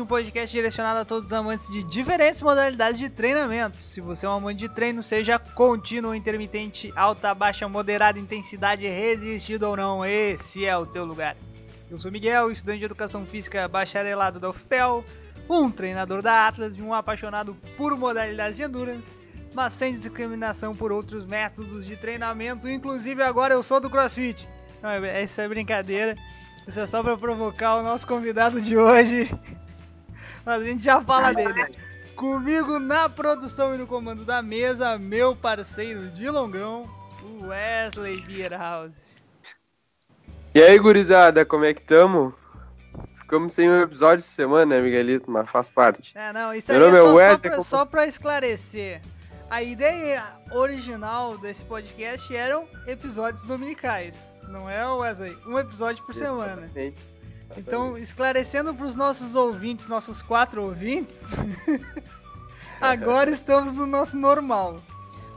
um 0.00 0.06
podcast 0.06 0.56
direcionado 0.56 1.00
a 1.00 1.04
todos 1.04 1.26
os 1.26 1.32
amantes 1.32 1.70
de 1.70 1.84
diferentes 1.84 2.40
modalidades 2.40 2.98
de 2.98 3.08
treinamento. 3.08 3.78
Se 3.78 4.00
você 4.00 4.24
é 4.24 4.28
um 4.28 4.32
amante 4.32 4.58
de 4.58 4.68
treino, 4.68 5.02
seja 5.02 5.38
contínuo, 5.38 6.14
intermitente, 6.14 6.92
alta, 6.96 7.34
baixa, 7.34 7.68
moderada, 7.68 8.18
intensidade, 8.18 8.86
resistido 8.86 9.64
ou 9.64 9.76
não, 9.76 10.04
esse 10.04 10.64
é 10.64 10.76
o 10.76 10.86
teu 10.86 11.04
lugar. 11.04 11.36
Eu 11.90 11.98
sou 11.98 12.10
Miguel, 12.10 12.50
estudante 12.50 12.78
de 12.78 12.84
Educação 12.84 13.26
Física 13.26 13.66
bacharelado 13.68 14.40
da 14.40 14.50
UFPEL, 14.50 15.04
um 15.48 15.70
treinador 15.70 16.22
da 16.22 16.46
Atlas 16.46 16.76
e 16.76 16.82
um 16.82 16.94
apaixonado 16.94 17.56
por 17.76 17.96
modalidades 17.96 18.56
de 18.56 18.62
endurance, 18.62 19.12
mas 19.52 19.72
sem 19.72 19.92
discriminação 19.92 20.74
por 20.74 20.92
outros 20.92 21.26
métodos 21.26 21.84
de 21.84 21.96
treinamento, 21.96 22.68
inclusive 22.68 23.22
agora 23.22 23.54
eu 23.54 23.62
sou 23.62 23.80
do 23.80 23.90
CrossFit. 23.90 24.48
Não, 24.82 24.90
isso 25.22 25.40
é 25.40 25.48
brincadeira. 25.48 26.16
Isso 26.66 26.78
é 26.78 26.86
só 26.86 27.02
para 27.02 27.16
provocar 27.16 27.76
o 27.76 27.82
nosso 27.82 28.06
convidado 28.06 28.60
de 28.60 28.76
hoje. 28.76 29.28
Mas 30.50 30.62
a 30.62 30.64
gente 30.64 30.82
já 30.82 31.00
fala 31.00 31.32
dele. 31.32 31.68
Comigo 32.16 32.80
na 32.80 33.08
produção 33.08 33.72
e 33.72 33.78
no 33.78 33.86
comando 33.86 34.24
da 34.24 34.42
mesa, 34.42 34.98
meu 34.98 35.36
parceiro 35.36 36.08
de 36.08 36.28
longão, 36.28 36.90
o 37.22 37.46
Wesley 37.46 38.20
Bierhouse. 38.22 39.14
E 40.52 40.60
aí, 40.60 40.76
gurizada, 40.76 41.44
como 41.44 41.64
é 41.64 41.72
que 41.72 41.82
tamo? 41.82 42.34
Ficamos 43.14 43.52
sem 43.52 43.70
um 43.70 43.80
episódio 43.80 44.18
de 44.18 44.24
semana, 44.24 44.74
né, 44.74 44.82
Miguelito? 44.82 45.30
Mas 45.30 45.48
faz 45.48 45.70
parte. 45.70 46.18
É, 46.18 46.32
não, 46.32 46.52
isso 46.52 46.72
aí 46.72 46.82
é 46.82 46.90
só, 46.90 47.14
Wesley, 47.14 47.36
só, 47.36 47.38
pra, 47.38 47.62
só 47.62 47.86
pra 47.86 48.06
esclarecer. 48.08 49.00
A 49.48 49.62
ideia 49.62 50.24
original 50.50 51.38
desse 51.38 51.64
podcast 51.64 52.34
eram 52.34 52.66
episódios 52.88 53.44
dominicais. 53.44 54.34
Não 54.48 54.68
é, 54.68 54.84
Wesley? 54.84 55.38
Um 55.46 55.56
episódio 55.56 56.04
por 56.04 56.12
semana. 56.12 56.68
Então, 57.56 57.98
esclarecendo 57.98 58.74
para 58.74 58.86
os 58.86 58.94
nossos 58.94 59.34
ouvintes, 59.34 59.88
nossos 59.88 60.22
quatro 60.22 60.62
ouvintes, 60.62 61.22
agora 62.80 63.30
estamos 63.30 63.74
no 63.74 63.86
nosso 63.86 64.16
normal. 64.16 64.80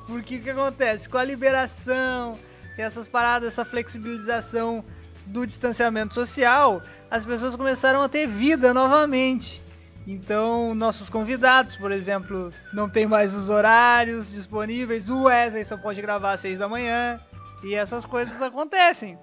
Porque 0.06 0.38
o 0.38 0.42
que 0.42 0.50
acontece? 0.50 1.10
Com 1.10 1.18
a 1.18 1.24
liberação, 1.24 2.38
essas 2.78 3.08
paradas, 3.08 3.54
essa 3.54 3.66
flexibilização 3.66 4.84
do 5.26 5.46
distanciamento 5.46 6.14
social, 6.14 6.82
as 7.10 7.26
pessoas 7.26 7.56
começaram 7.56 8.02
a 8.02 8.10
ter 8.10 8.28
vida 8.28 8.74
novamente. 8.74 9.64
Então, 10.06 10.76
nossos 10.76 11.10
convidados, 11.10 11.76
por 11.78 11.92
exemplo, 11.92 12.52
não 12.74 12.90
tem 12.90 13.08
mais 13.08 13.34
os 13.34 13.50
horários 13.50 14.32
disponíveis. 14.32 15.10
O 15.10 15.24
Wesley 15.24 15.64
só 15.64 15.78
pode 15.78 16.02
gravar 16.02 16.34
às 16.34 16.42
seis 16.42 16.60
da 16.60 16.68
manhã. 16.68 17.20
E 17.64 17.74
essas 17.74 18.06
coisas 18.06 18.42
acontecem. 18.42 19.18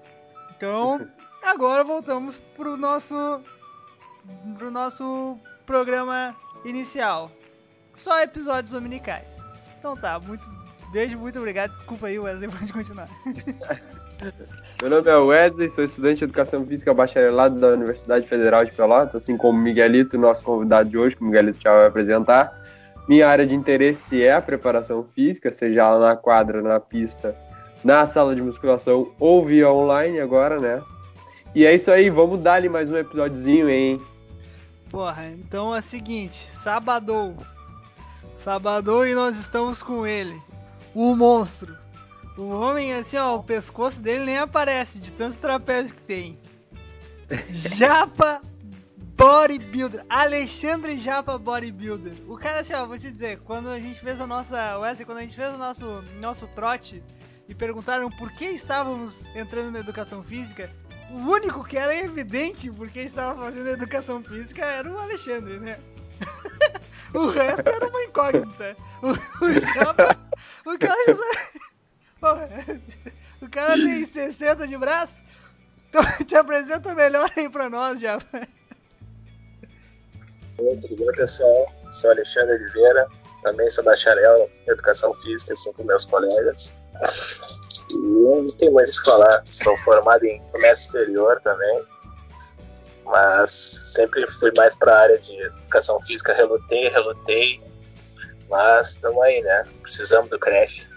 Então, 0.57 1.07
agora 1.41 1.83
voltamos 1.83 2.39
pro 2.55 2.77
nosso 2.77 3.41
pro 4.57 4.69
nosso 4.69 5.37
programa 5.65 6.35
inicial. 6.63 7.31
Só 7.93 8.21
episódios 8.21 8.71
dominicais. 8.71 9.37
Então 9.79 9.97
tá, 9.97 10.19
muito 10.19 10.47
beijo, 10.91 11.17
muito 11.17 11.39
obrigado. 11.39 11.71
Desculpa 11.71 12.07
aí, 12.07 12.19
Wesley, 12.19 12.49
pode 12.51 12.71
continuar. 12.71 13.09
Meu 14.79 14.89
nome 14.89 15.09
é 15.09 15.15
Wesley, 15.15 15.69
sou 15.71 15.83
estudante 15.83 16.19
de 16.19 16.25
Educação 16.25 16.65
Física 16.65 16.93
bacharelado 16.93 17.59
da 17.59 17.69
Universidade 17.69 18.27
Federal 18.27 18.63
de 18.63 18.71
Pelotas, 18.71 19.15
assim 19.15 19.35
como 19.35 19.57
Miguelito, 19.57 20.17
nosso 20.17 20.43
convidado 20.43 20.89
de 20.89 20.97
hoje, 20.97 21.15
que 21.15 21.23
o 21.23 21.25
Miguelito 21.25 21.59
já 21.59 21.75
vai 21.75 21.87
apresentar. 21.87 22.61
Minha 23.07 23.27
área 23.27 23.47
de 23.47 23.55
interesse 23.55 24.23
é 24.23 24.31
a 24.33 24.41
preparação 24.41 25.03
física, 25.03 25.51
seja 25.51 25.89
lá 25.89 26.09
na 26.09 26.15
quadra, 26.15 26.61
na 26.61 26.79
pista 26.79 27.35
na 27.83 28.05
sala 28.05 28.35
de 28.35 28.41
musculação 28.41 29.11
ou 29.19 29.43
via 29.43 29.69
online 29.71 30.19
agora, 30.19 30.59
né? 30.59 30.81
E 31.53 31.65
é 31.65 31.75
isso 31.75 31.91
aí, 31.91 32.09
vamos 32.09 32.39
dar 32.39 32.53
ali 32.53 32.69
mais 32.69 32.89
um 32.89 32.95
episódiozinho, 32.95 33.69
hein? 33.69 34.01
Porra, 34.89 35.27
então 35.31 35.75
é 35.75 35.79
o 35.79 35.83
seguinte, 35.83 36.47
sabadou. 36.49 37.35
Sabadou 38.37 39.05
e 39.05 39.13
nós 39.13 39.37
estamos 39.37 39.83
com 39.83 40.07
ele. 40.07 40.41
O 40.95 41.13
monstro. 41.13 41.77
O 42.37 42.47
homem, 42.47 42.93
assim, 42.93 43.17
ó, 43.17 43.35
o 43.35 43.43
pescoço 43.43 44.01
dele 44.01 44.25
nem 44.25 44.37
aparece 44.37 44.97
de 44.97 45.11
tantos 45.11 45.37
trapézios 45.37 45.91
que 45.91 46.01
tem. 46.01 46.39
Japa 47.49 48.41
Bodybuilder. 49.17 50.05
Alexandre 50.09 50.97
Japa 50.97 51.37
Bodybuilder. 51.37 52.13
O 52.29 52.37
cara, 52.37 52.61
assim, 52.61 52.73
ó, 52.73 52.85
vou 52.85 52.97
te 52.97 53.11
dizer, 53.11 53.39
quando 53.41 53.67
a 53.67 53.77
gente 53.77 53.99
fez 53.99 54.21
a 54.21 54.25
nossa. 54.25 54.77
Wesley, 54.79 55.05
quando 55.05 55.17
a 55.17 55.21
gente 55.21 55.35
fez 55.35 55.53
o 55.53 55.57
nosso, 55.57 56.01
nosso 56.21 56.47
trote, 56.47 57.03
e 57.49 57.53
perguntaram 57.53 58.09
por 58.09 58.31
que 58.31 58.45
estávamos 58.45 59.25
entrando 59.35 59.71
na 59.71 59.79
educação 59.79 60.23
física, 60.23 60.69
o 61.11 61.29
único 61.29 61.63
que 61.63 61.77
era 61.77 61.95
evidente 61.95 62.71
porque 62.71 63.01
estava 63.01 63.43
fazendo 63.43 63.69
educação 63.69 64.23
física 64.23 64.65
era 64.65 64.89
o 64.89 64.97
Alexandre, 64.97 65.59
né? 65.59 65.77
o 67.13 67.27
resto 67.27 67.67
era 67.67 67.87
uma 67.87 68.03
incógnita. 68.03 68.77
O, 69.01 69.09
o, 69.45 69.59
Japa, 69.59 70.17
o 70.65 70.79
cara. 70.79 71.17
o 73.41 73.49
cara 73.49 73.73
tem 73.73 74.05
60 74.05 74.67
de 74.67 74.77
braço? 74.77 75.21
Então 75.89 76.01
te 76.25 76.35
apresenta 76.35 76.95
melhor 76.95 77.29
aí 77.35 77.49
pra 77.49 77.69
nós, 77.69 77.99
Japa. 77.99 78.47
Oi, 80.57 80.77
tudo 80.77 81.11
pessoal? 81.13 81.65
Sou 81.91 82.11
Alexandre 82.11 82.55
Oliveira, 82.55 83.07
também 83.43 83.69
sou 83.69 83.83
bacharel 83.83 84.49
em 84.65 84.71
Educação 84.71 85.11
Física, 85.15 85.53
assim 85.53 85.73
como 85.73 85.87
meus 85.87 86.05
colegas. 86.05 86.75
Não 87.97 88.47
tem 88.57 88.71
muito 88.71 88.89
o 88.89 88.91
que 88.91 89.05
falar. 89.05 89.43
Sou 89.45 89.77
formado 89.79 90.23
em 90.25 90.39
comércio 90.51 90.85
exterior 90.85 91.39
também. 91.41 91.83
Mas 93.05 93.51
sempre 93.51 94.29
fui 94.29 94.51
mais 94.55 94.75
para 94.75 94.93
a 94.93 94.99
área 95.01 95.17
de 95.19 95.35
educação 95.41 95.99
física. 96.01 96.33
Relutei, 96.33 96.89
relutei. 96.89 97.61
Mas 98.49 98.91
estamos 98.91 99.21
aí, 99.23 99.41
né? 99.41 99.63
Precisamos 99.81 100.29
do 100.29 100.39
creche. 100.39 100.89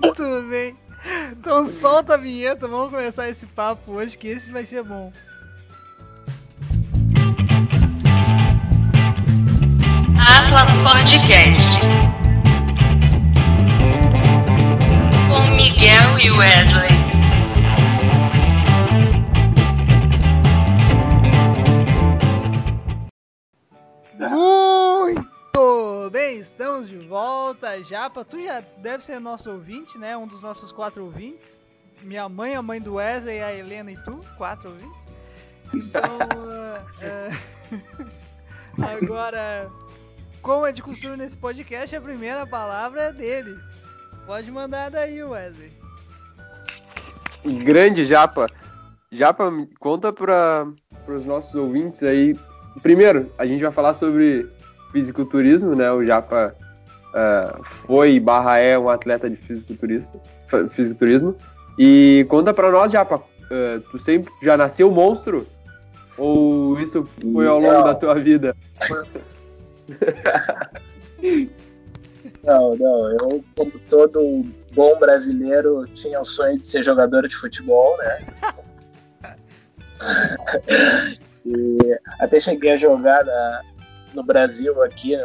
muito 0.00 0.48
bem. 0.48 0.76
Então 1.32 1.66
solta 1.66 2.14
a 2.14 2.16
vinheta, 2.16 2.68
vamos 2.68 2.90
começar 2.90 3.28
esse 3.28 3.44
papo 3.46 3.92
hoje 3.92 4.16
que 4.16 4.28
esse 4.28 4.52
vai 4.52 4.64
ser 4.64 4.82
bom. 4.84 5.12
Atlas 10.16 10.76
Podcast. 10.78 12.21
Miguel 15.62 16.18
e 16.18 16.30
Wesley. 16.32 16.90
Muito 24.28 26.10
bem, 26.10 26.40
estamos 26.40 26.88
de 26.88 26.98
volta. 26.98 27.80
Japa, 27.84 28.24
tu 28.24 28.42
já 28.42 28.58
deve 28.78 29.04
ser 29.04 29.20
nosso 29.20 29.52
ouvinte, 29.52 29.96
né? 29.98 30.16
Um 30.16 30.26
dos 30.26 30.40
nossos 30.40 30.72
quatro 30.72 31.04
ouvintes. 31.04 31.60
Minha 32.02 32.28
mãe, 32.28 32.56
a 32.56 32.62
mãe 32.62 32.80
do 32.80 32.94
Wesley, 32.94 33.40
a 33.40 33.54
Helena 33.54 33.92
e 33.92 33.96
tu, 34.02 34.18
quatro 34.36 34.68
ouvintes. 34.68 35.00
Então, 35.72 36.18
uh, 36.42 38.02
uh, 38.02 38.82
agora 38.82 39.70
como 40.42 40.66
é 40.66 40.72
de 40.72 40.82
costume 40.82 41.16
nesse 41.16 41.38
podcast, 41.38 41.94
a 41.94 42.00
primeira 42.00 42.44
palavra 42.44 43.02
é 43.04 43.12
dele. 43.12 43.56
Pode 44.26 44.50
mandar 44.50 44.90
daí, 44.90 45.22
Wesley. 45.22 45.72
Grande 47.64 48.04
Japa. 48.04 48.46
Japa, 49.10 49.52
conta 49.78 50.12
para 50.12 50.66
os 51.08 51.24
nossos 51.24 51.54
ouvintes 51.54 52.02
aí. 52.02 52.34
Primeiro, 52.82 53.30
a 53.36 53.44
gente 53.44 53.62
vai 53.62 53.72
falar 53.72 53.94
sobre 53.94 54.48
fisiculturismo, 54.92 55.74
né? 55.74 55.90
O 55.92 56.04
Japa 56.04 56.54
uh, 57.08 57.64
foi 57.64 58.18
barra 58.20 58.58
é 58.58 58.78
um 58.78 58.88
atleta 58.88 59.28
de 59.28 59.36
fisiculturista, 59.36 60.18
fisiculturismo. 60.70 61.36
E 61.78 62.24
conta 62.28 62.54
para 62.54 62.70
nós, 62.70 62.92
Japa, 62.92 63.16
uh, 63.16 63.80
tu 63.90 63.98
sempre 63.98 64.32
já 64.40 64.56
nasceu 64.56 64.90
monstro? 64.90 65.46
Ou 66.16 66.78
isso 66.80 67.04
foi 67.32 67.46
ao 67.46 67.58
longo 67.58 67.82
da 67.82 67.94
tua 67.94 68.14
vida? 68.14 68.56
Não, 72.42 72.74
não. 72.74 73.10
Eu, 73.12 73.44
como 73.56 73.78
todo 73.88 74.42
bom 74.72 74.98
brasileiro, 74.98 75.86
tinha 75.88 76.20
o 76.20 76.24
sonho 76.24 76.58
de 76.58 76.66
ser 76.66 76.82
jogador 76.82 77.26
de 77.28 77.36
futebol, 77.36 77.96
né? 77.98 78.18
e 81.46 81.78
até 82.18 82.40
cheguei 82.40 82.72
a 82.72 82.76
jogar 82.76 83.24
na, 83.24 83.62
no 84.14 84.24
Brasil 84.24 84.82
aqui. 84.82 85.16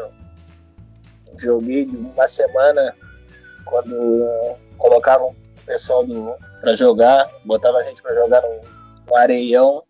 Joguei 1.37 1.85
uma 1.85 2.27
semana 2.27 2.95
quando 3.65 4.55
colocavam 4.77 5.29
o 5.29 5.65
pessoal 5.65 6.05
do, 6.05 6.35
pra 6.61 6.75
jogar, 6.75 7.29
botava 7.43 7.79
a 7.79 7.83
gente 7.83 8.01
pra 8.01 8.13
jogar 8.13 8.41
no, 8.41 8.61
no 9.07 9.15
areião 9.15 9.83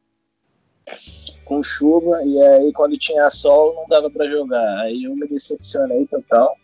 com 1.46 1.64
chuva 1.64 2.22
e 2.24 2.42
aí 2.42 2.74
quando 2.74 2.98
tinha 2.98 3.30
sol 3.30 3.76
não 3.76 3.88
dava 3.88 4.10
para 4.10 4.28
jogar. 4.28 4.80
Aí 4.80 5.04
eu 5.04 5.16
me 5.16 5.28
decepcionei 5.28 6.06
total 6.08 6.58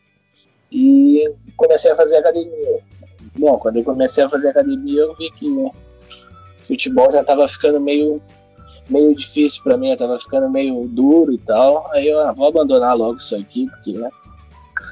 e 0.74 1.32
comecei 1.56 1.92
a 1.92 1.96
fazer 1.96 2.18
academia. 2.18 2.80
bom, 3.38 3.58
quando 3.60 3.78
eu 3.78 3.84
comecei 3.84 4.24
a 4.24 4.30
fazer 4.30 4.50
academia, 4.50 5.02
eu 5.02 5.16
vi 5.16 5.30
que 5.32 5.48
futebol 6.64 7.12
já 7.12 7.24
tava 7.24 7.48
ficando 7.48 7.80
meio 7.80 8.22
meio 8.90 9.16
difícil 9.16 9.64
para 9.64 9.78
mim, 9.78 9.92
eu 9.92 9.98
tava 9.98 10.18
ficando 10.18 10.50
meio 10.50 10.88
duro 10.88 11.32
e 11.32 11.38
tal. 11.38 11.90
Aí 11.94 12.08
eu 12.08 12.20
ah, 12.20 12.34
vou 12.34 12.48
abandonar 12.48 12.98
logo 12.98 13.18
isso 13.18 13.36
aqui, 13.36 13.70
porque 13.70 13.94
né, 13.94 14.10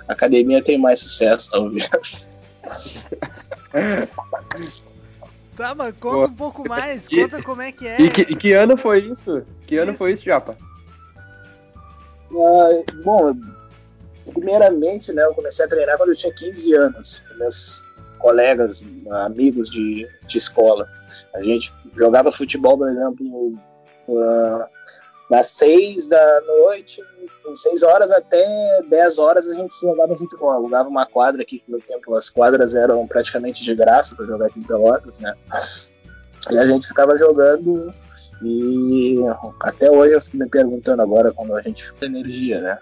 academia 0.08 0.64
tem 0.64 0.78
mais 0.78 1.00
sucesso, 1.00 1.50
talvez. 1.52 2.30
Tá, 5.56 5.76
mas 5.76 5.94
conta 6.00 6.28
um 6.28 6.34
pouco 6.34 6.68
mais, 6.68 7.08
E- 7.12 7.22
conta 7.22 7.44
como 7.44 7.62
é 7.62 7.72
que 7.72 7.88
é. 7.88 8.02
E 8.02 8.10
que, 8.10 8.22
e 8.22 8.36
que 8.36 8.54
ano 8.54 8.78
foi 8.78 9.00
isso? 9.00 9.44
Que 9.68 9.78
ano 9.78 9.92
Isso. 9.92 9.98
foi 9.98 10.14
isso, 10.14 10.24
Japa? 10.24 10.58
Ah, 12.34 12.84
bom, 13.04 13.34
primeiramente, 14.42 15.14
né, 15.14 15.24
eu 15.24 15.36
comecei 15.36 15.64
a 15.64 15.68
treinar 15.68 15.98
quando 15.98 16.10
eu 16.10 16.16
tinha 16.16 16.34
15 16.34 16.74
anos, 16.74 17.20
com 17.28 17.36
meus 17.36 17.86
colegas, 18.18 18.84
amigos 19.24 19.70
de, 19.70 20.08
de 20.26 20.38
escola. 20.38 20.90
A 21.36 21.44
gente 21.44 21.72
jogava 21.96 22.32
futebol, 22.32 22.78
por 22.78 22.90
exemplo, 22.90 23.54
ah, 24.10 24.68
das 25.30 25.46
6 25.48 26.08
da 26.08 26.42
noite, 26.42 27.02
com 27.44 27.56
6 27.56 27.84
horas 27.84 28.12
até 28.12 28.82
10 28.90 29.20
horas 29.20 29.48
a 29.48 29.54
gente 29.54 29.80
jogava 29.80 30.18
futebol. 30.18 30.50
Alugava 30.50 30.90
uma 30.90 31.06
quadra 31.06 31.44
aqui, 31.44 31.64
no 31.68 31.80
tempo 31.80 32.16
as 32.16 32.30
quadras 32.30 32.76
eram 32.76 33.08
praticamente 33.08 33.64
de 33.64 33.76
graça 33.76 34.16
para 34.16 34.26
jogar 34.26 34.48
aqui 34.48 34.60
em 34.60 34.64
Pelotas, 34.64 35.20
né? 35.20 35.34
E 36.50 36.58
a 36.58 36.66
gente 36.66 36.88
ficava 36.88 37.16
jogando 37.16 37.94
e 38.44 39.18
até 39.62 39.90
hoje 39.90 40.14
eu 40.14 40.22
fico 40.22 40.38
me 40.38 40.50
perguntando 40.50 41.02
agora 41.02 41.32
quando 41.32 41.56
a 41.56 41.62
gente 41.62 41.86
fica 41.86 42.06
energia, 42.06 42.60
né? 42.60 42.78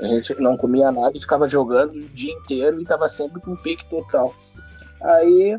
A 0.00 0.06
gente 0.06 0.34
não 0.40 0.56
comia 0.56 0.90
nada 0.90 1.16
e 1.16 1.20
ficava 1.20 1.48
jogando 1.48 1.92
o 1.92 2.08
dia 2.08 2.32
inteiro 2.32 2.80
e 2.80 2.84
tava 2.84 3.08
sempre 3.08 3.40
com 3.40 3.56
pique 3.56 3.86
total. 3.86 4.34
Aí 5.00 5.58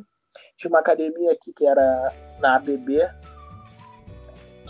tinha 0.56 0.70
uma 0.70 0.80
academia 0.80 1.32
aqui 1.32 1.54
que 1.54 1.66
era 1.66 2.14
na 2.40 2.56
ABB. 2.56 3.10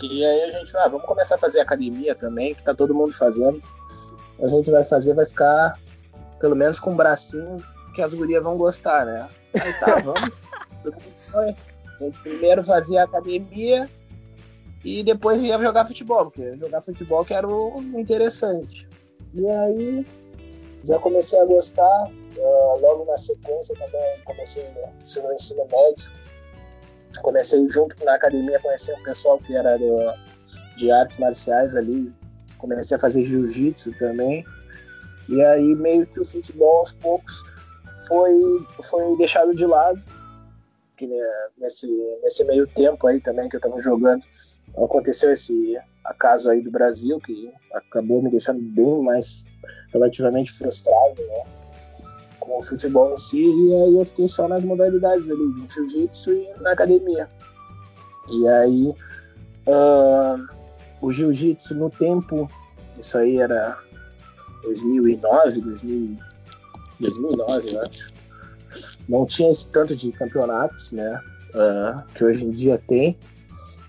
E 0.00 0.24
aí 0.24 0.42
a 0.44 0.50
gente, 0.52 0.76
ah, 0.76 0.88
vamos 0.88 1.06
começar 1.06 1.34
a 1.34 1.38
fazer 1.38 1.60
academia 1.60 2.14
também, 2.14 2.54
que 2.54 2.62
tá 2.62 2.72
todo 2.72 2.94
mundo 2.94 3.12
fazendo. 3.12 3.60
A 4.40 4.46
gente 4.46 4.70
vai 4.70 4.84
fazer, 4.84 5.14
vai 5.14 5.26
ficar 5.26 5.76
pelo 6.38 6.54
menos 6.54 6.78
com 6.78 6.92
um 6.92 6.96
bracinho 6.96 7.56
que 7.94 8.00
as 8.00 8.14
gurias 8.14 8.42
vão 8.42 8.56
gostar, 8.56 9.04
né? 9.04 9.28
Aí 9.60 9.72
tá, 9.80 9.96
vamos. 9.96 10.30
A 12.00 12.04
gente 12.04 12.20
primeiro 12.22 12.62
fazia 12.62 13.02
academia, 13.02 13.90
e 14.88 15.02
depois 15.02 15.42
ia 15.42 15.58
jogar 15.58 15.84
futebol, 15.86 16.30
porque 16.30 16.56
jogar 16.56 16.80
futebol 16.80 17.24
que 17.24 17.34
era 17.34 17.46
o 17.46 17.80
interessante. 17.98 18.86
E 19.34 19.46
aí 19.46 20.06
já 20.84 20.98
comecei 20.98 21.38
a 21.40 21.44
gostar, 21.44 22.10
ah, 22.40 22.76
logo 22.80 23.04
na 23.04 23.18
sequência 23.18 23.74
também 23.76 24.20
comecei 24.24 24.64
no 25.22 25.32
ensino 25.32 25.66
médio. 25.70 26.12
Comecei 27.22 27.68
junto 27.68 28.02
na 28.04 28.14
academia, 28.14 28.60
conheci 28.60 28.92
um 28.92 29.02
pessoal 29.02 29.38
que 29.38 29.54
era 29.56 29.76
do- 29.76 30.14
de 30.76 30.90
artes 30.90 31.18
marciais 31.18 31.74
ali, 31.74 32.12
comecei 32.58 32.96
a 32.96 33.00
fazer 33.00 33.22
jiu-jitsu 33.24 33.92
também. 33.98 34.44
E 35.28 35.42
aí 35.42 35.74
meio 35.74 36.06
que 36.06 36.20
o 36.20 36.24
futebol 36.24 36.78
aos 36.78 36.92
poucos 36.92 37.42
foi, 38.06 38.32
foi 38.82 39.16
deixado 39.16 39.54
de 39.54 39.66
lado. 39.66 40.00
Que 40.96 41.06
né, 41.06 41.16
nesse, 41.58 41.86
nesse 42.22 42.44
meio 42.44 42.66
tempo 42.66 43.06
aí 43.06 43.20
também 43.20 43.48
que 43.48 43.56
eu 43.56 43.60
tava 43.60 43.80
jogando, 43.80 44.24
aconteceu 44.84 45.32
esse 45.32 45.78
acaso 46.04 46.50
aí 46.50 46.62
do 46.62 46.70
Brasil 46.70 47.18
que 47.20 47.50
acabou 47.72 48.22
me 48.22 48.30
deixando 48.30 48.60
bem 48.60 49.02
mais 49.02 49.44
relativamente 49.92 50.52
frustrado, 50.52 51.22
né? 51.22 51.44
Com 52.40 52.58
o 52.58 52.62
futebol 52.62 53.12
em 53.12 53.16
si, 53.16 53.42
e 53.42 53.74
aí 53.74 53.96
eu 53.98 54.04
fiquei 54.04 54.28
só 54.28 54.48
nas 54.48 54.64
modalidades 54.64 55.30
ali, 55.30 55.42
no 55.42 55.68
jiu-jitsu 55.68 56.32
e 56.32 56.48
na 56.60 56.72
academia. 56.72 57.28
E 58.30 58.48
aí 58.48 58.94
ah, 59.66 60.36
o 61.00 61.12
jiu-jitsu 61.12 61.74
no 61.74 61.90
tempo, 61.90 62.50
isso 62.98 63.18
aí 63.18 63.38
era 63.38 63.78
2009, 64.62 65.60
2000, 65.60 66.16
2009, 67.00 67.74
eu 67.74 67.82
acho. 67.82 68.12
Não 69.08 69.24
tinha 69.24 69.50
esse 69.50 69.68
tanto 69.68 69.96
de 69.96 70.12
campeonatos, 70.12 70.92
né? 70.92 71.20
ah, 71.54 72.04
que 72.14 72.24
hoje 72.24 72.44
em 72.44 72.50
dia 72.50 72.78
tem. 72.78 73.16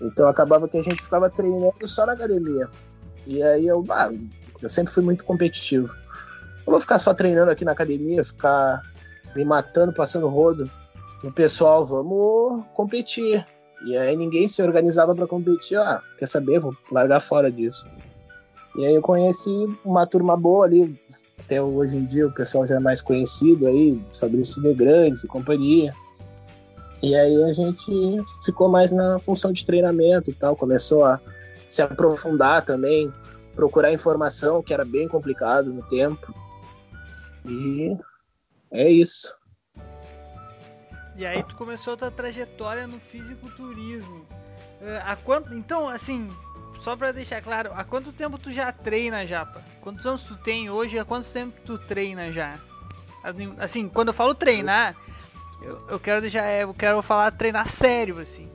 Então 0.00 0.28
acabava 0.28 0.68
que 0.68 0.78
a 0.78 0.82
gente 0.82 1.02
ficava 1.02 1.28
treinando 1.28 1.86
só 1.86 2.06
na 2.06 2.12
academia. 2.12 2.68
E 3.26 3.42
aí 3.42 3.66
eu, 3.66 3.84
ah, 3.90 4.10
eu 4.62 4.68
sempre 4.68 4.92
fui 4.92 5.02
muito 5.02 5.24
competitivo. 5.24 5.94
Eu 6.66 6.72
vou 6.72 6.80
ficar 6.80 6.98
só 6.98 7.12
treinando 7.12 7.50
aqui 7.50 7.64
na 7.64 7.72
academia, 7.72 8.24
ficar 8.24 8.82
me 9.34 9.44
matando, 9.44 9.92
passando 9.92 10.28
rodo. 10.28 10.70
O 11.22 11.30
pessoal, 11.30 11.84
vamos 11.84 12.64
competir. 12.74 13.46
E 13.84 13.96
aí 13.96 14.16
ninguém 14.16 14.48
se 14.48 14.62
organizava 14.62 15.14
para 15.14 15.26
competir. 15.26 15.78
Ah, 15.78 16.02
quer 16.18 16.26
saber? 16.26 16.60
Vou 16.60 16.74
largar 16.90 17.20
fora 17.20 17.50
disso. 17.50 17.86
E 18.76 18.86
aí 18.86 18.94
eu 18.94 19.02
conheci 19.02 19.66
uma 19.84 20.06
turma 20.06 20.36
boa 20.36 20.64
ali. 20.64 20.98
Até 21.38 21.60
hoje 21.60 21.96
em 21.96 22.04
dia 22.04 22.26
o 22.26 22.32
pessoal 22.32 22.66
já 22.66 22.76
é 22.76 22.78
mais 22.78 23.00
conhecido 23.00 23.66
aí, 23.66 24.00
Fabrício 24.12 24.62
de 24.62 24.72
Grandes 24.72 25.24
e 25.24 25.26
companhia. 25.26 25.92
E 27.02 27.14
aí 27.14 27.44
a 27.44 27.52
gente 27.52 28.22
ficou 28.44 28.68
mais 28.68 28.92
na 28.92 29.18
função 29.18 29.52
de 29.52 29.64
treinamento 29.64 30.30
e 30.30 30.34
tal, 30.34 30.54
começou 30.54 31.04
a 31.04 31.18
se 31.68 31.80
aprofundar 31.80 32.62
também, 32.62 33.12
procurar 33.54 33.92
informação, 33.92 34.62
que 34.62 34.74
era 34.74 34.84
bem 34.84 35.08
complicado 35.08 35.72
no 35.72 35.82
tempo. 35.82 36.34
E 37.46 37.96
é 38.70 38.90
isso. 38.90 39.34
E 41.16 41.24
aí 41.24 41.42
tu 41.42 41.56
começou 41.56 41.94
a 41.94 41.96
tua 41.96 42.10
trajetória 42.10 42.86
no 42.86 42.98
fisiculturismo. 42.98 44.26
Eh, 44.82 45.02
há 45.04 45.16
quanto, 45.16 45.54
então, 45.54 45.88
assim, 45.88 46.30
só 46.80 46.96
pra 46.96 47.12
deixar 47.12 47.42
claro, 47.42 47.70
há 47.74 47.84
quanto 47.84 48.12
tempo 48.12 48.38
tu 48.38 48.50
já 48.50 48.72
treina, 48.72 49.26
Japa? 49.26 49.62
Quantos 49.80 50.06
anos 50.06 50.22
tu 50.22 50.36
tem 50.36 50.70
hoje? 50.70 50.98
Há 50.98 51.04
quanto 51.04 51.30
tempo 51.30 51.60
tu 51.64 51.78
treina 51.78 52.32
já? 52.32 52.58
Assim, 53.22 53.54
Assim, 53.58 53.88
quando 53.88 54.08
eu 54.08 54.14
falo 54.14 54.34
treinar, 54.34 54.96
eu 55.88 56.00
quero 56.00 56.20
deixar, 56.20 56.46
é, 56.46 56.62
eu 56.62 56.74
quero 56.74 57.00
falar 57.02 57.30
treinar 57.32 57.66
sério, 57.68 58.18
assim. 58.18 58.48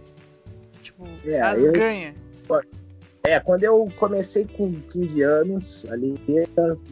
Tipo, 0.81 1.07
É, 1.25 1.41
as 1.41 1.63
eu- 1.63 1.71
ganha. 1.71 2.15
É, 3.23 3.39
quando 3.39 3.63
eu 3.63 3.87
comecei 3.97 4.45
com 4.45 4.71
15 4.81 5.23
anos, 5.23 5.87
ali, 5.89 6.15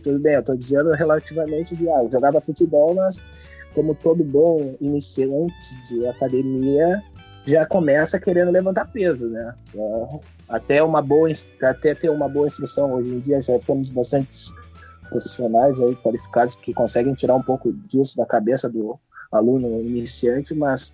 tudo 0.02 0.18
bem, 0.18 0.34
eu 0.34 0.44
tô 0.44 0.56
dizendo 0.56 0.90
relativamente 0.92 1.76
de, 1.76 1.88
ah, 1.88 2.04
eu 2.04 2.12
jogava 2.12 2.42
futebol, 2.42 2.96
mas 2.96 3.54
como 3.76 3.94
todo 3.94 4.24
bom 4.24 4.76
iniciante 4.82 5.54
de 5.90 6.08
academia, 6.08 7.04
já 7.46 7.66
começa 7.68 8.20
querendo 8.20 8.50
levantar 8.50 8.86
peso, 8.86 9.28
né? 9.30 9.54
É, 9.76 10.20
Até 10.50 10.82
uma 10.84 11.02
boa, 11.04 11.30
até 11.62 11.94
ter 11.94 12.10
uma 12.10 12.28
boa 12.28 12.48
instrução, 12.48 12.94
hoje 12.94 13.10
em 13.10 13.20
dia 13.20 13.40
já 13.42 13.58
temos 13.60 13.92
bastante 13.92 14.52
profissionais 15.10 15.80
aí 15.80 15.96
qualificados 15.98 16.56
que 16.56 16.74
conseguem 16.74 17.14
tirar 17.14 17.36
um 17.36 17.44
pouco 17.44 17.72
disso 17.72 18.18
da 18.18 18.26
cabeça 18.26 18.68
do 18.70 19.00
aluno 19.34 19.82
iniciante, 19.82 20.54
mas 20.54 20.94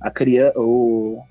a 0.00 0.10
criança, 0.10 0.58
o, 0.58 1.22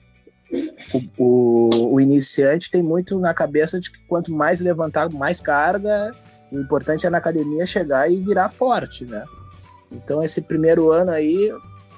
o, 1.18 1.94
o, 1.94 2.02
iniciante 2.02 2.72
tem 2.72 2.82
muito 2.82 3.20
na 3.20 3.34
cabeça 3.34 3.80
de 3.80 3.92
que 3.92 4.00
quanto 4.08 4.34
mais 4.34 4.60
levantar 4.60 5.10
mais 5.10 5.40
carga, 5.40 6.14
o 6.52 6.60
importante 6.60 7.06
é 7.06 7.10
na 7.10 7.20
academia 7.20 7.66
chegar 7.66 8.12
e 8.12 8.18
virar 8.18 8.50
forte, 8.50 9.06
né? 9.06 9.24
Então 9.92 10.24
esse 10.24 10.42
primeiro 10.42 10.92
ano 10.92 11.12
aí 11.12 11.52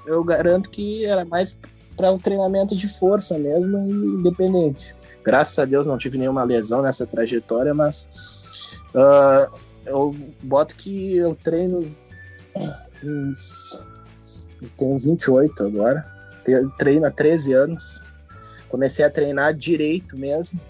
eu 0.06 0.22
garanto 0.22 0.70
que 0.70 1.04
era 1.04 1.24
mais 1.24 1.56
para 1.96 2.10
um 2.10 2.18
treinamento 2.18 2.76
de 2.76 2.88
força 2.88 3.38
mesmo 3.38 3.78
e 3.78 4.18
independente. 4.18 4.94
Graças 5.24 5.58
a 5.58 5.64
Deus 5.64 5.86
não 5.86 5.98
tive 5.98 6.18
nenhuma 6.18 6.42
lesão 6.42 6.82
nessa 6.82 7.06
trajetória, 7.06 7.72
mas 7.74 8.82
ah, 8.94 9.48
eu 9.86 10.14
boto 10.42 10.74
que 10.74 11.16
eu 11.16 11.34
treino 11.34 11.94
uns, 13.04 13.86
tenho 14.76 14.98
28 14.98 15.64
agora, 15.64 16.06
treino 16.78 17.06
há 17.06 17.10
13 17.10 17.52
anos. 17.52 18.02
Comecei 18.68 19.04
a 19.04 19.10
treinar 19.10 19.54
direito 19.54 20.16
mesmo. 20.16 20.60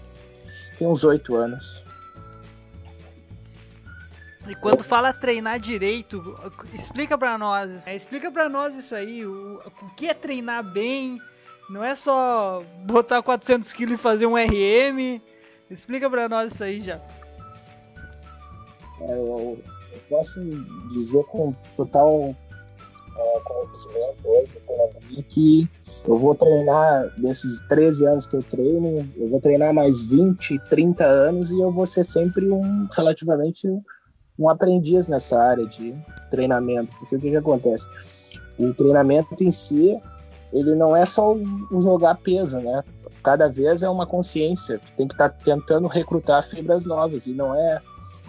Tem 0.77 0.87
uns 0.87 1.03
oito 1.03 1.35
anos. 1.35 1.83
E 4.47 4.55
quando 4.55 4.83
fala 4.83 5.13
treinar 5.13 5.57
direito, 5.59 6.37
explica 6.73 7.17
pra 7.17 7.37
nós, 7.37 7.87
é, 7.87 7.95
explica 7.95 8.29
pra 8.29 8.49
nós 8.49 8.75
isso 8.75 8.93
aí, 8.93 9.25
o, 9.25 9.61
o 9.81 9.89
que 9.95 10.09
é 10.09 10.13
treinar 10.13 10.63
bem, 10.63 11.21
não 11.69 11.81
é 11.81 11.95
só 11.95 12.61
botar 12.85 13.23
400 13.23 13.71
kg 13.71 13.93
e 13.93 13.97
fazer 13.97 14.25
um 14.25 14.35
RM, 14.35 15.21
explica 15.69 16.09
pra 16.09 16.27
nós 16.27 16.53
isso 16.53 16.63
aí 16.63 16.81
já. 16.81 16.99
É, 18.99 19.13
Eu, 19.13 19.57
eu 19.93 19.99
posso 20.09 20.41
dizer 20.89 21.23
com 21.25 21.53
total 21.77 22.35
é, 23.17 23.39
conhecimento 23.41 24.27
hoje 24.27 24.59
pela 24.67 24.89
minha 25.07 25.23
que 25.23 25.69
eu 26.07 26.17
vou 26.17 26.35
treinar 26.35 27.13
desses 27.17 27.61
13 27.67 28.05
anos 28.05 28.27
que 28.27 28.35
eu 28.35 28.43
treino, 28.43 29.09
eu 29.17 29.29
vou 29.29 29.39
treinar 29.39 29.73
mais 29.73 30.03
20, 30.03 30.59
30 30.69 31.05
anos 31.05 31.51
e 31.51 31.59
eu 31.59 31.71
vou 31.71 31.85
ser 31.85 32.03
sempre 32.03 32.49
um 32.49 32.87
relativamente 32.91 33.67
um 34.37 34.49
aprendiz 34.49 35.07
nessa 35.07 35.39
área 35.39 35.65
de 35.65 35.95
treinamento. 36.31 36.95
Porque 36.97 37.15
o 37.15 37.19
que, 37.19 37.29
que 37.29 37.35
acontece? 37.35 37.87
o 38.57 38.73
treinamento 38.73 39.43
em 39.43 39.51
si, 39.51 39.99
ele 40.51 40.75
não 40.75 40.95
é 40.95 41.05
só 41.05 41.33
o 41.33 41.81
jogar 41.81 42.15
peso, 42.15 42.59
né? 42.59 42.83
Cada 43.23 43.47
vez 43.47 43.83
é 43.83 43.89
uma 43.89 44.05
consciência, 44.05 44.79
tu 44.79 44.91
tem 44.93 45.07
que 45.07 45.13
estar 45.13 45.29
tá 45.29 45.37
tentando 45.43 45.87
recrutar 45.87 46.43
fibras 46.43 46.85
novas, 46.85 47.25
e 47.27 47.33
não 47.33 47.55
é. 47.55 47.81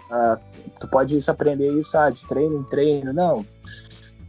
Ah, 0.09 0.37
tu 0.79 0.87
pode 0.87 1.17
isso, 1.17 1.29
aprender 1.29 1.71
isso 1.73 1.97
ah, 1.97 2.09
de 2.09 2.25
treino 2.25 2.59
em 2.59 2.63
treino, 2.63 3.11
não. 3.11 3.45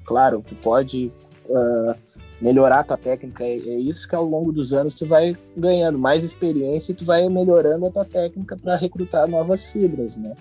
Claro, 0.07 0.43
tu 0.47 0.55
pode 0.57 1.13
uh, 1.49 1.95
melhorar 2.41 2.81
a 2.81 2.85
tua 2.85 2.97
técnica, 2.97 3.45
é, 3.45 3.57
é 3.57 3.79
isso 3.79 4.09
que 4.09 4.15
ao 4.15 4.25
longo 4.25 4.53
dos 4.53 4.73
anos 4.73 4.95
tu 4.95 5.07
vai 5.07 5.37
ganhando 5.57 5.99
mais 5.99 6.25
experiência 6.25 6.93
e 6.93 6.95
tu 6.95 7.05
vai 7.05 7.29
melhorando 7.29 7.87
a 7.87 7.91
tua 7.91 8.05
técnica 8.05 8.57
para 8.57 8.77
recrutar 8.77 9.29
novas 9.29 9.73
fibras, 9.73 10.17
né? 10.17 10.35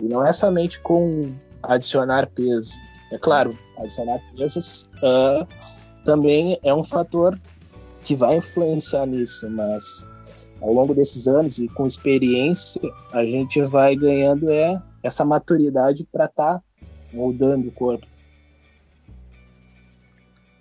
E 0.00 0.04
não 0.04 0.24
é 0.26 0.32
somente 0.32 0.80
com 0.80 1.32
adicionar 1.62 2.28
peso. 2.28 2.72
É 3.12 3.18
claro, 3.18 3.56
adicionar 3.78 4.20
pesos 4.36 4.88
uh, 4.98 5.46
também 6.04 6.58
é 6.62 6.74
um 6.74 6.82
fator 6.82 7.38
que 8.02 8.16
vai 8.16 8.36
influenciar 8.36 9.06
nisso, 9.06 9.48
mas 9.48 10.06
ao 10.60 10.72
longo 10.72 10.94
desses 10.94 11.28
anos 11.28 11.58
e 11.58 11.68
com 11.68 11.86
experiência, 11.86 12.80
a 13.12 13.24
gente 13.24 13.60
vai 13.62 13.94
ganhando 13.94 14.50
é 14.50 14.80
essa 15.02 15.24
maturidade 15.24 16.06
para 16.10 16.26
estar 16.26 16.58
tá 16.58 16.62
moldando 17.12 17.68
o 17.68 17.72
corpo. 17.72 18.06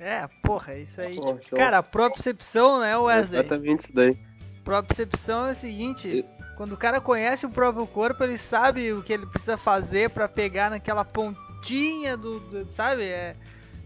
É, 0.01 0.27
porra, 0.41 0.75
isso 0.77 0.99
aí. 0.99 1.15
Pô, 1.15 1.37
cara, 1.55 1.77
a 1.77 1.83
propriocepção, 1.83 2.79
né, 2.79 2.97
Wesley? 2.97 3.37
É 3.37 3.41
exatamente 3.43 3.81
isso 3.81 3.93
daí. 3.93 4.17
Propriocepção 4.63 5.47
é 5.47 5.51
o 5.51 5.55
seguinte, 5.55 6.25
quando 6.57 6.73
o 6.73 6.77
cara 6.77 6.99
conhece 6.99 7.45
o 7.45 7.49
próprio 7.51 7.85
corpo, 7.85 8.23
ele 8.23 8.37
sabe 8.37 8.91
o 8.91 9.03
que 9.03 9.13
ele 9.13 9.27
precisa 9.27 9.57
fazer 9.57 10.09
para 10.09 10.27
pegar 10.27 10.71
naquela 10.71 11.05
pontinha 11.05 12.17
do, 12.17 12.39
do 12.39 12.67
sabe? 12.67 13.03
É, 13.03 13.35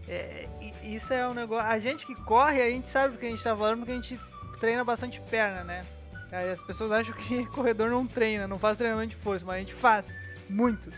é, 0.08 0.48
isso 0.82 1.12
é 1.12 1.28
um 1.28 1.34
negócio. 1.34 1.66
A 1.66 1.78
gente 1.78 2.06
que 2.06 2.14
corre, 2.14 2.62
a 2.62 2.70
gente 2.70 2.88
sabe 2.88 3.12
do 3.12 3.20
que 3.20 3.26
a 3.26 3.30
gente 3.30 3.44
tá 3.44 3.54
falando, 3.54 3.80
porque 3.80 3.92
a 3.92 3.96
gente 3.96 4.18
treina 4.58 4.82
bastante 4.84 5.20
perna, 5.20 5.64
né? 5.64 5.82
As 6.32 6.62
pessoas 6.62 6.92
acham 6.92 7.14
que 7.14 7.44
corredor 7.52 7.90
não 7.90 8.06
treina, 8.06 8.48
não 8.48 8.58
faz 8.58 8.78
treinamento 8.78 9.10
de 9.10 9.16
força, 9.16 9.44
mas 9.44 9.56
a 9.56 9.58
gente 9.58 9.74
faz 9.74 10.06
muito. 10.48 10.90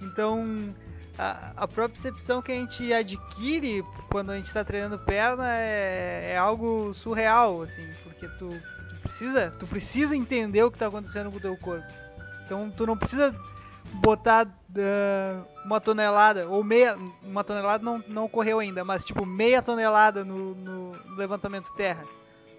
Então, 0.00 0.72
a, 1.20 1.52
a 1.54 1.68
percepção 1.68 2.40
que 2.40 2.50
a 2.50 2.54
gente 2.54 2.90
adquire 2.94 3.84
quando 4.10 4.30
a 4.30 4.36
gente 4.36 4.46
está 4.46 4.64
treinando 4.64 4.98
perna 4.98 5.54
é, 5.54 6.32
é, 6.32 6.38
algo 6.38 6.94
surreal, 6.94 7.60
assim, 7.60 7.86
porque 8.02 8.26
tu, 8.38 8.48
tu, 8.48 9.00
precisa, 9.02 9.54
tu 9.58 9.66
precisa 9.66 10.16
entender 10.16 10.62
o 10.62 10.70
que 10.70 10.76
está 10.76 10.86
acontecendo 10.86 11.30
com 11.30 11.36
o 11.36 11.40
teu 11.40 11.54
corpo. 11.58 11.86
Então, 12.46 12.70
tu 12.70 12.86
não 12.86 12.96
precisa 12.96 13.34
botar 13.92 14.46
uh, 14.46 15.46
uma 15.64 15.78
tonelada 15.78 16.48
ou 16.48 16.64
meia, 16.64 16.96
uma 17.22 17.44
tonelada 17.44 17.84
não, 17.84 18.02
não 18.08 18.24
ocorreu 18.24 18.58
ainda, 18.58 18.82
mas 18.82 19.04
tipo 19.04 19.26
meia 19.26 19.60
tonelada 19.60 20.24
no, 20.24 20.54
no 20.54 21.16
levantamento 21.16 21.70
terra. 21.74 22.04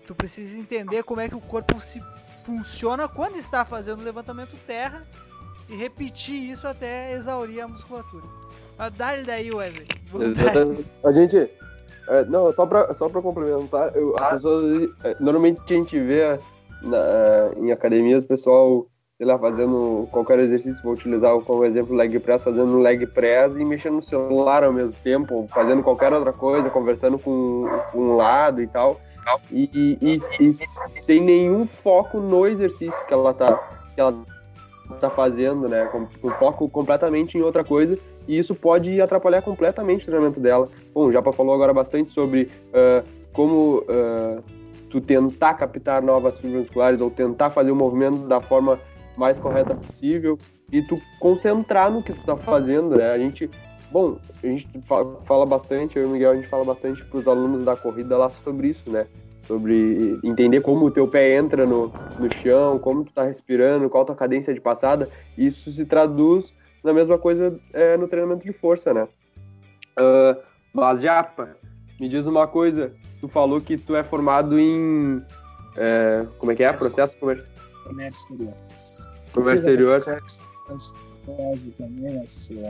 Tu 0.06 0.14
precisa 0.14 0.60
entender 0.60 1.04
como 1.04 1.20
é 1.20 1.28
que 1.28 1.36
o 1.36 1.42
corpo 1.42 1.82
se 1.82 2.04
funciona 2.44 3.08
quando 3.08 3.38
está 3.38 3.66
fazendo 3.66 4.04
levantamento 4.04 4.56
terra 4.68 5.04
e 5.68 5.76
repetir 5.76 6.52
isso 6.52 6.68
até 6.68 7.14
exaurir 7.14 7.62
a 7.62 7.68
musculatura. 7.68 8.41
Ah, 8.82 8.90
dá-lhe 8.90 9.24
daí, 9.24 9.52
Wesley. 9.52 9.86
A 11.06 11.12
gente. 11.12 11.38
É, 12.08 12.26
não, 12.26 12.52
só 12.52 12.66
pra, 12.66 12.92
só 12.96 13.08
pra 13.08 13.22
complementar, 13.22 13.96
eu, 13.96 14.18
as 14.18 14.34
pessoas. 14.34 14.90
É, 15.04 15.16
normalmente 15.20 15.62
a 15.70 15.74
gente 15.74 16.00
vê 16.00 16.40
na, 16.82 17.52
em 17.58 17.72
academias 17.72 18.24
o 18.24 18.28
pessoal, 18.28 18.88
sei 19.20 19.28
lá, 19.28 19.38
fazendo 19.38 20.10
qualquer 20.12 20.40
exercício, 20.40 20.82
vou 20.84 20.94
utilizar 20.94 21.40
como 21.42 21.64
exemplo 21.64 21.96
leg 21.96 22.20
press, 22.20 22.44
fazendo 22.44 22.80
leg 22.80 23.06
press 23.06 23.56
e 23.56 23.64
mexendo 23.64 23.98
no 23.98 24.04
celular 24.04 24.64
ao 24.64 24.74
mesmo 24.74 25.00
tempo, 25.04 25.46
fazendo 25.54 25.84
qualquer 25.84 26.12
outra 26.12 26.34
coisa, 26.34 26.68
conversando 26.72 27.20
com, 27.20 27.70
com 27.92 28.00
um 28.00 28.16
lado 28.16 28.64
e 28.64 28.68
tal. 28.68 29.00
E, 29.52 29.70
e, 29.72 29.98
e, 30.02 30.50
e, 30.50 30.54
sem 30.90 31.22
nenhum 31.22 31.68
foco 31.68 32.20
no 32.20 32.48
exercício 32.48 33.00
que 33.06 33.14
ela 33.14 33.32
tá, 33.32 33.56
que 33.94 34.02
ela 34.02 34.26
tá 35.00 35.12
fazendo, 35.12 35.70
né? 35.70 35.86
Com, 35.86 36.08
com, 36.20 36.32
foco 36.32 36.68
completamente 36.68 37.38
em 37.38 37.42
outra 37.42 37.64
coisa. 37.64 37.98
E 38.28 38.38
isso 38.38 38.56
pode 38.56 39.02
atrapalhar 39.02 39.42
completamente 39.42 40.04
o 40.04 40.06
treinamento 40.06 40.40
dela. 40.40 40.70
Bom, 40.94 41.08
o 41.08 41.12
Japa 41.12 41.32
falou 41.32 41.54
agora 41.54 41.74
bastante 41.74 42.12
sobre 42.12 42.44
uh, 42.44 43.08
como 43.34 43.80
uh, 43.80 44.44
tu 44.90 45.02
tentar 45.02 45.54
captar 45.56 46.02
novas 46.02 46.40
fibras 46.40 46.62
musculares 46.62 47.02
ou 47.02 47.10
tentar 47.10 47.50
fazer 47.50 47.72
o 47.72 47.76
movimento 47.76 48.28
da 48.28 48.42
forma 48.42 48.80
mais 49.18 49.40
correta 49.40 49.76
possível 49.76 50.38
e 50.72 50.82
tu 50.82 51.00
concentrar 51.20 51.92
no 51.92 52.02
que 52.02 52.14
tu 52.14 52.26
tá 52.26 52.36
fazendo, 52.38 52.96
né? 52.96 53.12
A 53.12 53.18
gente 53.18 53.50
Bom, 53.92 54.18
a 54.42 54.48
gente 54.48 54.66
fala 55.26 55.46
bastante, 55.46 55.98
eu 55.98 56.04
e 56.04 56.06
o 56.06 56.10
Miguel, 56.10 56.32
a 56.32 56.36
gente 56.36 56.48
fala 56.48 56.64
bastante 56.64 57.04
para 57.04 57.20
os 57.20 57.28
alunos 57.28 57.66
da 57.66 57.76
corrida 57.76 58.18
lá 58.18 58.30
sobre 58.30 58.70
isso, 58.70 58.90
né? 58.90 59.06
Sobre 59.46 60.18
entender 60.24 60.62
como 60.62 60.86
o 60.86 60.92
teu 60.92 61.10
pé 61.10 61.36
entra 61.36 61.66
no, 61.66 61.92
no 62.18 62.34
chão, 62.34 62.80
como 62.80 63.04
tu 63.04 63.12
tá 63.12 63.24
respirando, 63.24 63.90
qual 63.90 64.06
tua 64.06 64.16
cadência 64.16 64.54
de 64.54 64.62
passada. 64.62 65.10
Isso 65.38 65.70
se 65.74 65.84
traduz 65.84 66.54
na 66.84 66.94
mesma 66.94 67.18
coisa 67.18 67.60
é, 67.74 67.98
no 67.98 68.08
treinamento 68.08 68.44
de 68.44 68.54
força, 68.54 68.94
né? 68.94 69.08
Uh, 69.98 70.42
mas, 70.74 71.02
Japa, 71.02 71.56
me 72.00 72.08
diz 72.10 72.26
uma 72.26 72.48
coisa. 72.48 72.92
Tu 73.20 73.28
falou 73.28 73.62
que 73.62 73.78
tu 73.78 73.96
é 73.96 74.04
formado 74.04 74.60
em... 74.60 75.22
É, 75.78 76.26
como 76.38 76.52
é 76.52 76.56
que 76.56 76.64
é? 76.64 76.74
Processo 76.74 77.18
comercial? 77.18 77.48
Comércio 77.86 78.22
exterior. 78.22 78.54
Comércio 79.34 79.72
exterior. 79.72 80.02
Também, 81.78 82.24
assim, 82.24 82.64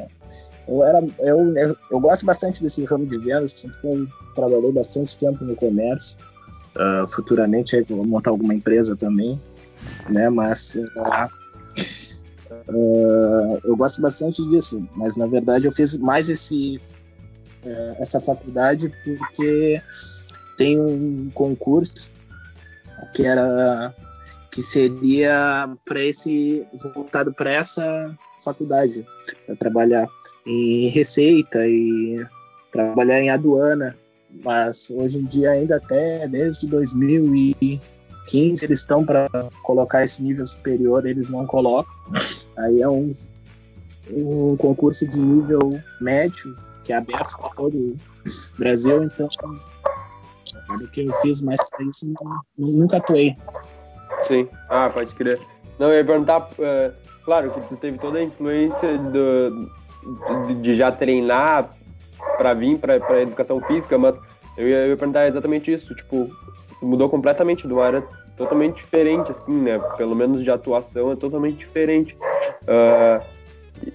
eu, 0.68 0.84
era, 0.84 1.00
eu, 1.20 1.54
eu 1.90 2.00
gosto 2.00 2.26
bastante 2.26 2.62
desse 2.62 2.84
ramo 2.84 3.06
de 3.06 3.18
vendas, 3.18 3.62
tanto 3.62 3.80
que 3.80 3.88
eu 3.88 4.08
trabalhei 4.36 4.72
bastante 4.72 5.18
tempo 5.18 5.44
no 5.46 5.56
comércio. 5.56 6.18
Uh, 6.76 7.08
futuramente 7.08 7.76
aí 7.76 7.84
vou 7.84 8.06
montar 8.06 8.30
alguma 8.30 8.54
empresa 8.54 8.96
também, 8.96 9.42
né? 10.10 10.30
Mas 10.30 10.76
uh, 10.76 11.30
uh, 12.68 13.60
eu 13.64 13.76
gosto 13.76 14.02
bastante 14.02 14.44
disso. 14.48 14.88
Mas 14.96 15.16
na 15.16 15.28
verdade 15.28 15.68
eu 15.68 15.72
fiz 15.72 15.98
mais 15.98 16.30
esse 16.30 16.80
eh, 17.64 17.96
essa 18.00 18.20
faculdade 18.20 18.92
porque 19.04 19.82
tem 20.58 20.80
um 20.80 21.30
concurso 21.34 22.12
que 23.14 23.24
era 23.24 23.94
que 24.52 24.62
seria 24.62 25.70
para 25.86 26.02
esse 26.02 26.66
voltado 26.94 27.34
para 27.34 27.52
essa 27.52 28.18
faculdade, 28.44 29.06
para 29.46 29.56
trabalhar 29.56 30.08
em 30.46 30.90
receita 30.90 31.66
e 31.66 32.26
trabalhar 32.72 33.22
em 33.22 33.30
aduana, 33.30 33.96
mas 34.44 34.90
hoje 34.90 35.20
em 35.20 35.26
dia 35.26 35.52
ainda 35.52 35.78
até 35.78 36.28
desde 36.28 36.68
2015 36.68 38.66
eles 38.66 38.80
estão 38.80 39.06
para 39.06 39.30
colocar 39.64 40.04
esse 40.04 40.22
nível 40.22 40.46
superior, 40.46 41.06
eles 41.06 41.30
não 41.30 41.46
colocam. 41.46 41.94
Aí 42.62 42.82
é 42.82 42.88
um, 42.88 43.12
um 44.12 44.56
concurso 44.58 45.08
de 45.08 45.20
nível 45.20 45.80
médio 46.00 46.56
que 46.84 46.94
é 46.94 46.98
aberto 46.98 47.38
para 47.38 47.50
todo 47.50 47.76
o 47.76 47.98
Brasil, 48.58 49.04
então 49.04 49.28
o 50.70 50.88
que 50.88 51.02
eu 51.08 51.14
fiz 51.16 51.42
mais 51.42 51.62
para 51.70 51.86
isso 51.86 52.12
nunca 52.58 52.98
atuei. 52.98 53.36
Sim, 54.26 54.48
ah, 54.70 54.90
pode 54.90 55.14
crer. 55.16 55.40
Não, 55.80 55.88
eu 55.88 55.98
ia 55.98 56.06
perguntar, 56.06 56.42
uh, 56.42 56.96
claro 57.24 57.52
que 57.52 57.62
tu 57.70 57.78
teve 57.78 57.98
toda 57.98 58.20
a 58.20 58.24
influência 58.24 58.98
do, 58.98 59.70
de, 60.62 60.76
já 60.76 60.92
treinar 60.92 61.72
para 62.38 62.54
vir 62.54 62.78
para 62.78 63.22
educação 63.22 63.60
física, 63.62 63.98
mas 63.98 64.20
eu 64.58 64.68
ia, 64.68 64.78
eu 64.86 64.90
ia, 64.90 64.98
perguntar 64.98 65.28
exatamente 65.28 65.72
isso, 65.72 65.96
tipo, 65.96 66.30
mudou 66.82 67.10
completamente 67.10 67.68
de 67.68 67.74
uma 67.74 67.86
área 67.86 68.04
totalmente 68.38 68.78
diferente, 68.78 69.32
assim, 69.32 69.54
né? 69.54 69.80
Pelo 69.98 70.16
menos 70.16 70.44
de 70.44 70.52
atuação 70.52 71.12
é 71.12 71.16
totalmente 71.16 71.58
diferente. 71.58 72.18
Uh, 72.64 73.24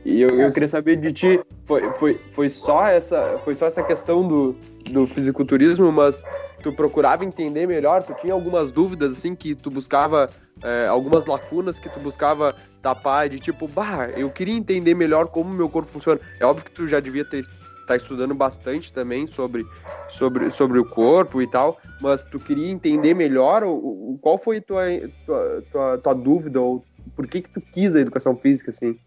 e 0.04 0.20
eu, 0.20 0.30
eu, 0.30 0.52
queria 0.52 0.68
saber 0.68 0.96
de 0.96 1.12
ti, 1.12 1.40
foi, 1.64 1.92
foi, 1.94 2.20
foi, 2.32 2.48
só, 2.48 2.86
essa, 2.88 3.38
foi 3.44 3.54
só 3.54 3.66
essa 3.66 3.82
questão 3.82 4.26
do, 4.26 4.56
do 4.90 5.06
fisiculturismo, 5.06 5.92
mas 5.92 6.22
tu 6.62 6.72
procurava 6.72 7.24
entender 7.24 7.66
melhor, 7.66 8.02
tu 8.02 8.14
tinha 8.14 8.32
algumas 8.32 8.70
dúvidas, 8.70 9.12
assim, 9.12 9.34
que 9.34 9.54
tu 9.54 9.70
buscava, 9.70 10.30
é, 10.62 10.86
algumas 10.86 11.26
lacunas 11.26 11.78
que 11.78 11.88
tu 11.88 12.00
buscava 12.00 12.54
tapar, 12.82 13.28
de 13.28 13.38
tipo, 13.38 13.68
bah, 13.68 14.08
eu 14.16 14.30
queria 14.30 14.54
entender 14.54 14.94
melhor 14.94 15.28
como 15.28 15.52
meu 15.52 15.68
corpo 15.68 15.90
funciona. 15.90 16.20
É 16.40 16.46
óbvio 16.46 16.64
que 16.64 16.72
tu 16.72 16.88
já 16.88 16.98
devia 16.98 17.24
ter 17.24 17.44
tá 17.86 17.96
estudando 17.96 18.34
bastante 18.34 18.92
também 18.92 19.26
sobre, 19.26 19.66
sobre, 20.08 20.50
sobre 20.50 20.78
o 20.78 20.84
corpo 20.84 21.40
e 21.40 21.46
tal, 21.46 21.78
mas 22.00 22.24
tu 22.24 22.38
queria 22.38 22.68
entender 22.70 23.14
melhor 23.14 23.62
o, 23.62 23.74
o 23.74 24.18
qual 24.20 24.36
foi 24.38 24.60
tua, 24.60 24.84
tua, 25.24 25.62
tua, 25.70 25.98
tua 25.98 26.14
dúvida 26.14 26.60
ou 26.60 26.84
por 27.14 27.26
que 27.26 27.42
que 27.42 27.50
tu 27.50 27.60
quis 27.60 27.94
a 27.94 28.00
educação 28.00 28.36
física, 28.36 28.70
assim? 28.70 28.98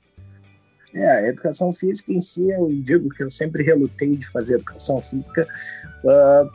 É, 0.93 1.09
a 1.09 1.27
educação 1.27 1.71
física 1.71 2.11
em 2.11 2.21
si, 2.21 2.49
eu 2.49 2.67
digo 2.71 3.09
que 3.09 3.23
eu 3.23 3.29
sempre 3.29 3.63
relutei 3.63 4.15
de 4.15 4.25
fazer 4.27 4.55
educação 4.55 5.01
física 5.01 5.47
uh, 6.03 6.49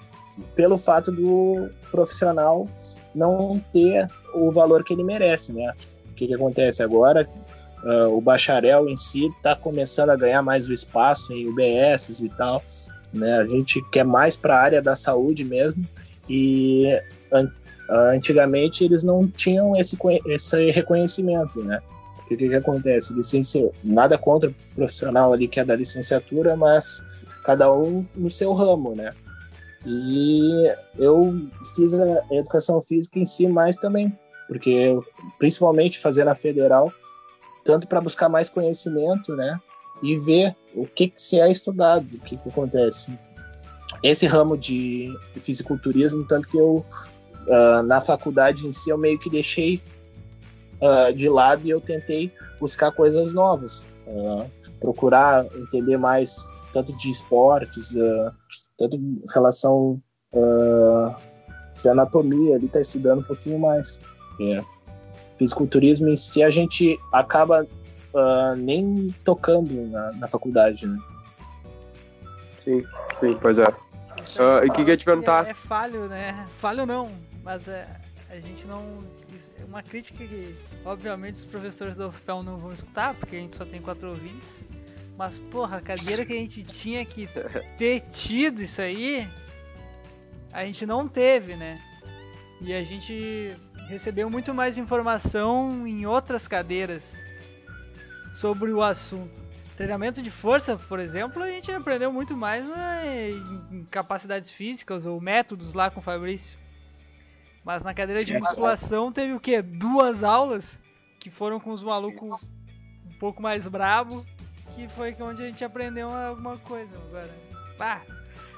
pelo 0.56 0.76
fato 0.76 1.12
do 1.12 1.68
profissional 1.90 2.68
não 3.14 3.62
ter 3.72 4.08
o 4.34 4.50
valor 4.50 4.82
que 4.82 4.92
ele 4.92 5.04
merece, 5.04 5.52
né? 5.52 5.72
O 6.10 6.14
que, 6.14 6.26
que 6.26 6.34
acontece 6.34 6.82
agora? 6.82 7.28
Uh, 7.84 8.16
o 8.16 8.20
bacharel 8.20 8.88
em 8.88 8.96
si 8.96 9.26
está 9.26 9.54
começando 9.54 10.08
a 10.08 10.16
ganhar 10.16 10.42
mais 10.42 10.70
o 10.70 10.72
espaço 10.72 11.34
em 11.34 11.46
UBS 11.46 12.20
e 12.20 12.30
tal, 12.30 12.62
né? 13.12 13.36
A 13.36 13.46
gente 13.46 13.82
quer 13.90 14.04
mais 14.04 14.36
para 14.36 14.56
a 14.56 14.60
área 14.60 14.82
da 14.82 14.96
saúde 14.96 15.44
mesmo 15.44 15.86
e 16.28 16.86
an 17.30 17.50
antigamente 17.86 18.82
eles 18.82 19.04
não 19.04 19.28
tinham 19.28 19.76
esse, 19.76 19.98
esse 20.26 20.70
reconhecimento, 20.70 21.62
né? 21.62 21.82
O 22.20 22.28
que, 22.28 22.36
que 22.38 22.54
acontece? 22.54 23.12
Licencia... 23.12 23.70
Nada 23.84 24.16
contra 24.16 24.48
o 24.48 24.54
profissional 24.74 25.34
ali 25.34 25.46
que 25.46 25.60
é 25.60 25.64
da 25.64 25.76
licenciatura, 25.76 26.56
mas 26.56 27.04
cada 27.44 27.70
um 27.70 28.06
no 28.16 28.30
seu 28.30 28.54
ramo, 28.54 28.94
né? 28.94 29.12
E 29.86 30.72
eu 30.98 31.46
fiz 31.76 31.92
a 31.92 32.24
educação 32.30 32.80
física 32.80 33.18
em 33.18 33.26
si 33.26 33.46
mais 33.46 33.76
também, 33.76 34.10
porque 34.48 34.98
principalmente 35.38 35.98
fazer 35.98 36.24
na 36.24 36.34
federal, 36.34 36.90
tanto 37.64 37.88
para 37.88 38.00
buscar 38.00 38.28
mais 38.28 38.48
conhecimento, 38.48 39.34
né? 39.34 39.58
E 40.02 40.18
ver 40.18 40.54
o 40.74 40.86
que, 40.86 41.08
que 41.08 41.20
se 41.20 41.40
é 41.40 41.50
estudado, 41.50 42.06
o 42.14 42.20
que, 42.20 42.36
que 42.36 42.48
acontece. 42.48 43.18
Esse 44.02 44.26
ramo 44.26 44.56
de, 44.56 45.16
fisiculturismo, 45.40 46.26
tanto 46.26 46.48
que 46.48 46.58
eu, 46.58 46.84
uh, 47.46 47.82
na 47.84 48.00
faculdade 48.00 48.66
em 48.66 48.72
si, 48.72 48.90
eu 48.90 48.98
meio 48.98 49.18
que 49.18 49.30
deixei 49.30 49.80
uh, 50.80 51.12
de 51.12 51.28
lado 51.28 51.66
e 51.66 51.70
eu 51.70 51.80
tentei 51.80 52.30
buscar 52.60 52.92
coisas 52.92 53.32
novas, 53.32 53.84
uh, 54.06 54.44
procurar 54.78 55.46
entender 55.56 55.96
mais 55.96 56.44
tanto 56.72 56.92
de 56.98 57.08
esportes, 57.08 57.94
tanto 58.76 58.96
em 58.96 59.22
relação 59.32 60.02
de 61.80 61.88
anatomia, 61.88 62.56
ele 62.56 62.66
está 62.66 62.80
estudando 62.80 63.20
um 63.20 63.22
pouquinho 63.22 63.60
mais. 63.60 64.00
É. 64.40 64.73
Fisiculturismo 65.38 66.08
em 66.08 66.16
si 66.16 66.42
a 66.42 66.50
gente 66.50 66.98
acaba 67.12 67.66
uh, 68.14 68.56
nem 68.56 69.14
tocando 69.24 69.86
na, 69.88 70.12
na, 70.12 70.28
faculdade, 70.28 70.86
né? 70.86 70.98
Sim, 72.58 72.84
sim, 73.20 73.36
pois 73.40 73.58
é. 73.58 73.68
Uh, 73.68 74.64
e 74.64 74.68
o 74.68 74.72
que, 74.72 74.84
que 74.84 74.90
eu 74.92 74.96
te 74.96 75.04
perguntar? 75.04 75.46
É, 75.46 75.50
é, 75.50 75.54
falho, 75.54 76.06
né? 76.06 76.46
Falho 76.58 76.86
não, 76.86 77.10
mas 77.42 77.66
é, 77.68 77.86
a 78.30 78.40
gente 78.40 78.66
não. 78.66 79.04
Uma 79.66 79.82
crítica 79.82 80.24
que, 80.24 80.54
obviamente, 80.84 81.34
os 81.34 81.44
professores 81.44 81.96
do 81.96 82.06
UFPEL 82.06 82.42
não 82.42 82.56
vão 82.56 82.72
escutar, 82.72 83.14
porque 83.14 83.36
a 83.36 83.38
gente 83.40 83.56
só 83.56 83.64
tem 83.64 83.80
quatro 83.80 84.08
ouvintes. 84.08 84.64
Mas, 85.16 85.38
porra, 85.38 85.78
a 85.78 85.80
cadeira 85.80 86.24
que 86.24 86.32
a 86.32 86.36
gente 86.36 86.62
tinha 86.64 87.04
que 87.04 87.28
ter 87.76 88.00
tido 88.12 88.62
isso 88.62 88.80
aí, 88.80 89.28
a 90.52 90.64
gente 90.64 90.86
não 90.86 91.08
teve, 91.08 91.56
né? 91.56 91.80
E 92.60 92.72
a 92.72 92.82
gente 92.82 93.56
recebeu 93.88 94.30
muito 94.30 94.54
mais 94.54 94.78
informação 94.78 95.86
em 95.86 96.06
outras 96.06 96.48
cadeiras 96.48 97.22
sobre 98.32 98.72
o 98.72 98.82
assunto. 98.82 99.42
Treinamento 99.76 100.22
de 100.22 100.30
força, 100.30 100.76
por 100.76 101.00
exemplo, 101.00 101.42
a 101.42 101.48
gente 101.48 101.70
aprendeu 101.72 102.12
muito 102.12 102.36
mais 102.36 102.68
né, 102.68 103.30
em 103.70 103.84
capacidades 103.90 104.50
físicas 104.50 105.04
ou 105.04 105.20
métodos 105.20 105.74
lá 105.74 105.90
com 105.90 106.00
o 106.00 106.02
Fabrício. 106.02 106.56
Mas 107.64 107.82
na 107.82 107.94
cadeira 107.94 108.24
de 108.24 108.34
musculação 108.34 109.10
teve 109.10 109.32
o 109.32 109.40
que? 109.40 109.60
Duas 109.62 110.22
aulas 110.22 110.78
que 111.18 111.30
foram 111.30 111.58
com 111.58 111.70
os 111.70 111.82
malucos 111.82 112.52
um 113.06 113.18
pouco 113.18 113.42
mais 113.42 113.66
bravos, 113.66 114.30
que 114.74 114.86
foi 114.88 115.16
onde 115.20 115.42
a 115.42 115.46
gente 115.46 115.64
aprendeu 115.64 116.08
alguma 116.12 116.58
coisa 116.58 116.96
agora. 116.96 117.34
Ah, 117.80 118.00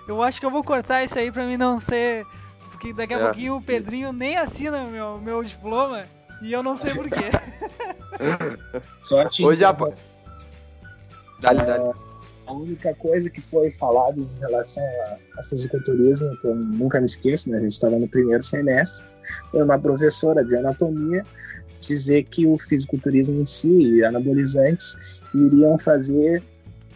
eu 0.07 0.23
acho 0.23 0.39
que 0.39 0.47
eu 0.47 0.51
vou 0.51 0.65
cortar 0.65 1.05
isso 1.05 1.19
aí 1.19 1.33
pra 1.33 1.47
mim 1.47 1.57
não 1.57 1.81
ser 1.81 2.27
porque 2.77 2.93
daqui 2.93 3.15
a 3.15 3.19
é. 3.19 3.25
pouquinho 3.25 3.57
o 3.57 3.63
Pedrinho 3.63 4.13
nem 4.13 4.37
assina 4.37 4.85
meu, 4.85 5.19
meu 5.19 5.43
diploma 5.43 6.05
e 6.43 6.53
eu 6.53 6.63
não 6.63 6.77
sei 6.77 6.95
porquê. 6.95 7.31
Sorte. 9.03 9.45
Hoje 9.45 9.65
a... 9.65 9.73
Dale, 9.73 11.65
dale. 11.65 11.85
É, 11.85 11.93
a 12.47 12.53
única 12.53 12.95
coisa 12.95 13.31
que 13.31 13.41
foi 13.41 13.71
falada 13.71 14.21
em 14.21 14.29
relação 14.39 14.83
a, 14.83 15.41
a 15.41 15.43
fisiculturismo, 15.43 16.37
que 16.39 16.47
eu 16.47 16.55
nunca 16.55 17.01
me 17.01 17.07
esqueço, 17.07 17.51
né? 17.51 17.59
A 17.59 17.61
gente 17.61 17.73
estava 17.73 17.99
no 17.99 18.07
primeiro 18.07 18.43
semestre, 18.43 19.07
foi 19.51 19.63
uma 19.63 19.79
professora 19.79 20.45
de 20.45 20.57
anatomia 20.57 21.23
dizer 21.81 22.25
que 22.25 22.47
o 22.47 22.59
fisiculturismo 22.59 23.41
em 23.41 23.47
si 23.47 23.71
e 23.71 24.05
anabolizantes 24.05 25.23
iriam 25.35 25.79
fazer 25.79 26.43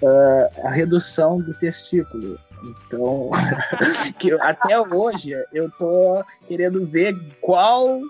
uh, 0.03 0.67
a 0.67 0.71
redução 0.71 1.39
do 1.39 1.55
testículo. 1.55 2.39
Então, 2.63 3.31
que 4.19 4.33
até 4.41 4.79
hoje 4.79 5.33
eu 5.53 5.71
tô 5.71 6.23
querendo 6.47 6.87
ver 6.87 7.17
qual 7.41 8.01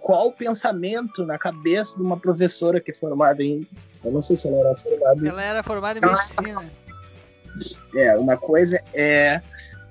qual 0.00 0.26
o 0.26 0.32
pensamento 0.32 1.24
na 1.24 1.38
cabeça 1.38 1.96
de 1.96 2.02
uma 2.02 2.16
professora 2.16 2.80
que 2.80 2.90
é 2.90 2.94
formada 2.94 3.42
em. 3.42 3.66
Eu 4.04 4.10
não 4.10 4.20
sei 4.20 4.36
se 4.36 4.48
ela 4.48 4.58
era 4.58 4.74
formada 4.74 5.20
em. 5.20 5.28
Ela 5.28 5.42
era 5.42 5.62
formada 5.62 5.98
em 5.98 6.02
medicina. 6.02 6.70
É, 7.94 8.16
uma 8.16 8.36
coisa 8.36 8.80
é 8.92 9.40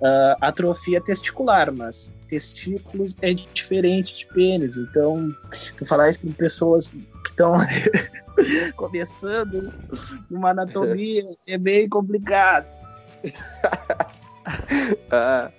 uh, 0.02 0.36
atrofia 0.42 1.00
testicular, 1.00 1.72
mas 1.72 2.12
testículos 2.28 3.16
é 3.22 3.34
diferente 3.34 4.18
de 4.18 4.28
pênis. 4.28 4.78
Então, 4.78 5.30
tu 5.78 5.86
falar 5.86 6.10
isso 6.10 6.20
para 6.20 6.34
pessoas 6.34 6.90
que 6.90 7.30
estão 7.30 7.56
começando 8.76 9.74
uma 10.30 10.52
anatomia 10.52 11.24
é 11.48 11.58
bem 11.58 11.88
complicado. 11.88 12.66
ah, 15.12 15.52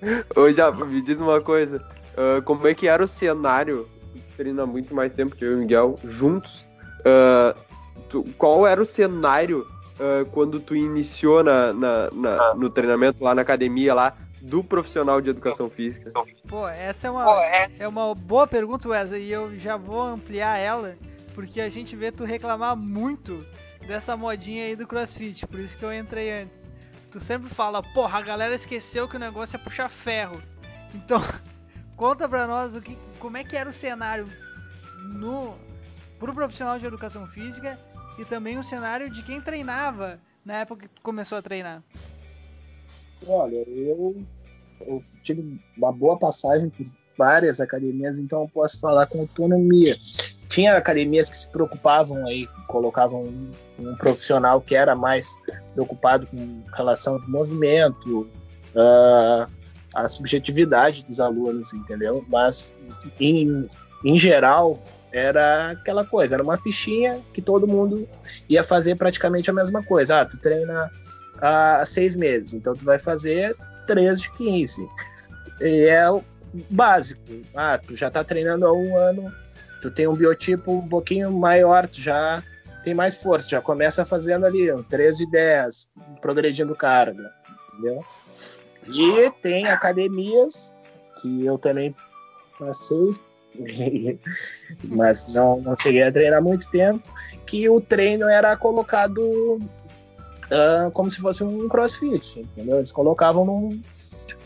já, 0.54 0.70
me 0.72 1.00
diz 1.02 1.20
uma 1.20 1.40
coisa. 1.40 1.84
Uh, 2.12 2.42
como 2.42 2.66
é 2.66 2.74
que 2.74 2.88
era 2.88 3.02
o 3.02 3.08
cenário? 3.08 3.88
Treina 4.36 4.66
muito 4.66 4.94
mais 4.94 5.12
tempo 5.12 5.36
que 5.36 5.44
eu 5.44 5.52
e 5.52 5.54
o 5.54 5.58
Miguel 5.58 5.98
juntos. 6.04 6.66
Uh, 7.00 7.58
tu, 8.08 8.24
qual 8.36 8.66
era 8.66 8.80
o 8.80 8.86
cenário 8.86 9.66
uh, 9.94 10.26
quando 10.30 10.60
tu 10.60 10.74
iniciou 10.74 11.42
na, 11.42 11.72
na, 11.72 12.10
na, 12.12 12.54
no 12.54 12.70
treinamento 12.70 13.22
lá 13.24 13.34
na 13.34 13.42
academia 13.42 13.94
lá 13.94 14.14
do 14.40 14.62
profissional 14.62 15.20
de 15.20 15.30
educação 15.30 15.70
física? 15.70 16.10
Pô, 16.48 16.66
essa 16.68 17.06
é 17.06 17.10
uma, 17.10 17.44
é. 17.44 17.70
é 17.78 17.88
uma 17.88 18.14
boa 18.14 18.46
pergunta, 18.46 18.88
Wesley, 18.88 19.22
e 19.22 19.32
eu 19.32 19.54
já 19.56 19.76
vou 19.76 20.02
ampliar 20.02 20.58
ela, 20.58 20.96
porque 21.34 21.60
a 21.60 21.70
gente 21.70 21.96
vê 21.96 22.12
tu 22.12 22.24
reclamar 22.24 22.76
muito 22.76 23.46
dessa 23.86 24.16
modinha 24.16 24.64
aí 24.64 24.76
do 24.76 24.86
CrossFit, 24.86 25.46
por 25.46 25.58
isso 25.58 25.76
que 25.76 25.84
eu 25.84 25.92
entrei 25.92 26.42
antes 26.42 26.62
tu 27.12 27.20
sempre 27.20 27.50
fala, 27.50 27.82
porra, 27.82 28.18
a 28.18 28.22
galera 28.22 28.54
esqueceu 28.54 29.06
que 29.06 29.16
o 29.16 29.20
negócio 29.20 29.56
é 29.56 29.58
puxar 29.58 29.90
ferro. 29.90 30.42
Então, 30.94 31.20
conta 31.94 32.26
pra 32.26 32.46
nós 32.46 32.74
o 32.74 32.80
que, 32.80 32.96
como 33.18 33.36
é 33.36 33.44
que 33.44 33.54
era 33.54 33.68
o 33.68 33.72
cenário 33.72 34.26
no 34.98 35.54
pro 36.18 36.32
profissional 36.32 36.78
de 36.78 36.86
educação 36.86 37.26
física 37.26 37.78
e 38.18 38.24
também 38.24 38.56
o 38.56 38.62
cenário 38.62 39.10
de 39.10 39.22
quem 39.22 39.40
treinava 39.40 40.18
na 40.44 40.60
época 40.60 40.88
que 40.88 40.94
tu 40.94 41.02
começou 41.02 41.36
a 41.36 41.42
treinar. 41.42 41.82
Olha, 43.26 43.56
eu, 43.68 44.24
eu 44.80 45.02
tive 45.22 45.60
uma 45.76 45.92
boa 45.92 46.18
passagem 46.18 46.70
por 46.70 46.86
várias 47.18 47.60
academias, 47.60 48.18
então 48.18 48.42
eu 48.42 48.48
posso 48.48 48.80
falar 48.80 49.06
com 49.06 49.20
autonomia. 49.20 49.98
Tinha 50.52 50.76
academias 50.76 51.30
que 51.30 51.36
se 51.36 51.48
preocupavam 51.48 52.26
aí, 52.26 52.46
colocavam 52.68 53.22
um, 53.22 53.50
um 53.78 53.96
profissional 53.96 54.60
que 54.60 54.74
era 54.74 54.94
mais 54.94 55.38
preocupado 55.72 56.26
com 56.26 56.62
relação 56.74 57.18
de 57.18 57.26
movimento, 57.26 58.28
uh, 58.74 59.50
a 59.94 60.08
subjetividade 60.08 61.04
dos 61.04 61.20
alunos, 61.20 61.72
entendeu? 61.72 62.22
Mas, 62.28 62.70
em, 63.18 63.66
em 64.04 64.18
geral, 64.18 64.78
era 65.10 65.70
aquela 65.70 66.04
coisa, 66.04 66.34
era 66.34 66.42
uma 66.42 66.58
fichinha 66.58 67.18
que 67.32 67.40
todo 67.40 67.66
mundo 67.66 68.06
ia 68.46 68.62
fazer 68.62 68.96
praticamente 68.96 69.48
a 69.48 69.54
mesma 69.54 69.82
coisa. 69.82 70.20
Ah, 70.20 70.26
tu 70.26 70.36
treina 70.36 70.90
há 71.40 71.82
seis 71.86 72.14
meses, 72.14 72.52
então 72.52 72.74
tu 72.74 72.84
vai 72.84 72.98
fazer 72.98 73.56
três 73.86 74.20
de 74.20 74.30
15. 74.32 74.86
E 75.62 75.86
é 75.86 76.10
o 76.10 76.22
básico. 76.68 77.22
Ah, 77.56 77.78
tu 77.78 77.96
já 77.96 78.10
tá 78.10 78.22
treinando 78.22 78.66
há 78.66 78.72
um 78.74 78.98
ano, 78.98 79.32
tu 79.82 79.90
tem 79.90 80.06
um 80.06 80.14
biotipo 80.14 80.72
um 80.72 80.88
pouquinho 80.88 81.30
maior, 81.32 81.88
tu 81.88 82.00
já 82.00 82.42
tem 82.84 82.94
mais 82.94 83.16
força, 83.16 83.48
já 83.48 83.60
começa 83.60 84.04
fazendo 84.04 84.46
ali 84.46 84.72
um 84.72 84.82
13 84.82 85.24
e 85.24 85.30
10, 85.30 85.88
progredindo 86.20 86.74
carga, 86.74 87.32
entendeu? 87.68 88.04
E 88.88 89.30
tem 89.42 89.66
academias 89.66 90.72
que 91.20 91.44
eu 91.44 91.58
também 91.58 91.94
passei, 92.58 93.10
mas 94.84 95.34
não, 95.34 95.60
não 95.60 95.76
cheguei 95.76 96.02
a 96.04 96.12
treinar 96.12 96.42
muito 96.42 96.70
tempo, 96.70 97.02
que 97.44 97.68
o 97.68 97.80
treino 97.80 98.28
era 98.28 98.56
colocado 98.56 99.20
uh, 99.20 100.90
como 100.92 101.10
se 101.10 101.20
fosse 101.20 101.42
um 101.42 101.68
crossfit, 101.68 102.40
entendeu? 102.40 102.76
Eles 102.76 102.92
colocavam 102.92 103.44
num, 103.44 103.80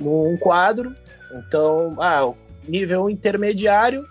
num 0.00 0.36
quadro, 0.38 0.94
então, 1.30 1.94
ah, 1.98 2.32
nível 2.68 3.08
intermediário, 3.08 4.04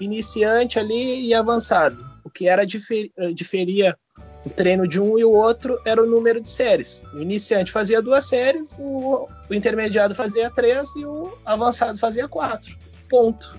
iniciante 0.00 0.78
ali 0.78 1.26
e 1.26 1.34
avançado 1.34 2.12
que 2.32 2.48
era 2.48 2.66
difer, 2.66 3.10
eh, 3.16 3.32
diferia 3.32 3.96
o 4.44 4.50
treino 4.50 4.88
de 4.88 5.00
um 5.00 5.18
e 5.18 5.24
o 5.24 5.30
outro 5.30 5.80
era 5.84 6.02
o 6.02 6.06
número 6.06 6.40
de 6.40 6.48
séries. 6.48 7.04
O 7.14 7.18
iniciante 7.18 7.70
fazia 7.70 8.02
duas 8.02 8.24
séries, 8.24 8.74
o, 8.78 9.28
o 9.48 9.54
intermediário 9.54 10.14
fazia 10.14 10.50
três 10.50 10.94
e 10.96 11.04
o 11.04 11.32
avançado 11.44 11.98
fazia 11.98 12.26
quatro. 12.26 12.76
Ponto. 13.08 13.58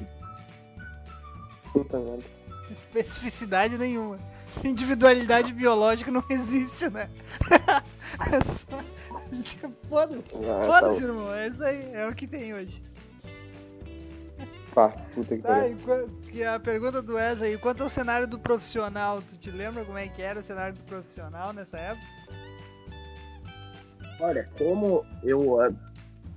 Especificidade 2.70 3.78
nenhuma. 3.78 4.18
Individualidade 4.64 5.54
biológica 5.54 6.12
não 6.12 6.24
existe, 6.30 6.90
né? 6.90 7.10
Foda-se, 9.90 10.24
Ah, 10.36 10.66
foda-se, 10.66 11.00
tá 11.00 11.06
irmão. 11.06 11.34
É 11.34 11.48
isso 11.48 11.64
aí, 11.64 11.90
é 11.94 12.08
o 12.08 12.14
que 12.14 12.28
tem 12.28 12.54
hoje. 12.54 12.84
Pá, 14.74 14.90
puta 15.14 15.36
que 15.36 15.44
Tá, 15.44 15.56
pariu. 15.56 16.10
e 16.34 16.44
a 16.44 16.60
pergunta 16.60 17.02
do 17.02 17.14
Wesley, 17.14 17.58
quanto 17.58 17.84
ao 17.84 17.90
cenário 17.90 18.28
do 18.28 18.40
profissional, 18.40 19.22
tu 19.22 19.38
te 19.38 19.52
lembra 19.52 19.86
como 19.86 19.98
é 19.98 20.08
que 20.08 20.22
era 20.22 20.40
o 20.40 20.44
cenário 20.44 20.74
do 20.74 20.84
profissional 20.84 21.54
nessa 21.54 21.78
época? 21.78 22.08
Olha, 24.20 24.50
como 24.58 25.06
eu, 25.24 25.62
ah, 25.62 25.70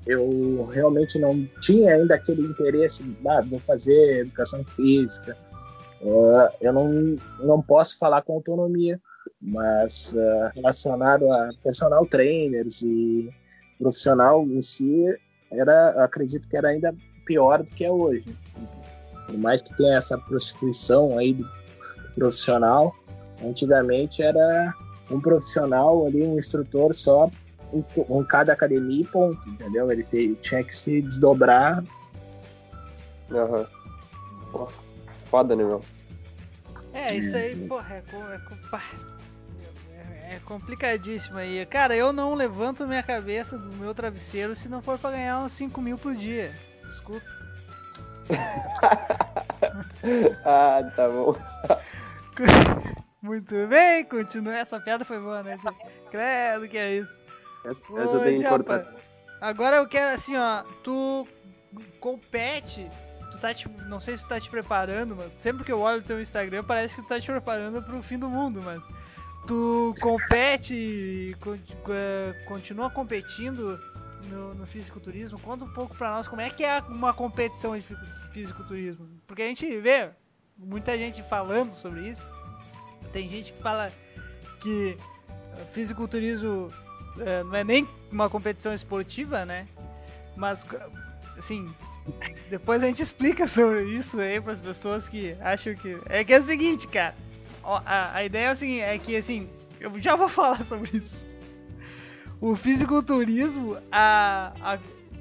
eu 0.07 0.67
realmente 0.67 1.19
não 1.19 1.47
tinha 1.61 1.95
ainda 1.95 2.15
aquele 2.15 2.43
interesse 2.43 3.05
ah, 3.27 3.41
de 3.41 3.59
fazer 3.61 4.21
educação 4.21 4.65
física, 4.65 5.37
ah, 6.03 6.53
eu 6.61 6.73
não, 6.73 7.17
não 7.41 7.63
posso 7.63 7.99
falar 7.99 8.23
com 8.23 8.35
autonomia, 8.35 9.01
mas 9.41 10.15
ah, 10.17 10.53
relacionado 10.55 11.31
a 11.33 11.51
personal 11.63 12.05
trainers 12.07 12.83
e 12.83 13.31
profissional 13.79 14.43
em 14.45 14.61
si, 14.61 15.05
era, 15.51 15.95
eu 15.97 16.03
acredito 16.03 16.49
que 16.49 16.57
era 16.57 16.69
ainda 16.69 16.95
pior 17.27 17.63
do 17.63 17.71
que 17.71 17.85
é 17.85 17.91
hoje. 17.91 18.35
Por 19.27 19.37
mais 19.39 19.61
que 19.61 19.77
tenha 19.77 19.99
essa 19.99 20.17
prostituição 20.17 21.19
aí 21.19 21.35
do, 21.35 21.47
profissional, 22.15 22.95
antigamente 23.45 24.23
era 24.23 24.73
um 25.11 25.21
profissional 25.21 26.07
ali, 26.07 26.23
um 26.23 26.39
instrutor 26.39 26.95
só 26.95 27.31
em, 27.73 27.85
cada 28.25 28.53
academia 28.53 29.03
e 29.03 29.07
ponto, 29.07 29.49
entendeu? 29.49 29.91
Ele 29.93 30.03
te- 30.05 30.35
tinha 30.41 30.63
que 30.65 30.75
se 30.75 31.03
desdobrar. 31.03 31.85
Aham. 33.31 33.67
Pô, 34.53 34.69
Foda, 35.29 35.55
né, 35.57 35.65
meu? 35.65 35.83
É, 36.95 37.15
isso 37.15 37.37
aí, 37.37 37.57
porra, 37.69 37.97
é, 37.97 38.01
co- 38.03 38.17
é, 38.17 38.39
pá, 38.71 38.83
é- 39.93 40.37
é 40.37 40.41
complicadíssimo 40.45 41.37
aí. 41.37 41.67
Cara, 41.67 41.95
eu 41.97 42.13
não 42.13 42.35
levanto 42.35 42.87
minha 42.87 43.03
cabeça 43.03 43.59
do 43.59 43.77
meu 43.77 43.93
travesseiro 43.95 44.55
se 44.55 44.69
não 44.69 44.81
for 44.81 44.99
pra 44.99 45.11
ganhar 45.11 45.41
uns 45.43 45.53
5 45.53 45.83
mil 45.83 45.99
por 45.99 46.15
dia. 46.15 46.53
Desculpa. 47.07 47.47
ah, 50.45 50.81
tá 50.95 51.09
bom. 51.09 51.35
Muito 53.23 53.55
bem, 53.69 54.05
continua. 54.05 54.57
Essa 54.57 54.81
piada 54.81 55.05
foi 55.05 55.19
boa, 55.19 55.43
né? 55.43 55.59
Credo 56.11 56.69
que 56.69 56.77
é 56.77 56.97
isso. 56.97 57.15
Essa, 57.65 57.83
essa 57.99 58.21
tem 58.21 58.43
cortar. 58.43 58.87
Agora 59.41 59.77
eu 59.77 59.89
quero 59.89 60.15
assim, 60.15 60.37
ó, 60.37 60.63
tu 60.83 61.27
compete, 62.01 62.89
tu 63.33 63.39
tá 63.39 63.53
te, 63.53 63.69
não 63.87 64.01
sei 64.01 64.17
se 64.17 64.25
tu 64.25 64.29
tá 64.29 64.41
te 64.41 64.49
preparando, 64.49 65.15
mas 65.15 65.31
sempre 65.39 65.65
que 65.65 65.73
eu 65.73 65.81
olho 65.81 66.01
o 66.01 66.05
teu 66.05 66.21
Instagram 66.21 66.65
parece 66.65 66.95
que 66.95 67.03
tu 67.03 67.09
tá 67.09 67.21
te 67.21 67.27
preparando 67.27 67.83
pro 67.83 68.03
fim 68.03 68.19
do 68.19 68.31
mundo, 68.31 68.63
mas 68.63 68.83
tu 69.47 69.93
compete, 70.01 71.37
eh, 71.91 72.45
continua 72.47 72.91
competindo 72.91 73.79
no, 74.27 74.55
no 74.55 74.67
fisiculturismo. 74.67 75.39
Conta 75.41 75.65
um 75.65 75.73
pouco 75.73 75.95
pra 75.97 76.11
nós 76.13 76.29
como 76.29 76.41
é 76.41 76.51
que 76.51 76.65
é 76.65 76.81
uma 76.89 77.13
competição 77.15 77.77
de 77.77 77.83
fi- 77.83 77.97
fisiculturismo, 78.33 79.09
porque 79.27 79.43
a 79.43 79.47
gente 79.47 79.79
vê 79.81 80.11
muita 80.59 80.97
gente 80.99 81.23
falando 81.23 81.73
sobre 81.73 82.09
isso. 82.09 82.25
Tem 83.13 83.29
gente 83.29 83.53
que 83.53 83.63
fala 83.63 83.93
que 84.61 84.97
eh, 85.57 85.65
fisiculturismo 85.73 86.69
é, 87.19 87.43
não 87.45 87.55
é 87.55 87.65
nem 87.65 87.89
uma 88.11 88.29
competição 88.29 88.75
esportiva, 88.75 89.45
né? 89.47 89.67
Mas, 90.37 90.67
assim, 91.39 91.73
depois 92.51 92.83
a 92.83 92.87
gente 92.87 93.03
explica 93.03 93.49
sobre 93.49 93.85
isso 93.85 94.19
aí 94.19 94.41
para 94.41 94.53
as 94.53 94.61
pessoas 94.61 95.09
que 95.09 95.37
acham 95.41 95.75
que. 95.75 95.99
É 96.09 96.23
que 96.25 96.33
é 96.35 96.39
o 96.39 96.43
seguinte, 96.43 96.87
cara. 96.89 97.15
A, 97.65 98.17
a 98.17 98.25
ideia 98.25 98.49
é 98.49 98.53
o 98.53 98.57
seguinte: 98.57 98.81
é 98.83 98.99
que, 98.99 99.17
assim, 99.17 99.49
eu 99.81 99.99
já 100.01 100.15
vou 100.15 100.29
falar 100.31 100.63
sobre 100.63 100.99
isso. 100.99 101.26
O 102.41 102.55
fisiculturismo, 102.55 103.79
a, 103.91 104.53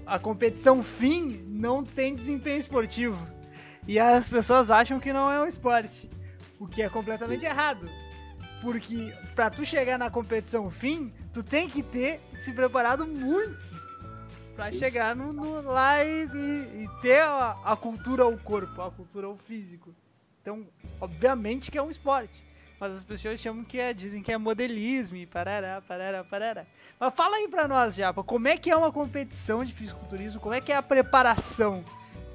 a, 0.05 0.15
a 0.15 0.19
competição 0.19 0.83
fim, 0.83 1.43
não 1.47 1.83
tem 1.83 2.13
desempenho 2.13 2.59
esportivo. 2.59 3.27
E 3.87 3.97
as 3.99 4.27
pessoas 4.27 4.69
acham 4.69 4.99
que 4.99 5.13
não 5.13 5.31
é 5.31 5.41
um 5.41 5.45
esporte. 5.45 6.09
O 6.59 6.67
que 6.67 6.81
é 6.81 6.89
completamente 6.89 7.45
errado. 7.45 7.89
Porque 8.61 9.13
pra 9.35 9.49
tu 9.49 9.65
chegar 9.65 9.97
na 9.97 10.09
competição 10.09 10.69
fim, 10.71 11.13
tu 11.31 11.43
tem 11.43 11.69
que 11.69 11.83
ter 11.83 12.19
se 12.33 12.51
preparado 12.51 13.05
muito 13.05 13.75
Isso. 14.69 14.79
chegar 14.79 15.15
no, 15.15 15.31
no- 15.33 15.61
lá 15.61 16.03
e, 16.03 16.25
e- 16.25 16.83
e 16.83 16.89
ter 17.01 17.21
a, 17.21 17.57
a 17.63 17.75
cultura 17.75 18.23
ao 18.23 18.35
corpo, 18.37 18.81
a 18.81 18.89
cultura 18.89 19.27
ao 19.27 19.35
físico. 19.35 19.93
Então, 20.41 20.65
obviamente 20.99 21.69
que 21.69 21.77
é 21.77 21.83
um 21.83 21.91
esporte. 21.91 22.43
Mas 22.79 22.93
as 22.93 23.03
pessoas 23.03 23.39
chamam 23.39 23.63
que 23.63 23.79
é, 23.79 23.93
dizem 23.93 24.21
que 24.21 24.31
é 24.31 24.37
modelismo 24.37 25.15
e 25.15 25.25
parará, 25.25 25.81
parará, 25.87 26.23
parará. 26.23 26.65
Mas 26.99 27.13
fala 27.13 27.37
aí 27.37 27.47
pra 27.47 27.67
nós, 27.67 27.95
Japa, 27.95 28.23
como 28.23 28.47
é 28.47 28.57
que 28.57 28.69
é 28.69 28.75
uma 28.75 28.91
competição 28.91 29.63
de 29.63 29.73
fisiculturismo? 29.73 30.41
Como 30.41 30.53
é 30.53 30.59
que 30.59 30.71
é 30.71 30.75
a 30.75 30.81
preparação? 30.81 31.83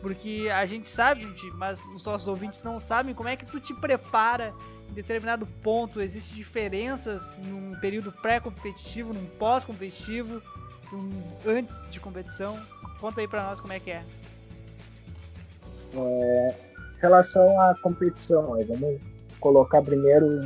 Porque 0.00 0.48
a 0.52 0.64
gente 0.64 0.88
sabe, 0.88 1.26
mas 1.54 1.84
os 1.94 2.04
nossos 2.04 2.26
ouvintes 2.26 2.62
não 2.62 2.80
sabem 2.80 3.14
como 3.14 3.28
é 3.28 3.36
que 3.36 3.44
tu 3.44 3.60
te 3.60 3.74
prepara 3.74 4.54
em 4.88 4.94
determinado 4.94 5.46
ponto. 5.46 6.00
Existem 6.00 6.36
diferenças 6.36 7.36
num 7.44 7.78
período 7.80 8.10
pré-competitivo, 8.10 9.12
num 9.12 9.26
pós-competitivo, 9.26 10.42
num 10.90 11.10
antes 11.46 11.82
de 11.90 12.00
competição. 12.00 12.58
Conta 12.98 13.20
aí 13.20 13.28
pra 13.28 13.44
nós 13.44 13.60
como 13.60 13.74
é 13.74 13.80
que 13.80 13.90
é. 13.90 14.02
Em 15.92 17.00
relação 17.00 17.60
à 17.60 17.74
competição, 17.82 18.54
aí, 18.54 18.64
vamos 18.64 19.09
colocar 19.40 19.82
primeiro, 19.82 20.40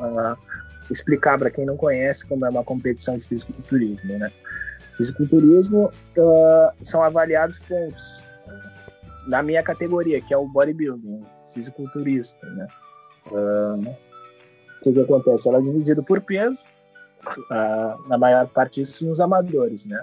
ah, 0.00 0.36
explicar 0.90 1.38
para 1.38 1.50
quem 1.50 1.64
não 1.64 1.76
conhece 1.76 2.26
como 2.26 2.44
é 2.44 2.50
uma 2.50 2.64
competição 2.64 3.16
de 3.16 3.26
fisiculturismo, 3.26 4.18
né? 4.18 4.30
Fisiculturismo 4.96 5.90
ah, 6.18 6.74
são 6.82 7.02
avaliados 7.02 7.58
pontos 7.60 8.24
na 9.26 9.42
minha 9.42 9.62
categoria, 9.62 10.20
que 10.20 10.34
é 10.34 10.36
o 10.36 10.46
bodybuilding, 10.46 11.24
fisiculturista, 11.52 12.46
né? 12.50 12.66
Ah, 13.32 13.78
o 13.78 14.82
que, 14.82 14.92
que 14.92 15.00
acontece? 15.00 15.48
Ela 15.48 15.58
é 15.58 15.62
dividida 15.62 16.02
por 16.02 16.20
peso, 16.20 16.64
ah, 17.50 17.96
na 18.08 18.18
maior 18.18 18.46
parte 18.48 18.80
isso 18.80 19.06
nos 19.06 19.20
amadores, 19.20 19.86
né? 19.86 20.00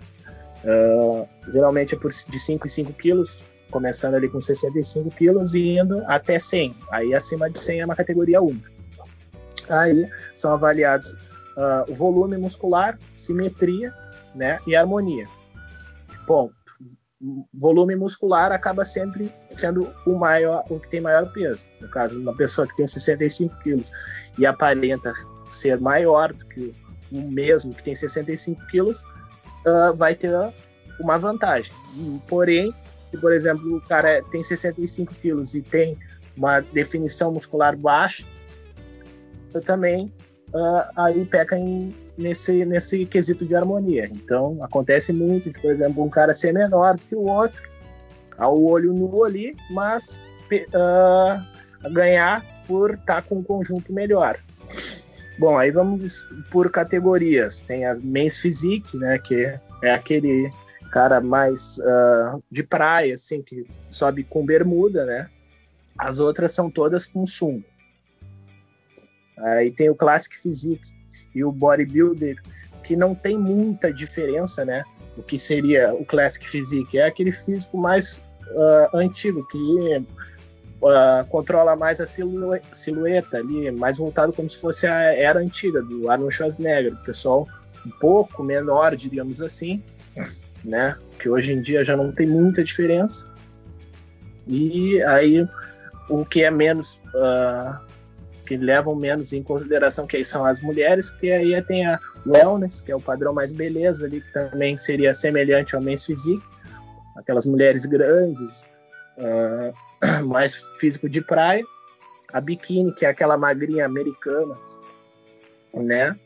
Geralmente 1.49 1.95
é 1.95 1.97
por, 1.97 2.11
de 2.11 2.39
5 2.39 2.65
em 2.67 2.69
5 2.69 2.93
quilos, 2.93 3.45
começando 3.71 4.15
ali 4.15 4.29
com 4.29 4.39
65 4.39 5.09
quilos 5.11 5.53
e 5.53 5.77
indo 5.77 6.03
até 6.07 6.39
100. 6.39 6.75
Aí 6.91 7.13
acima 7.13 7.49
de 7.49 7.59
100 7.59 7.81
é 7.81 7.85
uma 7.85 7.95
categoria 7.95 8.41
única. 8.41 8.71
Aí 9.69 10.09
são 10.35 10.53
avaliados 10.53 11.15
o 11.87 11.95
volume 11.95 12.37
muscular, 12.37 12.97
simetria 13.13 13.93
né, 14.35 14.59
e 14.67 14.75
harmonia. 14.75 15.27
Ponto. 16.25 16.55
Volume 17.51 17.95
muscular 17.95 18.51
acaba 18.51 18.85
sempre 18.85 19.33
sendo 19.49 19.91
o 20.05 20.13
maior, 20.13 20.63
o 20.69 20.79
que 20.79 20.87
tem 20.87 21.01
maior 21.01 21.31
peso. 21.33 21.67
No 21.81 21.89
caso, 21.89 22.19
uma 22.19 22.35
pessoa 22.35 22.67
que 22.67 22.75
tem 22.75 22.85
65 22.85 23.57
quilos 23.63 23.91
e 24.37 24.45
aparenta 24.45 25.13
ser 25.49 25.79
maior 25.79 26.31
do 26.31 26.45
que 26.45 26.75
o 27.11 27.21
mesmo 27.21 27.73
que 27.73 27.83
tem 27.83 27.95
65 27.95 28.67
quilos, 28.67 29.03
ah, 29.65 29.93
vai 29.95 30.13
ter 30.13 30.31
uma 30.99 31.17
vantagem. 31.17 31.73
Porém, 32.27 32.71
se, 33.11 33.17
por 33.17 33.31
exemplo, 33.31 33.77
o 33.77 33.81
cara 33.81 34.21
tem 34.31 34.43
65 34.43 35.13
quilos 35.15 35.55
e 35.55 35.61
tem 35.61 35.97
uma 36.35 36.59
definição 36.59 37.31
muscular 37.31 37.75
baixa, 37.75 38.25
eu 39.53 39.61
também 39.61 40.11
ah, 40.53 40.91
aí 40.95 41.25
peca 41.25 41.57
em, 41.57 41.93
nesse, 42.17 42.65
nesse 42.65 43.05
quesito 43.05 43.45
de 43.45 43.55
harmonia. 43.55 44.09
Então, 44.11 44.57
acontece 44.61 45.11
muito 45.11 45.49
de, 45.49 45.59
por 45.59 45.71
exemplo, 45.71 46.03
um 46.03 46.09
cara 46.09 46.33
ser 46.33 46.53
menor 46.53 46.95
do 46.95 47.01
que 47.01 47.15
o 47.15 47.27
outro, 47.27 47.61
ao 48.37 48.61
olho 48.61 48.93
nu 48.93 49.23
ali, 49.23 49.55
mas 49.71 50.29
ah, 50.73 51.43
ganhar 51.91 52.45
por 52.67 52.93
estar 52.93 53.23
com 53.23 53.35
um 53.35 53.43
conjunto 53.43 53.91
melhor. 53.91 54.37
Bom, 55.39 55.57
aí 55.57 55.69
vamos 55.69 56.27
por 56.49 56.69
categorias. 56.71 57.61
Tem 57.61 57.85
as 57.85 58.01
Men's 58.01 58.37
Physique, 58.37 58.97
né, 58.97 59.19
que 59.19 59.53
é 59.83 59.93
aquele 59.93 60.49
cara 60.97 61.21
mais 61.21 61.79
ah, 61.79 62.39
de 62.51 62.63
praia, 62.63 63.13
assim, 63.13 63.43
que 63.43 63.67
sobe 63.87 64.23
com 64.23 64.43
bermuda, 64.43 65.05
né? 65.05 65.29
As 65.95 66.19
outras 66.19 66.51
são 66.53 66.71
todas 66.71 67.05
com 67.05 67.23
sunga. 67.23 67.63
Aí 69.37 69.69
tem 69.69 69.91
o 69.91 69.95
Classic 69.95 70.35
Physique 70.35 70.89
e 71.35 71.43
o 71.43 71.51
Bodybuilder, 71.51 72.41
que 72.83 72.95
não 72.95 73.13
tem 73.13 73.37
muita 73.37 73.93
diferença, 73.93 74.65
né? 74.65 74.83
O 75.15 75.21
que 75.21 75.37
seria 75.37 75.93
o 75.93 76.03
Classic 76.03 76.43
Physique 76.49 76.97
é 76.97 77.05
aquele 77.05 77.31
físico 77.31 77.77
mais 77.77 78.23
ah, 78.55 78.89
antigo, 78.95 79.47
que 79.47 80.03
ah, 80.83 81.23
controla 81.29 81.75
mais 81.75 82.01
a 82.01 82.07
silhue- 82.07 82.61
silhueta 82.73 83.37
ali, 83.37 83.69
mais 83.69 83.99
voltado 83.99 84.33
como 84.33 84.49
se 84.49 84.57
fosse 84.59 84.87
a 84.87 85.13
era 85.13 85.39
antiga 85.39 85.79
do 85.79 86.09
Arnold 86.09 86.33
Schwarzenegger, 86.33 86.93
o 86.93 87.03
pessoal 87.03 87.47
um 87.85 87.91
pouco 87.99 88.43
menor, 88.43 88.95
diríamos 88.95 89.43
assim, 89.43 89.83
né? 90.63 90.97
Que 91.19 91.29
hoje 91.29 91.53
em 91.53 91.61
dia 91.61 91.83
já 91.83 91.95
não 91.95 92.11
tem 92.11 92.27
muita 92.27 92.63
diferença. 92.63 93.25
E 94.47 95.01
aí 95.03 95.47
o 96.09 96.25
que 96.25 96.43
é 96.43 96.51
menos 96.51 97.01
ah, 97.15 97.81
que 98.45 98.55
levam 98.55 98.95
menos 98.95 99.33
em 99.33 99.43
consideração 99.43 100.07
que 100.07 100.23
são 100.23 100.45
as 100.45 100.61
mulheres, 100.61 101.11
que 101.11 101.29
aí 101.31 101.61
tem 101.63 101.85
a, 101.85 101.99
wellness, 102.25 102.81
que 102.81 102.91
é 102.91 102.95
o 102.95 103.01
padrão 103.01 103.33
mais 103.33 103.51
beleza 103.53 104.05
ali, 104.05 104.21
que 104.21 104.33
também 104.33 104.77
seria 104.77 105.13
semelhante 105.13 105.75
ao 105.75 105.81
men's 105.81 106.05
physique, 106.05 106.43
aquelas 107.15 107.45
mulheres 107.45 107.85
grandes, 107.85 108.65
uh, 109.17 110.23
mais 110.27 110.55
físico 110.77 111.09
de 111.09 111.21
praia, 111.21 111.63
a 112.31 112.41
biquíni, 112.41 112.93
que 112.93 113.05
é 113.05 113.09
aquela 113.09 113.37
magrinha 113.37 113.85
americana, 113.85 114.57
né? 115.73 116.17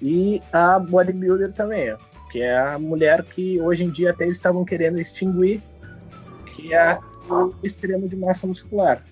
E 0.00 0.40
a 0.52 0.78
bodybuilder 0.78 1.52
também, 1.52 1.94
que 2.30 2.40
é 2.40 2.58
a 2.58 2.78
mulher 2.78 3.24
que 3.24 3.60
hoje 3.60 3.84
em 3.84 3.90
dia 3.90 4.10
até 4.10 4.24
eles 4.24 4.36
estavam 4.36 4.64
querendo 4.64 5.00
extinguir, 5.00 5.62
que 6.54 6.72
é 6.72 6.98
o 7.28 7.52
extremo 7.62 8.08
de 8.08 8.16
massa 8.16 8.46
muscular. 8.46 9.02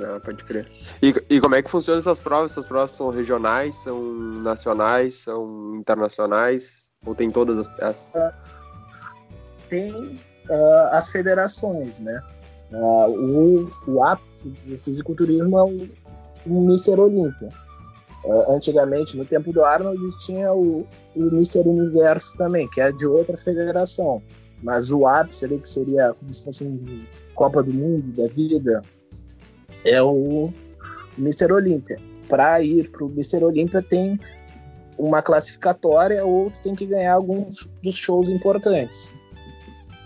Ah, 0.00 0.20
pode 0.22 0.44
crer. 0.44 0.70
E, 1.02 1.14
e 1.28 1.40
como 1.40 1.54
é 1.54 1.62
que 1.62 1.70
funcionam 1.70 1.98
essas 1.98 2.20
provas? 2.20 2.52
Essas 2.52 2.66
provas 2.66 2.92
são 2.92 3.10
regionais, 3.10 3.74
são 3.74 4.00
nacionais, 4.42 5.14
são 5.14 5.76
internacionais? 5.76 6.90
Ou 7.04 7.14
tem 7.14 7.30
todas 7.30 7.58
as 7.58 7.68
peças? 7.68 8.34
Tem 9.68 9.92
uh, 9.92 10.88
as 10.92 11.10
federações, 11.10 12.00
né? 12.00 12.22
Uh, 12.72 13.08
o, 13.08 13.72
o 13.86 14.04
ápice 14.04 14.48
do 14.48 14.78
fisiculturismo 14.78 15.58
é 15.58 15.62
o, 15.62 15.88
o 16.46 16.64
Mr. 16.64 17.00
Olímpia. 17.00 17.48
Uh, 18.28 18.52
antigamente, 18.52 19.16
no 19.16 19.24
tempo 19.24 19.50
do 19.54 19.64
Arnold, 19.64 19.98
tinha 20.18 20.52
o, 20.52 20.86
o 21.16 21.22
Mr. 21.28 21.66
Universo 21.66 22.36
também, 22.36 22.68
que 22.68 22.78
é 22.78 22.92
de 22.92 23.06
outra 23.06 23.38
federação. 23.38 24.22
Mas 24.62 24.92
o 24.92 25.06
ápice 25.06 25.46
ali, 25.46 25.58
que 25.58 25.68
seria 25.68 26.12
como 26.12 26.34
se 26.34 26.44
fosse 26.44 26.62
um 26.62 27.06
Copa 27.34 27.62
do 27.62 27.72
Mundo 27.72 28.14
da 28.14 28.28
vida, 28.28 28.82
é 29.82 30.02
o 30.02 30.50
Mr. 31.16 31.50
Olímpia. 31.50 31.98
Para 32.28 32.60
ir 32.60 32.90
para 32.90 33.02
o 33.02 33.08
Mr. 33.08 33.42
Olímpia 33.42 33.80
tem 33.80 34.20
uma 34.98 35.22
classificatória 35.22 36.22
ou 36.22 36.50
tem 36.62 36.74
que 36.74 36.84
ganhar 36.84 37.14
alguns 37.14 37.66
dos 37.82 37.96
shows 37.96 38.28
importantes. 38.28 39.14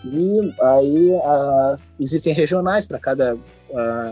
E 0.05 0.55
aí 0.61 1.11
uh, 1.11 1.81
existem 1.99 2.33
regionais 2.33 2.87
para 2.87 3.01
cada 3.01 3.35
uh, 3.35 3.41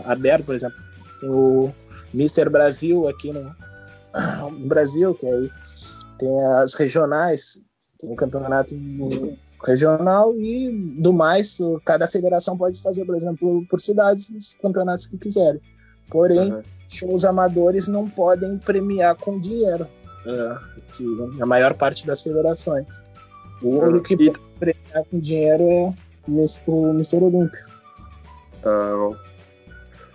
aberto, 0.03 0.45
por 0.47 0.55
exemplo, 0.55 0.77
tem 1.21 1.29
o 1.29 1.71
Mr. 2.13 2.49
Brasil 2.49 3.07
aqui 3.07 3.31
no, 3.31 3.55
no, 4.51 4.67
Brasil, 4.67 5.13
que 5.15 5.25
aí 5.25 5.49
tem 6.17 6.45
as 6.45 6.73
regionais, 6.73 7.59
tem 7.99 8.09
o 8.09 8.13
um 8.13 8.15
campeonato 8.15 8.75
regional 9.63 10.35
e 10.35 10.71
do 10.99 11.13
mais, 11.13 11.57
cada 11.85 12.07
federação 12.07 12.57
pode 12.57 12.81
fazer, 12.81 13.05
por 13.05 13.15
exemplo, 13.15 13.65
por 13.69 13.79
cidades, 13.79 14.29
os 14.29 14.55
campeonatos 14.55 15.07
que 15.07 15.17
quiserem. 15.17 15.61
Porém, 16.09 16.51
uhum. 16.51 16.61
shows 16.89 17.23
amadores 17.23 17.87
não 17.87 18.09
podem 18.09 18.57
premiar 18.57 19.15
com 19.15 19.39
dinheiro, 19.39 19.87
uh, 20.25 20.81
que 20.93 21.41
a 21.41 21.45
maior 21.45 21.73
parte 21.73 22.05
das 22.05 22.21
federações. 22.21 23.03
O 23.61 23.67
uhum. 23.67 23.87
único 23.87 24.05
que 24.05 24.17
pode 24.17 24.39
premiar 24.59 25.05
com 25.09 25.19
dinheiro 25.19 25.63
é 25.63 25.93
o 26.67 26.89
Mr. 26.89 27.23
Olímpio. 27.23 27.65
Uhum. 28.65 29.15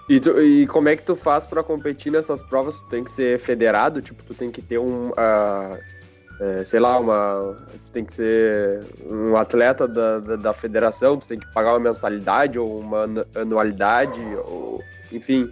E, 0.09 0.21
tu, 0.21 0.41
e, 0.41 0.67
como 0.69 0.89
é 0.89 0.97
que 0.97 1.03
tu 1.03 1.17
faz 1.17 1.47
para 1.47 1.63
competir 1.63 2.13
nessas 2.13 2.41
provas? 2.41 2.79
Tu 2.79 2.87
tem 2.89 3.05
que 3.05 3.11
ser 3.11 3.39
federado? 3.41 4.01
Tipo, 4.01 4.23
tu 4.23 4.35
tem 4.35 4.51
que 4.51 4.63
ter 4.63 4.79
um... 4.79 5.11
Uh 5.11 6.07
é, 6.39 6.65
sei 6.65 6.81
lá, 6.81 6.99
uma, 6.99 7.57
tem 7.93 8.05
que 8.05 8.13
ser 8.13 8.85
um 9.07 9.37
atleta 9.37 9.89
da, 9.89 10.19
da, 10.19 10.37
da, 10.37 10.53
federação, 10.53 11.17
tu 11.17 11.27
tem 11.27 11.39
que 11.39 11.51
pagar 11.55 11.73
uma 11.73 11.81
mensalidade 11.81 12.59
ou 12.59 12.79
uma 12.79 13.07
anualidade, 13.35 14.21
ou, 14.47 14.83
enfim, 15.11 15.51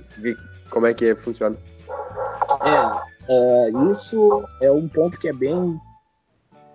como 0.68 0.86
é 0.86 0.92
que 0.92 1.14
funciona? 1.14 1.56
É, 2.62 3.32
é 3.32 3.70
isso 3.90 4.46
é 4.60 4.70
um 4.70 4.86
ponto 4.86 5.18
que 5.18 5.28
é 5.28 5.32
bem 5.32 5.80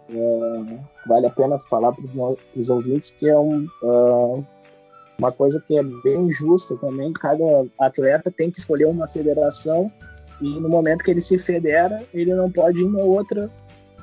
é, 0.10 0.80
vale 1.06 1.28
a 1.28 1.30
pena 1.30 1.60
falar 1.60 1.92
para 1.92 2.04
os 2.56 2.70
ouvintes 2.72 3.12
que 3.12 3.30
é 3.30 3.38
um, 3.38 3.68
uh, 3.84 4.44
uma 5.20 5.32
coisa 5.32 5.62
que 5.68 5.78
é 5.78 5.84
bem 5.84 6.32
justa 6.32 6.76
também. 6.78 7.12
Cada 7.14 7.44
atleta 7.78 8.32
tem 8.32 8.50
que 8.50 8.58
escolher 8.58 8.86
uma 8.86 9.08
federação 9.08 9.92
e 10.42 10.60
no 10.60 10.70
momento 10.70 11.04
que 11.04 11.12
ele 11.12 11.22
se 11.22 11.38
federa, 11.38 12.04
ele 12.14 12.34
não 12.34 12.50
pode 12.50 12.82
ir 12.82 12.86
em 12.86 12.96
outra 12.96 13.52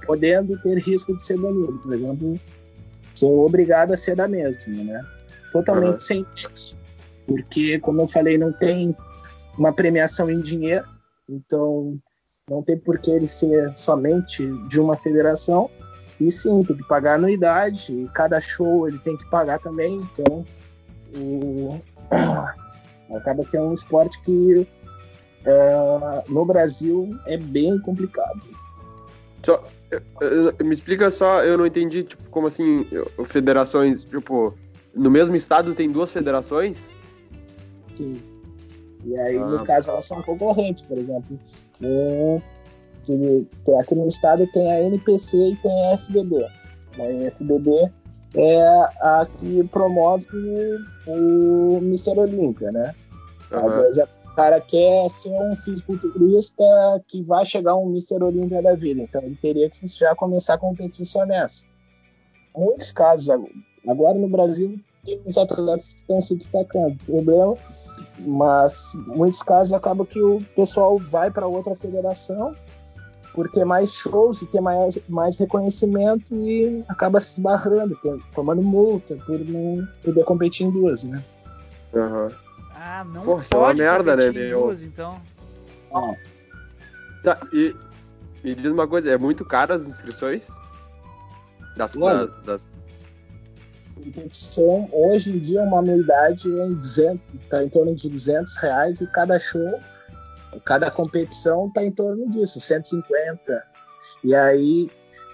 podendo 0.07 0.61
ter 0.63 0.79
risco 0.79 1.17
de 1.17 1.25
ser 1.25 1.39
banido. 1.39 1.79
Por 1.79 1.95
exemplo, 1.95 2.41
ser 3.15 3.27
obrigado 3.27 3.93
a 3.93 3.97
ser 3.97 4.15
da 4.15 4.29
mesma, 4.29 4.85
né? 4.85 5.03
Totalmente 5.53 5.93
uhum. 5.93 5.99
sem 5.99 6.27
nexo. 6.37 6.79
Porque, 7.27 7.81
como 7.81 8.03
eu 8.03 8.07
falei, 8.07 8.37
não 8.37 8.53
tem 8.53 8.95
uma 9.59 9.73
premiação 9.73 10.31
em 10.31 10.41
dinheiro, 10.41 10.87
então 11.29 11.99
não 12.49 12.63
tem 12.63 12.79
por 12.79 12.99
que 12.99 13.11
ele 13.11 13.27
ser 13.27 13.75
somente 13.75 14.47
de 14.69 14.79
uma 14.79 14.97
federação. 14.97 15.71
E 16.21 16.31
sim, 16.31 16.63
tem 16.63 16.77
que 16.77 16.87
pagar 16.87 17.15
anuidade, 17.15 17.93
e 17.93 18.09
cada 18.09 18.41
show 18.41 18.87
ele 18.87 18.99
tem 18.99 19.17
que 19.17 19.29
pagar 19.29 19.59
também, 19.59 19.97
então 19.97 20.45
o... 21.15 21.81
acaba 23.15 23.45
que 23.45 23.57
é 23.57 23.61
um 23.61 23.73
esporte 23.73 24.21
que 24.23 24.67
é, 25.45 26.25
no 26.29 26.45
Brasil 26.45 27.17
é 27.27 27.37
bem 27.37 27.79
complicado. 27.79 28.43
Só, 29.43 29.63
me 30.61 30.73
explica 30.73 31.11
só, 31.11 31.45
eu 31.45 31.57
não 31.57 31.67
entendi, 31.67 32.03
tipo, 32.03 32.23
como 32.31 32.49
assim, 32.49 32.87
federações, 33.25 34.05
tipo, 34.05 34.55
no 34.95 35.11
mesmo 35.11 35.37
estado 35.37 35.75
tem 35.75 35.91
duas 35.91 36.11
federações? 36.11 36.91
Sim. 37.95 38.21
E 39.05 39.17
aí, 39.17 39.37
ah. 39.37 39.47
no 39.47 39.65
caso, 39.65 39.91
elas 39.91 40.05
são 40.05 40.21
concorrentes, 40.23 40.83
por 40.83 40.99
exemplo. 40.99 41.39
Um, 41.81 42.41
aqui 43.79 43.95
no 43.95 44.07
estado 44.07 44.47
tem 44.53 44.73
a 44.73 44.83
NPC 44.83 45.37
e 45.37 45.57
tem 45.57 45.93
a 45.93 45.99
FBB. 45.99 46.45
A 46.45 47.31
FBB 47.37 47.93
é 48.37 48.61
a 49.01 49.27
que 49.35 49.65
promove 49.65 50.29
o 51.07 51.79
Mr. 51.83 52.19
Olímpia, 52.19 52.71
né? 52.71 52.95
Uhum 53.51 54.17
cara 54.37 54.61
quer 54.61 55.09
ser 55.09 55.33
um 55.33 55.57
fisiculturista 55.57 56.63
que 57.09 57.23
vai 57.23 57.45
chegar 57.47 57.75
um 57.75 57.89
Mr. 57.89 58.23
Olímpia 58.23 58.63
da 58.63 58.75
vida, 58.75 59.01
então 59.01 59.23
ele 59.23 59.37
teria 59.37 59.71
que 59.71 59.87
já 59.89 60.15
começar 60.15 60.55
a 60.55 60.59
competir 60.59 61.07
só 61.07 61.25
nessa. 61.25 61.67
Muitos 62.55 62.93
casos 62.93 63.31
agora 63.89 64.19
no 64.19 64.29
Brasil 64.29 64.79
tem 65.05 65.21
os 65.25 65.39
atletas 65.39 65.95
que 65.95 66.01
estão 66.01 66.21
se 66.21 66.37
destacando, 66.37 66.97
problema, 67.05 67.55
mas 68.19 68.93
muitos 69.09 69.43
casos 69.43 69.73
acaba 69.73 70.05
que 70.05 70.21
o 70.21 70.43
pessoal 70.55 70.99
vai 70.99 71.31
para 71.31 71.47
outra 71.47 71.75
federação 71.75 72.55
por 73.37 73.51
ter 73.51 73.67
mais 73.67 73.93
shows 73.93 74.41
e 74.41 74.47
ter 74.47 74.63
mais, 74.63 74.99
mais 75.07 75.37
reconhecimento 75.37 76.35
e 76.35 76.83
acaba 76.89 77.21
se 77.21 77.35
esbarrando, 77.35 77.95
tomando 78.35 78.63
multa 78.63 79.15
por 79.27 79.39
não 79.41 79.87
poder 80.03 80.25
competir 80.25 80.67
em 80.67 80.71
duas, 80.71 81.05
né? 81.05 81.23
Uhum. 81.93 82.29
Ah, 82.75 83.05
não 83.05 83.25
Porra, 83.27 83.45
pode 83.51 83.55
é 83.55 83.59
uma 83.59 83.75
merda, 83.75 84.17
né, 84.17 84.31
meu? 84.31 84.63
Duas, 84.63 84.81
então. 84.81 85.21
Ah. 85.93 86.15
Tá, 87.23 87.39
e 87.53 87.77
me 88.43 88.55
diz 88.55 88.73
uma 88.73 88.89
coisa, 88.89 89.11
é 89.11 89.19
muito 89.19 89.45
caro 89.45 89.75
as 89.75 89.87
inscrições? 89.87 90.49
Das, 91.77 91.95
Olha, 91.95 92.27
das, 92.27 92.43
das... 92.43 92.69
Competição, 93.97 94.89
hoje 94.91 95.37
em 95.37 95.39
dia, 95.39 95.61
uma 95.61 95.81
anuidade 95.81 96.49
é 96.59 96.67
em 96.67 96.73
200, 96.73 97.21
tá 97.51 97.63
em 97.63 97.69
torno 97.69 97.95
de 97.95 98.09
200 98.09 98.57
reais 98.57 99.03
e 99.03 99.07
cada 99.07 99.39
show, 99.39 99.79
cada 100.65 100.91
competição 100.91 101.71
tá 101.71 101.85
em 101.85 101.91
torno 101.91 102.29
disso, 102.29 102.61
150. 102.61 103.63
E 104.25 104.35
aí, 104.35 104.91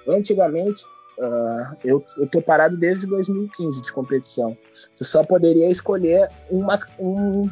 antigamente, 0.09 0.85
Uh, 1.19 1.77
eu, 1.85 2.05
eu 2.17 2.27
tô 2.27 2.41
parado 2.41 2.77
desde 2.77 3.07
2015 3.07 3.83
de 3.83 3.93
competição. 3.93 4.57
Tu 4.97 5.05
só 5.05 5.23
poderia 5.23 5.71
escolher 5.71 6.29
uma, 6.51 6.81
um, 6.99 7.51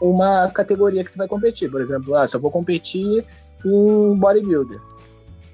uma 0.00 0.50
categoria 0.50 1.02
que 1.02 1.10
tu 1.10 1.18
vai 1.18 1.26
competir. 1.26 1.70
Por 1.70 1.80
exemplo, 1.80 2.14
ah, 2.14 2.26
só 2.26 2.38
vou 2.38 2.50
competir 2.50 3.24
em 3.64 4.14
bodybuilder. 4.16 4.80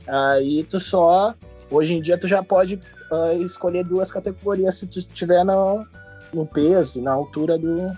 Aí 0.07 0.65
tu 0.65 0.81
só. 0.81 1.35
Hoje 1.71 1.95
em 1.95 2.03
dia 2.03 2.19
tu 2.19 2.29
já 2.29 2.43
pode 2.43 2.81
uh, 3.11 3.43
escolher 3.43 3.85
duas 3.85 4.11
categorias 4.11 4.77
se 4.77 4.87
tu 4.87 4.99
estiver 4.99 5.45
no, 5.45 5.87
no 6.33 6.47
peso, 6.47 7.01
na 7.01 7.13
altura 7.13 7.57
do. 7.57 7.97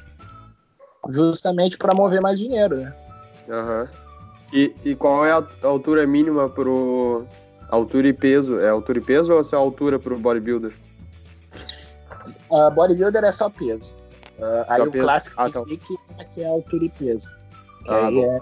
Justamente 1.09 1.79
para 1.79 1.95
mover 1.95 2.21
mais 2.21 2.39
dinheiro, 2.39 2.77
né? 2.77 2.95
Aham. 3.49 3.89
E, 4.53 4.75
e 4.85 4.95
qual 4.95 5.27
é 5.27 5.33
a 5.33 5.47
altura 5.63 6.07
mínima 6.07 6.49
pro, 6.49 7.27
Altura 7.69 8.09
e 8.09 8.13
peso. 8.13 8.59
É 8.59 8.69
altura 8.69 8.99
e 8.99 9.03
peso 9.03 9.33
ou 9.35 9.41
é 9.41 9.43
só 9.43 9.59
altura 9.59 9.99
pro 9.99 10.19
bodybuilder? 10.19 10.73
Uh, 12.51 12.71
bodybuilder 12.71 13.25
é 13.25 13.33
só 13.33 13.51
peso. 13.51 13.95
Uh, 14.39 14.65
aí 14.69 14.81
o 14.81 14.91
clássico 14.91 15.35
ah, 15.39 15.51
tá. 15.51 15.63
é 16.19 16.25
que 16.25 16.43
é 16.43 16.47
altura 16.47 16.85
e 16.85 16.89
peso. 16.89 17.29
Que 17.85 17.91
ah, 17.91 18.07
aí 18.07 18.15
bom. 18.15 18.25
é 18.25 18.41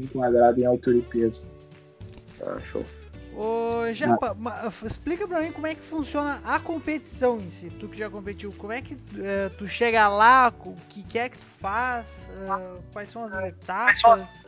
enquadrado 0.00 0.60
em 0.60 0.66
altura 0.66 0.96
e 0.96 1.02
peso. 1.02 1.46
Ah, 2.44 2.58
show. 2.64 2.84
Ô, 3.36 3.92
Japa, 3.92 4.36
ah. 4.46 4.72
explica 4.84 5.26
pra 5.26 5.40
mim 5.40 5.50
como 5.50 5.66
é 5.66 5.74
que 5.74 5.82
funciona 5.82 6.40
a 6.44 6.60
competição 6.60 7.38
em 7.38 7.50
si. 7.50 7.68
Tu 7.68 7.88
que 7.88 7.98
já 7.98 8.08
competiu, 8.08 8.52
como 8.56 8.72
é 8.72 8.80
que 8.80 8.94
uh, 8.94 9.50
tu 9.58 9.66
chega 9.66 10.06
lá, 10.06 10.52
o 10.64 10.72
que, 10.88 11.02
que 11.02 11.18
é 11.18 11.28
que 11.28 11.38
tu 11.38 11.46
faz, 11.58 12.30
uh, 12.48 12.80
quais 12.92 13.08
são 13.08 13.24
as 13.24 13.32
etapas, 13.44 14.46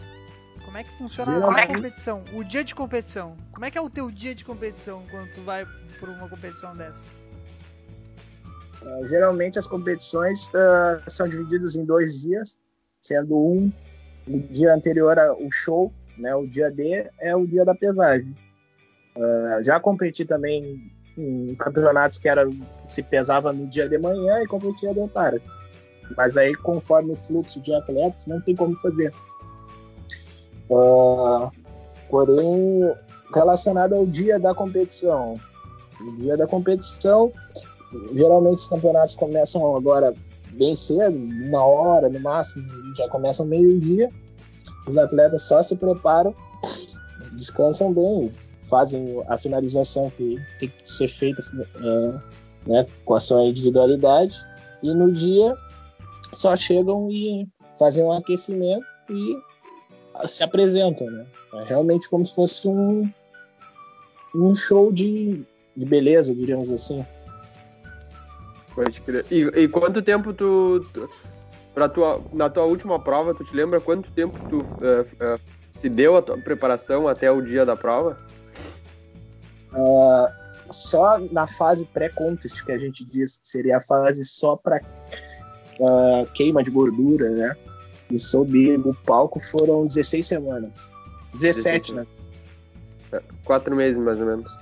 Como 0.65 0.79
é 0.79 0.85
que 0.85 0.97
funciona 0.99 1.33
a 1.33 1.35
Geralmente- 1.35 1.75
competição? 1.75 2.25
O 2.33 2.45
dia 2.45 2.63
de 2.63 2.75
competição. 2.75 3.35
Como 3.53 3.65
é 3.65 3.71
que 3.71 3.79
é 3.79 3.81
o 3.81 3.91
teu 3.91 4.11
dia 4.11 4.35
de 4.35 4.45
competição 4.45 5.03
quando 5.11 5.33
tu 5.33 5.43
vai 5.43 5.67
por 5.99 6.09
uma 6.09 6.29
competição 6.29 6.77
dessa? 6.77 7.05
Uh, 8.83 9.07
geralmente 9.07 9.59
as 9.59 9.67
competições 9.67 10.49
uh, 10.49 11.03
são 11.09 11.27
divididas 11.27 11.75
em 11.75 11.85
dois 11.85 12.23
dias, 12.23 12.57
sendo 13.01 13.37
um 13.37 13.73
o 14.29 14.39
dia 14.41 14.73
anterior 14.75 15.19
ao 15.19 15.39
show, 15.51 15.93
né, 16.19 16.35
o 16.35 16.47
dia 16.47 16.71
D 16.71 17.09
é 17.19 17.35
o 17.35 17.47
dia 17.47 17.65
da 17.65 17.75
pesagem. 17.75 18.35
Uh, 19.17 19.65
já 19.65 19.81
competi 19.81 20.25
também 20.25 20.93
em 21.17 21.55
campeonatos 21.55 22.19
que 22.19 22.29
era 22.29 22.49
se 22.87 23.03
pesava 23.03 23.53
no 23.53 23.67
dia 23.67 23.89
de 23.89 23.99
manhã 23.99 24.43
e 24.43 24.47
competia 24.47 24.93
de 24.93 25.09
tarde. 25.09 25.43
Mas 26.17 26.37
aí 26.37 26.55
conforme 26.55 27.13
o 27.13 27.17
fluxo 27.17 27.61
de 27.61 27.75
atletas 27.75 28.27
não 28.27 28.41
tem 28.41 28.55
como 28.55 28.77
fazer. 28.77 29.13
Uh, 30.69 31.51
porém 32.11 32.93
relacionado 33.35 33.95
ao 33.95 34.07
dia 34.07 34.39
da 34.39 34.55
competição, 34.55 35.35
o 36.01 36.17
dia 36.19 36.37
da 36.37 36.47
competição 36.47 37.33
geralmente 38.15 38.59
os 38.59 38.69
campeonatos 38.69 39.17
começam 39.17 39.77
agora 39.77 40.15
bem 40.53 40.75
cedo, 40.75 41.17
uma 41.17 41.65
hora 41.65 42.09
no 42.09 42.21
máximo, 42.21 42.67
já 42.95 43.09
começam 43.09 43.47
meio-dia. 43.47 44.11
Os 44.87 44.97
atletas 44.97 45.43
só 45.43 45.63
se 45.63 45.77
preparam, 45.77 46.35
descansam 47.33 47.93
bem, 47.93 48.33
fazem 48.69 49.23
a 49.29 49.37
finalização 49.39 50.11
que 50.11 50.39
tem 50.59 50.69
que 50.69 50.91
ser 50.91 51.09
feita 51.09 51.43
é, 51.77 52.71
né, 52.71 52.87
com 53.05 53.15
a 53.15 53.21
sua 53.21 53.43
individualidade. 53.45 54.37
E 54.83 54.93
no 54.95 55.13
dia 55.13 55.57
só 56.33 56.57
chegam 56.57 57.11
e 57.11 57.49
fazem 57.79 58.05
um 58.05 58.13
aquecimento 58.13 58.87
e 59.11 59.37
se 60.27 60.45
apresentam. 60.45 61.11
Né? 61.11 61.27
É 61.55 61.65
realmente 61.65 62.09
como 62.09 62.25
se 62.25 62.35
fosse 62.35 62.67
um, 62.69 63.11
um 64.35 64.55
show 64.55 64.93
de, 64.93 65.43
de 65.77 65.87
beleza, 65.87 66.35
diríamos 66.35 66.71
assim. 66.71 67.05
Pode 68.75 69.01
crer. 69.01 69.25
E, 69.31 69.41
e 69.63 69.69
quanto 69.69 70.03
tempo 70.03 70.35
tu, 70.35 70.85
tu 70.93 71.09
tua, 71.89 72.21
na 72.33 72.49
tua 72.49 72.65
última 72.65 72.99
prova, 72.99 73.35
tu 73.35 73.45
te 73.45 73.55
lembra 73.55 73.81
quanto 73.81 74.11
tempo 74.13 74.39
tu 74.49 74.65
eh, 74.83 75.05
eh, 75.21 75.39
se 75.71 75.89
deu 75.89 76.17
a 76.17 76.23
tua 76.23 76.39
preparação 76.39 77.07
até 77.09 77.31
o 77.31 77.41
dia 77.43 77.65
da 77.65 77.77
prova? 77.77 78.19
Uh, 79.73 80.73
só 80.73 81.19
na 81.31 81.47
fase 81.47 81.87
pré-contest, 81.87 82.65
que 82.65 82.73
a 82.73 82.79
gente 82.79 83.05
diz 83.05 83.37
que 83.37 83.47
seria 83.49 83.77
a 83.79 83.81
fase 83.81 84.25
só 84.25 84.57
para 84.57 84.81
uh, 85.79 86.27
queima 86.35 86.63
de 86.63 86.71
gordura, 86.71 87.31
né? 87.31 87.57
E 88.11 88.19
subir 88.19 88.79
no 88.79 88.95
palco 88.95 89.39
foram 89.41 89.87
16 89.87 90.27
semanas. 90.27 90.93
17, 91.35 91.93
17. 91.93 91.95
né? 91.95 92.07
Quatro 93.45 93.75
meses, 93.77 93.99
mais 94.03 94.19
ou 94.21 94.27
menos. 94.27 94.53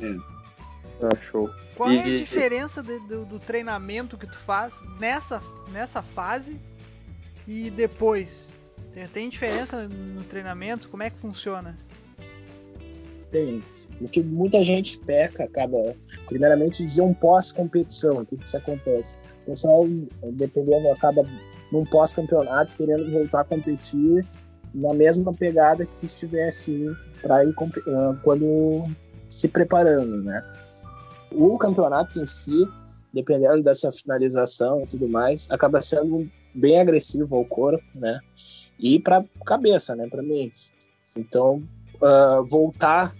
É. 0.00 0.16
Ah, 1.02 1.16
show. 1.20 1.48
Qual 1.76 1.90
é 1.90 2.02
a 2.02 2.08
E- 2.08 2.16
diferença 2.16 2.82
de- 2.82 2.98
do, 3.00 3.24
do 3.24 3.38
treinamento 3.38 4.16
que 4.18 4.26
tu 4.26 4.36
faz 4.38 4.80
nessa, 4.98 5.40
nessa 5.70 6.02
fase 6.02 6.58
e 7.46 7.70
depois? 7.70 8.48
Tem, 8.92 9.06
tem 9.06 9.28
diferença 9.28 9.88
no 9.88 10.24
treinamento? 10.24 10.88
Como 10.88 11.02
é 11.02 11.10
que 11.10 11.18
funciona? 11.18 11.78
Tem. 13.30 13.62
O 14.00 14.08
que 14.08 14.22
muita 14.22 14.62
gente 14.64 14.98
peca, 15.00 15.44
acaba, 15.44 15.94
primeiramente, 16.26 16.84
dizer 16.84 17.02
um 17.02 17.12
pós-competição. 17.12 18.18
O 18.18 18.26
que, 18.26 18.36
isso 18.36 18.56
acontece? 18.56 19.16
O 19.42 19.50
pessoal, 19.50 19.86
dependendo, 20.32 20.90
acaba 20.90 21.22
num 21.70 21.84
pós-campeonato 21.84 22.76
querendo 22.76 23.10
voltar 23.10 23.40
a 23.40 23.44
competir 23.44 24.26
na 24.74 24.94
mesma 24.94 25.32
pegada 25.32 25.86
que 25.86 26.06
estivesse 26.06 26.86
para 27.20 27.44
ir 27.44 27.54
ah, 27.88 28.16
quando 28.22 28.84
se 29.30 29.48
preparando, 29.48 30.22
né? 30.22 30.42
O 31.32 31.58
campeonato 31.58 32.18
em 32.20 32.26
si, 32.26 32.66
dependendo 33.12 33.62
da 33.62 33.74
sua 33.74 33.92
finalização 33.92 34.82
e 34.82 34.86
tudo 34.86 35.08
mais, 35.08 35.50
acaba 35.50 35.80
sendo 35.80 36.30
bem 36.54 36.80
agressivo 36.80 37.36
ao 37.36 37.44
corpo, 37.44 37.84
né? 37.94 38.20
E 38.78 38.98
para 38.98 39.24
cabeça, 39.44 39.94
né? 39.94 40.06
Para 40.08 40.22
mente. 40.22 40.72
Então, 41.16 41.62
ah, 42.02 42.42
voltar 42.46 43.14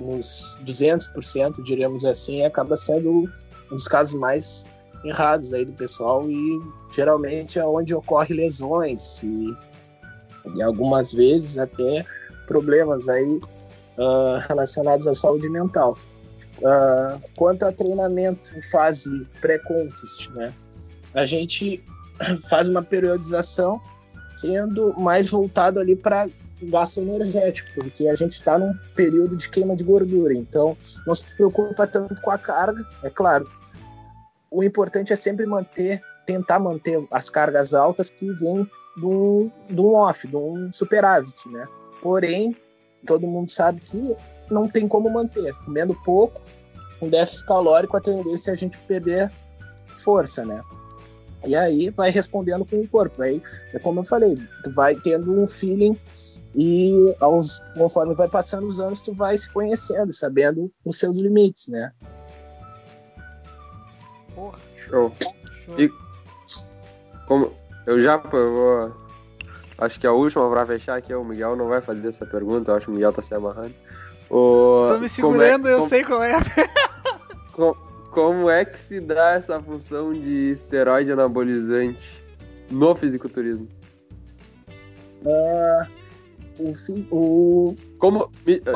nos 0.00 0.58
200%, 0.64 1.62
diríamos 1.62 2.04
assim, 2.04 2.44
acaba 2.44 2.76
sendo 2.76 3.10
um 3.10 3.28
dos 3.70 3.86
casos 3.86 4.18
mais 4.18 4.66
errados 5.04 5.52
aí 5.52 5.64
do 5.64 5.72
pessoal 5.72 6.28
e 6.30 6.62
geralmente 6.90 7.58
é 7.58 7.66
onde 7.66 7.94
ocorre 7.94 8.34
lesões 8.34 9.22
e, 9.22 9.54
e 10.54 10.62
algumas 10.62 11.12
vezes 11.12 11.58
até 11.58 12.04
problemas 12.46 13.08
aí 13.08 13.40
ah, 13.98 14.38
relacionados 14.48 15.06
à 15.06 15.14
saúde 15.14 15.48
mental. 15.48 15.96
Ah, 16.64 17.18
quanto 17.36 17.64
a 17.64 17.72
treinamento 17.72 18.56
em 18.56 18.62
fase 18.62 19.26
pré-contest, 19.40 20.30
né? 20.30 20.52
A 21.12 21.26
gente 21.26 21.82
faz 22.48 22.68
uma 22.68 22.82
periodização 22.82 23.80
sendo 24.36 24.94
mais 24.98 25.30
voltado 25.30 25.78
ali 25.78 25.94
para 25.94 26.28
gasto 26.70 27.00
energético, 27.00 27.70
porque 27.74 28.08
a 28.08 28.14
gente 28.14 28.32
está 28.32 28.58
num 28.58 28.74
período 28.94 29.36
de 29.36 29.48
queima 29.48 29.74
de 29.76 29.84
gordura, 29.84 30.34
então 30.34 30.76
não 31.06 31.14
se 31.14 31.24
preocupa 31.34 31.86
tanto 31.86 32.20
com 32.20 32.30
a 32.30 32.38
carga, 32.38 32.84
é 33.02 33.10
claro. 33.10 33.50
O 34.50 34.62
importante 34.62 35.12
é 35.12 35.16
sempre 35.16 35.46
manter, 35.46 36.00
tentar 36.26 36.58
manter 36.58 37.04
as 37.10 37.28
cargas 37.28 37.74
altas 37.74 38.10
que 38.10 38.30
vêm 38.32 38.68
do, 38.96 39.50
do 39.68 39.94
off, 39.94 40.28
de 40.28 40.36
um 40.36 40.70
superávit, 40.70 41.48
né? 41.48 41.66
Porém, 42.00 42.56
todo 43.04 43.26
mundo 43.26 43.50
sabe 43.50 43.80
que 43.80 44.16
não 44.50 44.68
tem 44.68 44.86
como 44.86 45.10
manter. 45.10 45.52
Comendo 45.64 45.94
pouco, 46.04 46.40
com 47.00 47.08
déficit 47.08 47.46
calórico, 47.46 47.96
a 47.96 48.00
tendência 48.00 48.50
é 48.50 48.52
a 48.52 48.56
gente 48.56 48.78
perder 48.78 49.30
força, 49.96 50.44
né? 50.44 50.62
E 51.46 51.54
aí 51.54 51.90
vai 51.90 52.10
respondendo 52.10 52.64
com 52.64 52.76
o 52.76 52.88
corpo. 52.88 53.22
Aí, 53.22 53.42
é 53.72 53.78
como 53.78 54.00
eu 54.00 54.04
falei, 54.04 54.36
tu 54.62 54.72
vai 54.72 54.94
tendo 54.94 55.32
um 55.32 55.46
feeling 55.46 55.98
e 56.54 57.14
aos, 57.20 57.60
conforme 57.76 58.14
vai 58.14 58.28
passando 58.28 58.66
os 58.66 58.80
anos, 58.80 59.00
tu 59.02 59.12
vai 59.12 59.36
se 59.36 59.50
conhecendo, 59.50 60.12
sabendo 60.12 60.70
os 60.84 60.98
seus 60.98 61.16
limites, 61.18 61.68
né? 61.68 61.92
Porra, 64.34 64.58
Show. 64.76 65.12
show. 65.64 65.80
E- 65.80 65.92
Como 67.26 67.52
eu 67.86 68.00
já 68.02 68.20
eu 68.32 68.52
vou. 68.52 69.04
Acho 69.78 69.98
que 69.98 70.06
a 70.06 70.12
última 70.12 70.48
pra 70.50 70.64
fechar 70.66 70.96
aqui, 70.96 71.12
o 71.14 71.24
Miguel 71.24 71.56
não 71.56 71.66
vai 71.68 71.80
fazer 71.80 72.08
essa 72.08 72.24
pergunta, 72.24 72.70
eu 72.70 72.76
acho 72.76 72.86
que 72.86 72.92
o 72.92 72.94
Miguel 72.94 73.12
tá 73.12 73.22
se 73.22 73.34
amarrando. 73.34 73.74
O, 74.30 74.86
Tô 74.92 74.98
me 74.98 75.08
segurando, 75.08 75.62
como 75.62 75.68
é, 75.68 75.72
eu 75.72 75.78
como, 75.78 75.88
sei 75.88 76.04
qual 76.04 76.22
é. 76.22 76.32
co- 77.52 77.76
como 78.12 78.48
é 78.48 78.64
que 78.64 78.78
se 78.78 79.00
dá 79.00 79.32
essa 79.32 79.60
função 79.60 80.12
de 80.12 80.50
esteroide 80.52 81.10
anabolizante 81.10 82.24
no 82.70 82.94
fisiculturismo? 82.94 83.66
Ah, 85.26 85.86
o, 86.58 86.72
o, 87.10 87.76
Como. 87.98 88.30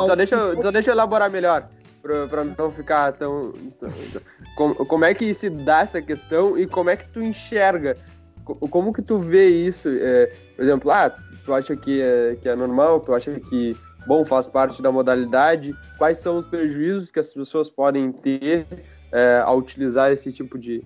só, 0.06 0.14
deixa, 0.16 0.34
eu- 0.34 0.62
só 0.62 0.70
deixa 0.70 0.90
eu 0.90 0.94
elaborar 0.94 1.30
melhor, 1.30 1.68
pra 2.02 2.44
não 2.44 2.70
ficar 2.70 3.12
tão. 3.12 3.52
tão- 3.78 3.88
tão- 4.12 4.22
como, 4.56 4.74
como 4.86 5.04
é 5.04 5.14
que 5.14 5.32
se 5.34 5.48
dá 5.48 5.80
essa 5.80 6.02
questão 6.02 6.58
e 6.58 6.66
como 6.66 6.90
é 6.90 6.96
que 6.96 7.08
tu 7.08 7.22
enxerga? 7.22 7.96
Co- 8.44 8.56
Como 8.68 8.92
que 8.92 9.02
tu 9.02 9.18
vê 9.18 9.48
isso? 9.48 9.88
É, 9.88 10.26
por 10.56 10.64
exemplo, 10.64 10.90
ah, 10.90 11.10
tu 11.44 11.54
acha 11.54 11.76
que 11.76 12.00
é, 12.00 12.36
que 12.40 12.48
é 12.48 12.56
normal, 12.56 12.98
tu 13.00 13.14
acha 13.14 13.38
que, 13.38 13.76
bom, 14.06 14.24
faz 14.24 14.48
parte 14.48 14.82
da 14.82 14.90
modalidade? 14.90 15.76
Quais 15.96 16.18
são 16.18 16.38
os 16.38 16.46
prejuízos 16.46 17.10
que 17.10 17.20
as 17.20 17.32
pessoas 17.32 17.70
podem 17.70 18.10
ter 18.10 18.66
é, 19.12 19.42
ao 19.44 19.58
utilizar 19.58 20.10
esse 20.10 20.32
tipo 20.32 20.58
de, 20.58 20.82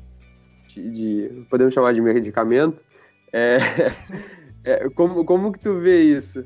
de, 0.67 0.91
de- 0.91 1.31
podemos 1.49 1.73
chamar 1.73 1.95
de 1.95 2.01
medicamento? 2.03 2.83
É, 3.33 3.57
é, 4.65 4.89
como, 4.91 5.25
como 5.25 5.51
que 5.53 5.59
tu 5.61 5.79
vê 5.79 6.03
isso? 6.03 6.43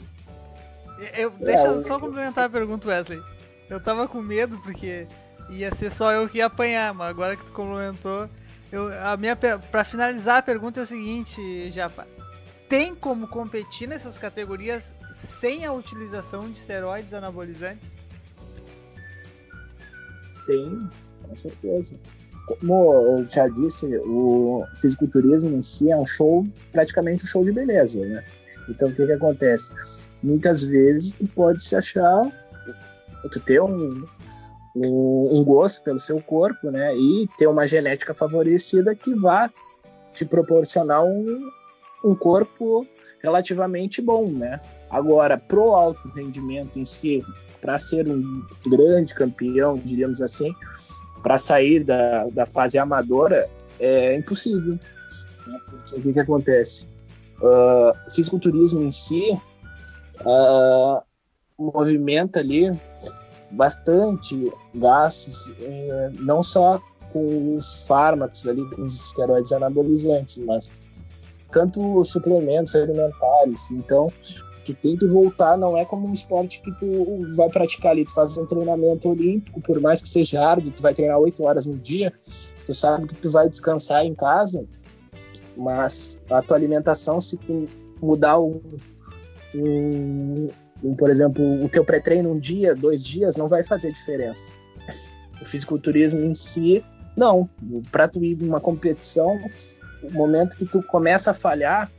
Eu, 1.16 1.30
deixa 1.30 1.66
eu 1.66 1.78
o- 1.78 1.82
só 1.82 1.98
complementar 2.00 2.44
a 2.46 2.48
pergunta, 2.50 2.88
Wesley. 2.88 3.22
Eu 3.68 3.80
tava 3.80 4.06
com 4.08 4.22
medo 4.22 4.58
porque 4.62 5.06
ia 5.50 5.74
ser 5.74 5.90
só 5.90 6.12
eu 6.12 6.28
que 6.28 6.38
ia 6.38 6.46
apanhar, 6.46 6.94
mas 6.94 7.08
agora 7.10 7.36
que 7.36 7.44
tu 7.44 7.52
complementou, 7.52 8.28
eu, 8.72 8.88
a 9.06 9.16
minha 9.16 9.36
pra 9.36 9.84
finalizar 9.84 10.38
a 10.38 10.42
pergunta 10.42 10.80
é 10.80 10.82
o 10.82 10.86
seguinte, 10.86 11.70
Japa. 11.70 12.06
Tem 12.68 12.94
como 12.94 13.28
competir 13.28 13.86
nessas 13.88 14.18
categorias 14.18 14.92
sem 15.14 15.64
a 15.64 15.72
utilização 15.72 16.50
de 16.50 16.58
esteroides 16.58 17.12
anabolizantes? 17.14 17.90
Tem, 20.46 20.88
com 21.28 21.36
certeza. 21.36 21.96
Como 22.46 22.92
eu 22.92 23.28
já 23.28 23.48
disse, 23.48 23.86
o 23.98 24.64
fisiculturismo 24.76 25.56
em 25.56 25.62
si 25.62 25.90
é 25.90 25.96
um 25.96 26.06
show, 26.06 26.46
praticamente 26.72 27.24
um 27.24 27.26
show 27.26 27.44
de 27.44 27.50
beleza, 27.52 28.04
né? 28.04 28.24
Então 28.68 28.88
o 28.88 28.94
que 28.94 29.04
que 29.04 29.12
acontece? 29.12 29.72
Muitas 30.26 30.64
vezes 30.64 31.12
tu 31.12 31.24
pode 31.28 31.62
se 31.62 31.76
achar, 31.76 32.20
tu 33.30 33.38
ter 33.38 33.62
um, 33.62 34.04
um, 34.74 35.38
um 35.38 35.44
gosto 35.44 35.84
pelo 35.84 36.00
seu 36.00 36.20
corpo, 36.20 36.68
né? 36.68 36.96
E 36.96 37.28
ter 37.38 37.46
uma 37.46 37.64
genética 37.64 38.12
favorecida 38.12 38.92
que 38.92 39.14
vá 39.14 39.48
te 40.12 40.24
proporcionar 40.24 41.04
um, 41.04 41.48
um 42.04 42.12
corpo 42.12 42.84
relativamente 43.22 44.02
bom, 44.02 44.28
né? 44.28 44.60
Agora, 44.90 45.38
pro 45.38 45.72
alto 45.72 46.08
rendimento 46.08 46.76
em 46.76 46.84
si, 46.84 47.24
para 47.60 47.78
ser 47.78 48.08
um 48.08 48.44
grande 48.66 49.14
campeão, 49.14 49.76
diríamos 49.76 50.20
assim, 50.20 50.52
para 51.22 51.38
sair 51.38 51.84
da, 51.84 52.26
da 52.26 52.46
fase 52.46 52.78
amadora, 52.78 53.48
é 53.78 54.16
impossível. 54.16 54.76
Né? 55.46 55.60
Porque 55.70 55.94
o 55.94 56.02
que, 56.02 56.12
que 56.14 56.20
acontece? 56.20 56.88
Uh, 57.40 58.10
fisiculturismo 58.12 58.82
em 58.82 58.90
si 58.90 59.40
uh, 60.20 61.02
movimenta 61.58 62.40
ali 62.40 62.78
bastante 63.50 64.52
gastos, 64.74 65.52
eh, 65.60 66.10
não 66.18 66.42
só 66.42 66.80
com 67.12 67.54
os 67.54 67.86
fármacos 67.86 68.46
ali, 68.46 68.62
os 68.78 69.06
esteroides 69.06 69.52
anabolizantes, 69.52 70.38
mas 70.38 70.88
tanto 71.50 72.04
suplementos 72.04 72.74
alimentares. 72.74 73.70
Então, 73.70 74.12
tu 74.64 74.74
tem 74.74 74.96
que 74.96 75.06
voltar, 75.06 75.56
não 75.56 75.76
é 75.76 75.84
como 75.84 76.08
um 76.08 76.12
esporte 76.12 76.60
que 76.60 76.72
tu 76.72 77.36
vai 77.36 77.48
praticar 77.48 77.92
ali, 77.92 78.04
tu 78.04 78.12
faz 78.12 78.36
um 78.36 78.46
treinamento 78.46 79.08
olímpico, 79.08 79.60
por 79.60 79.80
mais 79.80 80.02
que 80.02 80.08
seja 80.08 80.44
árduo, 80.44 80.72
tu 80.72 80.82
vai 80.82 80.92
treinar 80.92 81.18
oito 81.18 81.44
horas 81.44 81.66
no 81.66 81.76
dia, 81.76 82.12
tu 82.66 82.74
sabe 82.74 83.06
que 83.06 83.14
tu 83.14 83.30
vai 83.30 83.48
descansar 83.48 84.04
em 84.04 84.12
casa, 84.12 84.64
mas 85.56 86.20
a 86.28 86.42
tua 86.42 86.56
alimentação, 86.56 87.20
se 87.20 87.36
tu 87.36 87.66
mudar 88.02 88.40
um, 88.40 88.60
um, 89.56 90.48
um 90.82 90.94
por 90.94 91.10
exemplo, 91.10 91.64
o 91.64 91.68
teu 91.68 91.84
pré-treino 91.84 92.32
um 92.32 92.38
dia, 92.38 92.74
dois 92.74 93.02
dias, 93.02 93.36
não 93.36 93.48
vai 93.48 93.62
fazer 93.62 93.92
diferença. 93.92 94.56
O 95.40 95.44
fisiculturismo 95.44 96.20
em 96.20 96.34
si, 96.34 96.84
não. 97.16 97.48
Para 97.90 98.08
tu 98.08 98.22
ir 98.22 98.36
numa 98.36 98.60
competição, 98.60 99.38
o 100.02 100.12
momento 100.12 100.56
que 100.56 100.66
tu 100.66 100.82
começa 100.82 101.30
a 101.30 101.34
falhar, 101.34 101.90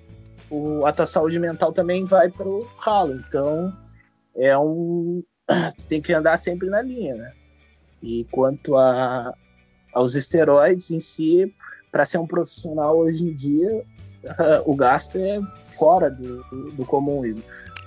o, 0.50 0.86
a 0.86 0.94
tua 0.94 1.06
saúde 1.06 1.40
mental 1.40 1.74
também 1.74 2.06
vai 2.06 2.30
pro 2.30 2.68
ralo. 2.80 3.16
Então, 3.16 3.72
é 4.36 4.58
um. 4.58 5.24
Tu 5.78 5.88
tem 5.88 6.02
que 6.02 6.14
andar 6.14 6.38
sempre 6.38 6.70
na 6.70 6.82
linha, 6.82 7.16
né? 7.16 7.32
E 8.04 8.26
quanto 8.32 8.76
a, 8.76 9.34
aos 9.94 10.14
esteroides 10.14 10.92
em 10.92 11.00
si, 11.00 11.54
para 11.92 12.06
ser 12.06 12.18
um 12.18 12.28
profissional 12.28 12.98
hoje 12.98 13.24
em 13.24 13.34
dia, 13.34 13.84
o 14.66 14.76
gasto 14.76 15.18
é 15.18 15.42
fora 15.78 16.10
do, 16.10 16.44
do, 16.74 16.86
comum. 16.86 17.36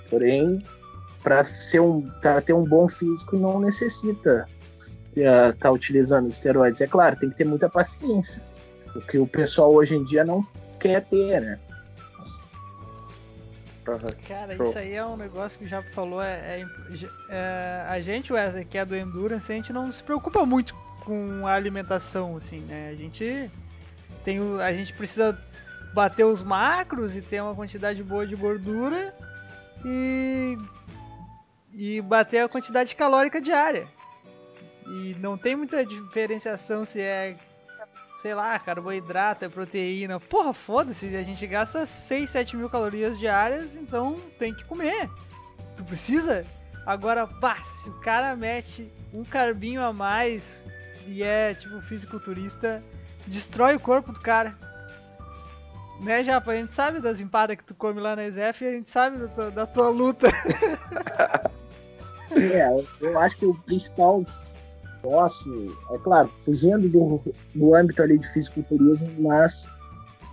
Porém, 0.09 0.63
para 1.23 1.43
ser 1.43 1.79
um, 1.79 2.01
pra 2.21 2.41
ter 2.41 2.53
um 2.53 2.63
bom 2.63 2.87
físico, 2.87 3.37
não 3.37 3.59
necessita 3.59 4.45
estar 5.15 5.53
tá 5.53 5.71
utilizando 5.71 6.29
esteroides. 6.29 6.81
É 6.81 6.87
claro, 6.87 7.15
tem 7.15 7.29
que 7.29 7.35
ter 7.35 7.45
muita 7.45 7.69
paciência. 7.69 8.41
O 8.95 9.01
que 9.01 9.17
o 9.17 9.27
pessoal 9.27 9.73
hoje 9.73 9.95
em 9.95 10.03
dia 10.03 10.23
não 10.23 10.45
quer 10.79 11.05
ter, 11.05 11.41
né? 11.41 11.59
Cara, 14.27 14.53
isso 14.53 14.77
aí 14.77 14.93
é 14.93 15.05
um 15.05 15.17
negócio 15.17 15.57
que 15.57 15.65
o 15.65 15.67
Japa 15.67 15.89
falou. 15.91 16.21
É, 16.21 16.61
é, 16.61 16.65
é, 17.29 17.85
a 17.89 17.99
gente, 17.99 18.31
Wesley, 18.31 18.63
que 18.63 18.77
é 18.77 18.85
do 18.85 18.95
Endurance, 18.95 19.51
a 19.51 19.55
gente 19.55 19.73
não 19.73 19.91
se 19.91 20.03
preocupa 20.03 20.45
muito 20.45 20.75
com 21.03 21.47
a 21.47 21.53
alimentação, 21.53 22.37
assim, 22.37 22.59
né? 22.59 22.89
A 22.91 22.95
gente 22.95 23.49
tem 24.23 24.39
o, 24.39 24.59
a 24.61 24.71
gente 24.71 24.93
precisa 24.93 25.37
bater 25.93 26.25
os 26.25 26.41
macros 26.41 27.15
e 27.15 27.21
ter 27.21 27.41
uma 27.41 27.55
quantidade 27.55 28.03
boa 28.03 28.25
de 28.25 28.35
gordura 28.35 29.13
e 29.85 30.57
e 31.73 32.01
bater 32.01 32.39
a 32.39 32.49
quantidade 32.49 32.95
calórica 32.95 33.39
diária. 33.39 33.87
E 34.87 35.15
não 35.19 35.37
tem 35.37 35.55
muita 35.55 35.85
diferenciação 35.85 36.83
se 36.83 36.99
é 36.99 37.37
sei 38.21 38.35
lá, 38.35 38.59
carboidrato, 38.59 39.45
é 39.45 39.49
proteína. 39.49 40.19
Porra, 40.19 40.53
foda-se, 40.53 41.15
a 41.15 41.23
gente 41.23 41.47
gasta 41.47 41.87
6, 41.87 42.29
7 42.29 42.55
mil 42.55 42.69
calorias 42.69 43.17
diárias, 43.17 43.75
então 43.75 44.21
tem 44.37 44.53
que 44.53 44.63
comer. 44.63 45.09
Tu 45.75 45.83
precisa? 45.83 46.45
Agora, 46.85 47.25
pá, 47.25 47.57
se 47.65 47.89
o 47.89 47.99
cara 47.99 48.35
mete 48.35 48.93
um 49.11 49.23
carbinho 49.23 49.81
a 49.81 49.91
mais 49.91 50.63
e 51.07 51.23
é 51.23 51.55
tipo 51.55 51.81
fisiculturista, 51.81 52.83
destrói 53.25 53.75
o 53.75 53.79
corpo 53.79 54.11
do 54.11 54.19
cara. 54.19 54.55
Né, 56.01 56.23
Japa? 56.23 56.51
A 56.51 56.55
gente 56.55 56.73
sabe 56.73 56.99
das 56.99 57.21
empadas 57.21 57.57
que 57.57 57.63
tu 57.63 57.75
come 57.75 58.01
lá 58.01 58.15
na 58.15 58.25
ESF 58.25 58.63
e 58.63 58.67
a 58.67 58.71
gente 58.71 58.89
sabe 58.89 59.17
da 59.17 59.27
tua, 59.27 59.51
da 59.51 59.67
tua 59.67 59.89
luta. 59.89 60.29
é, 62.31 62.83
eu 62.99 63.19
acho 63.19 63.37
que 63.37 63.45
o 63.45 63.53
principal 63.53 64.25
posso, 65.01 65.77
é 65.91 65.97
claro, 65.99 66.31
fugindo 66.39 66.89
do, 66.89 67.21
do 67.53 67.75
âmbito 67.75 68.01
ali 68.01 68.17
de 68.17 68.27
fisiculturismo, 68.27 69.09
mas 69.19 69.69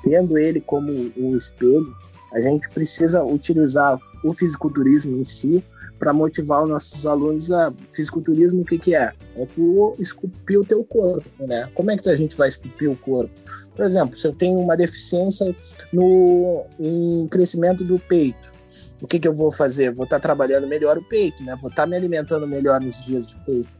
tendo 0.02 0.38
ele 0.38 0.60
como 0.60 0.90
um 1.16 1.36
espelho, 1.36 1.94
a 2.32 2.40
gente 2.40 2.68
precisa 2.70 3.22
utilizar 3.22 3.98
o 4.24 4.32
fisiculturismo 4.32 5.18
em 5.18 5.24
si 5.24 5.62
para 5.98 6.12
motivar 6.12 6.62
os 6.62 6.68
nossos 6.68 7.06
alunos 7.06 7.50
a 7.50 7.72
fisiculturismo 7.92 8.62
o 8.62 8.64
que 8.64 8.78
que 8.78 8.94
é? 8.94 9.12
É 9.36 9.46
tu 9.46 9.94
esculpir 9.98 10.58
o 10.58 10.64
teu 10.64 10.84
corpo, 10.84 11.28
né? 11.46 11.68
Como 11.74 11.90
é 11.90 11.96
que 11.96 12.08
a 12.08 12.16
gente 12.16 12.36
vai 12.36 12.48
esculpir 12.48 12.90
o 12.90 12.96
corpo? 12.96 13.34
Por 13.74 13.84
exemplo, 13.84 14.16
se 14.16 14.26
eu 14.26 14.32
tenho 14.32 14.58
uma 14.58 14.76
deficiência 14.76 15.54
no 15.92 16.64
em 16.78 17.26
crescimento 17.28 17.84
do 17.84 17.98
peito, 17.98 18.52
o 19.00 19.06
que 19.06 19.18
que 19.18 19.26
eu 19.28 19.34
vou 19.34 19.50
fazer? 19.50 19.92
Vou 19.92 20.04
estar 20.04 20.16
tá 20.16 20.20
trabalhando 20.20 20.66
melhor 20.66 20.98
o 20.98 21.02
peito, 21.02 21.42
né? 21.42 21.56
Vou 21.60 21.70
estar 21.70 21.82
tá 21.82 21.86
me 21.86 21.96
alimentando 21.96 22.46
melhor 22.46 22.80
nos 22.80 23.00
dias 23.00 23.26
de 23.26 23.36
peito. 23.44 23.78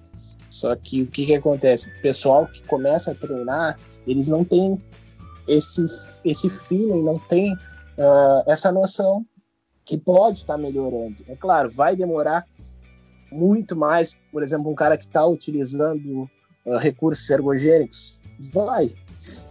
Só 0.51 0.75
que 0.75 1.03
o 1.03 1.07
que, 1.07 1.27
que 1.27 1.35
acontece? 1.35 1.89
O 1.89 2.03
pessoal 2.03 2.47
que 2.47 2.62
começa 2.64 3.12
a 3.12 3.14
treinar, 3.14 3.79
eles 4.07 4.29
não 4.29 4.45
têm 4.45 4.81
esse, 5.47 5.85
esse 6.25 6.49
feeling, 6.49 7.03
não 7.03 7.19
tem 7.19 7.53
uh, 7.53 8.43
essa 8.47 8.73
noção 8.73 9.25
que 9.89 9.97
pode 9.97 10.41
estar 10.41 10.55
tá 10.55 10.59
melhorando. 10.59 11.16
É 11.26 11.34
claro, 11.34 11.70
vai 11.70 11.97
demorar 11.97 12.45
muito 13.32 13.74
mais. 13.74 14.20
Por 14.30 14.43
exemplo, 14.43 14.70
um 14.70 14.74
cara 14.74 14.99
que 14.99 15.07
está 15.07 15.26
utilizando 15.26 16.30
uh, 16.66 16.76
recursos 16.76 17.28
ergogênicos, 17.30 18.20
vai. 18.53 18.91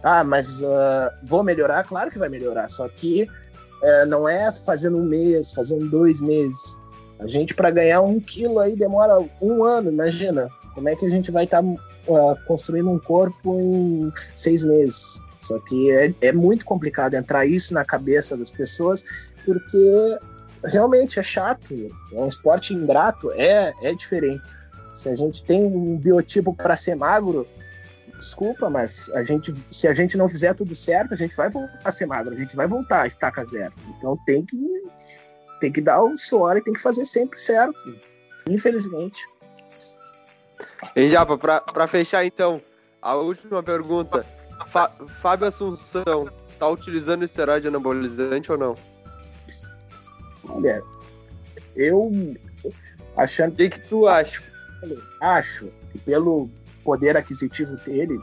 Ah, 0.03 0.23
mas 0.23 0.61
uh, 0.61 1.09
vou 1.23 1.43
melhorar? 1.43 1.83
Claro 1.83 2.11
que 2.11 2.19
vai 2.19 2.29
melhorar. 2.29 2.69
Só 2.69 2.88
que 2.88 3.23
uh, 3.23 4.05
não 4.07 4.29
é 4.29 4.51
fazendo 4.51 4.97
um 4.97 5.05
mês, 5.05 5.53
fazendo 5.53 5.89
dois 5.89 6.21
meses. 6.21 6.77
A 7.19 7.25
gente, 7.25 7.55
para 7.55 7.71
ganhar 7.71 8.01
um 8.01 8.19
quilo 8.19 8.59
aí, 8.59 8.75
demora 8.75 9.17
um 9.41 9.63
ano, 9.63 9.91
imagina. 9.91 10.47
Como 10.75 10.88
é 10.88 10.95
que 10.95 11.07
a 11.07 11.09
gente 11.09 11.31
vai 11.31 11.45
estar 11.45 11.63
tá, 11.63 11.67
uh, 11.67 12.38
construindo 12.45 12.91
um 12.91 12.99
corpo 12.99 13.59
em 13.59 14.11
seis 14.35 14.63
meses? 14.63 15.19
Só 15.47 15.59
que 15.59 15.89
é, 15.91 16.13
é 16.21 16.31
muito 16.33 16.65
complicado 16.65 17.13
entrar 17.13 17.45
isso 17.45 17.73
na 17.73 17.85
cabeça 17.85 18.35
das 18.35 18.51
pessoas, 18.51 19.33
porque 19.45 20.19
realmente 20.63 21.19
é 21.19 21.23
chato, 21.23 21.73
é 22.11 22.19
um 22.19 22.27
esporte 22.27 22.73
ingrato, 22.73 23.31
é, 23.31 23.73
é 23.81 23.93
diferente. 23.93 24.43
Se 24.93 25.07
a 25.07 25.15
gente 25.15 25.43
tem 25.43 25.63
um 25.63 25.95
biotipo 25.95 26.53
para 26.53 26.75
ser 26.75 26.95
magro, 26.95 27.47
desculpa, 28.19 28.69
mas 28.69 29.09
a 29.11 29.23
gente, 29.23 29.55
se 29.69 29.87
a 29.87 29.93
gente 29.93 30.17
não 30.17 30.27
fizer 30.27 30.53
tudo 30.53 30.75
certo, 30.75 31.13
a 31.13 31.17
gente 31.17 31.35
vai 31.35 31.49
voltar 31.49 31.79
a 31.83 31.91
ser 31.91 32.05
magro, 32.05 32.33
a 32.33 32.37
gente 32.37 32.55
vai 32.55 32.67
voltar 32.67 33.03
a 33.03 33.07
estaca 33.07 33.45
zero. 33.45 33.73
Então 33.97 34.17
tem 34.25 34.43
que, 34.43 34.57
tem 35.61 35.71
que 35.71 35.79
dar 35.79 36.01
o 36.01 36.17
suor 36.17 36.57
e 36.57 36.63
tem 36.63 36.73
que 36.73 36.81
fazer 36.81 37.05
sempre 37.05 37.39
certo. 37.39 37.95
Infelizmente. 38.49 39.25
E 40.95 41.09
Japa, 41.09 41.37
pra 41.37 41.87
fechar 41.87 42.25
então, 42.25 42.61
a 43.01 43.15
última 43.15 43.63
pergunta. 43.63 44.25
Fa 44.65 44.89
Fábio 44.89 45.47
Assunção, 45.47 46.29
tá 46.57 46.67
utilizando 46.67 47.23
esteroide 47.23 47.67
anabolizante 47.67 48.51
ou 48.51 48.57
não? 48.57 48.75
Olha, 50.49 50.81
eu 51.75 52.11
achando. 53.15 53.53
O 53.53 53.55
que, 53.55 53.69
que 53.69 53.79
tu 53.87 54.07
acha? 54.07 54.43
Acho 55.21 55.69
que 55.91 55.97
pelo 55.99 56.49
poder 56.83 57.17
aquisitivo 57.17 57.75
dele 57.77 58.19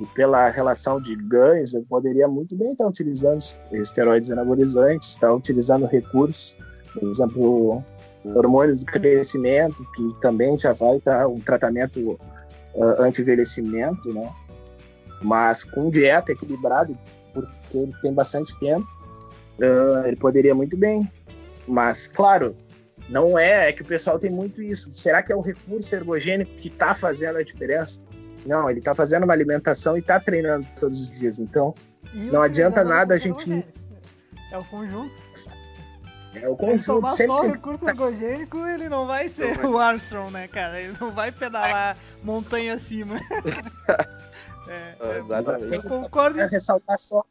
e 0.00 0.06
pela 0.14 0.48
relação 0.48 1.00
de 1.00 1.14
ganhos, 1.14 1.74
eu 1.74 1.84
poderia 1.88 2.26
muito 2.26 2.56
bem 2.56 2.72
estar 2.72 2.86
utilizando 2.86 3.40
esteroides 3.72 4.30
anabolizantes, 4.30 5.10
estar 5.10 5.32
utilizando 5.34 5.86
recursos, 5.86 6.56
por 6.94 7.08
exemplo, 7.08 7.84
hormônios 8.24 8.80
do 8.80 8.86
crescimento, 8.86 9.84
que 9.94 10.14
também 10.20 10.56
já 10.56 10.72
vai 10.72 10.96
estar 10.96 11.26
um 11.26 11.40
tratamento 11.40 12.18
uh, 12.74 13.02
anti-envelhecimento, 13.02 14.12
né? 14.12 14.32
Mas 15.20 15.64
com 15.64 15.90
dieta 15.90 16.32
equilibrada, 16.32 16.96
porque 17.32 17.78
ele 17.78 17.94
tem 18.00 18.12
bastante 18.12 18.58
tempo, 18.58 18.86
uh, 19.58 20.06
ele 20.06 20.16
poderia 20.16 20.54
muito 20.54 20.76
bem. 20.76 21.10
Mas, 21.66 22.06
claro, 22.06 22.56
não 23.08 23.38
é, 23.38 23.68
é 23.68 23.72
que 23.72 23.82
o 23.82 23.84
pessoal 23.84 24.18
tem 24.18 24.30
muito 24.30 24.62
isso. 24.62 24.90
Será 24.92 25.22
que 25.22 25.32
é 25.32 25.36
o 25.36 25.40
recurso 25.40 25.94
ergogênico 25.94 26.52
que 26.56 26.68
está 26.68 26.94
fazendo 26.94 27.38
a 27.38 27.42
diferença? 27.42 28.00
Não, 28.46 28.70
ele 28.70 28.78
está 28.78 28.94
fazendo 28.94 29.24
uma 29.24 29.32
alimentação 29.32 29.96
e 29.96 30.00
está 30.00 30.18
treinando 30.18 30.66
todos 30.78 31.00
os 31.00 31.18
dias. 31.18 31.38
Então, 31.38 31.74
não 32.14 32.42
adianta 32.42 32.82
nada 32.82 33.14
a 33.14 33.18
gente. 33.18 33.64
É 34.50 34.58
o 34.58 34.64
conjunto. 34.64 35.16
É 36.34 36.48
o 36.48 36.56
conjunto. 36.56 37.10
Se 37.10 37.16
sempre... 37.16 37.34
só 37.34 37.42
o 37.42 37.50
recurso 37.50 37.88
ergogênico, 37.88 38.66
ele 38.66 38.88
não 38.88 39.06
vai 39.06 39.28
ser 39.28 39.64
o 39.64 39.78
Armstrong, 39.78 40.32
né, 40.32 40.48
cara? 40.48 40.80
Ele 40.80 40.96
não 41.00 41.12
vai 41.12 41.32
pedalar 41.32 41.96
montanha 42.22 42.74
acima. 42.74 43.16
é, 44.70 44.94
é, 45.00 45.18
Exatamente. 45.18 45.84
Eu 45.84 45.90
concordo. 45.90 46.40
É 46.40 46.46
ressaltar 46.46 46.98
só. 46.98 47.24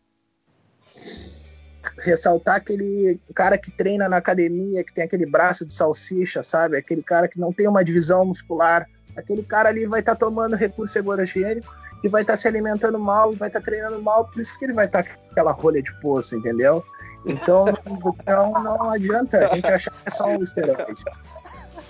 ressaltar 1.98 2.56
aquele 2.56 3.20
cara 3.34 3.58
que 3.58 3.72
treina 3.72 4.10
na 4.10 4.18
academia, 4.18 4.84
que 4.84 4.94
tem 4.94 5.06
aquele 5.06 5.26
braço 5.26 5.66
de 5.66 5.74
salsicha, 5.74 6.44
sabe? 6.44 6.78
Aquele 6.78 7.02
cara 7.02 7.28
que 7.28 7.40
não 7.40 7.54
tem 7.54 7.68
uma 7.68 7.84
divisão 7.84 8.26
muscular. 8.26 8.88
Aquele 9.16 9.44
cara 9.44 9.70
ali 9.70 9.86
vai 9.86 10.02
estar 10.02 10.16
tá 10.16 10.20
tomando 10.20 10.56
recurso 10.56 10.98
ergogênico 10.98 11.74
e 12.04 12.10
vai 12.10 12.22
estar 12.22 12.34
tá 12.34 12.38
se 12.38 12.48
alimentando 12.48 13.00
mal, 13.00 13.34
vai 13.34 13.50
estar 13.50 13.60
tá 13.60 13.66
treinando 13.66 14.02
mal, 14.02 14.26
por 14.26 14.40
isso 14.40 14.58
que 14.58 14.66
ele 14.66 14.74
vai 14.74 14.86
estar 14.86 15.04
tá 15.04 15.10
com 15.10 15.32
aquela 15.32 15.52
rolha 15.52 15.82
de 15.82 15.94
poço, 16.00 16.36
entendeu? 16.36 16.84
Então, 17.26 17.66
então 17.86 18.54
não 18.64 18.92
adianta 18.92 19.44
a 19.44 19.48
gente 19.48 19.68
achar 19.68 19.92
que 19.92 19.98
é 20.06 20.10
só 20.10 20.28
um 20.28 20.44
esteroide. 20.44 21.04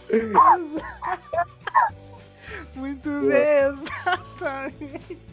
Muito 2.75 3.09
bem, 3.21 3.69
exatamente. 3.69 5.28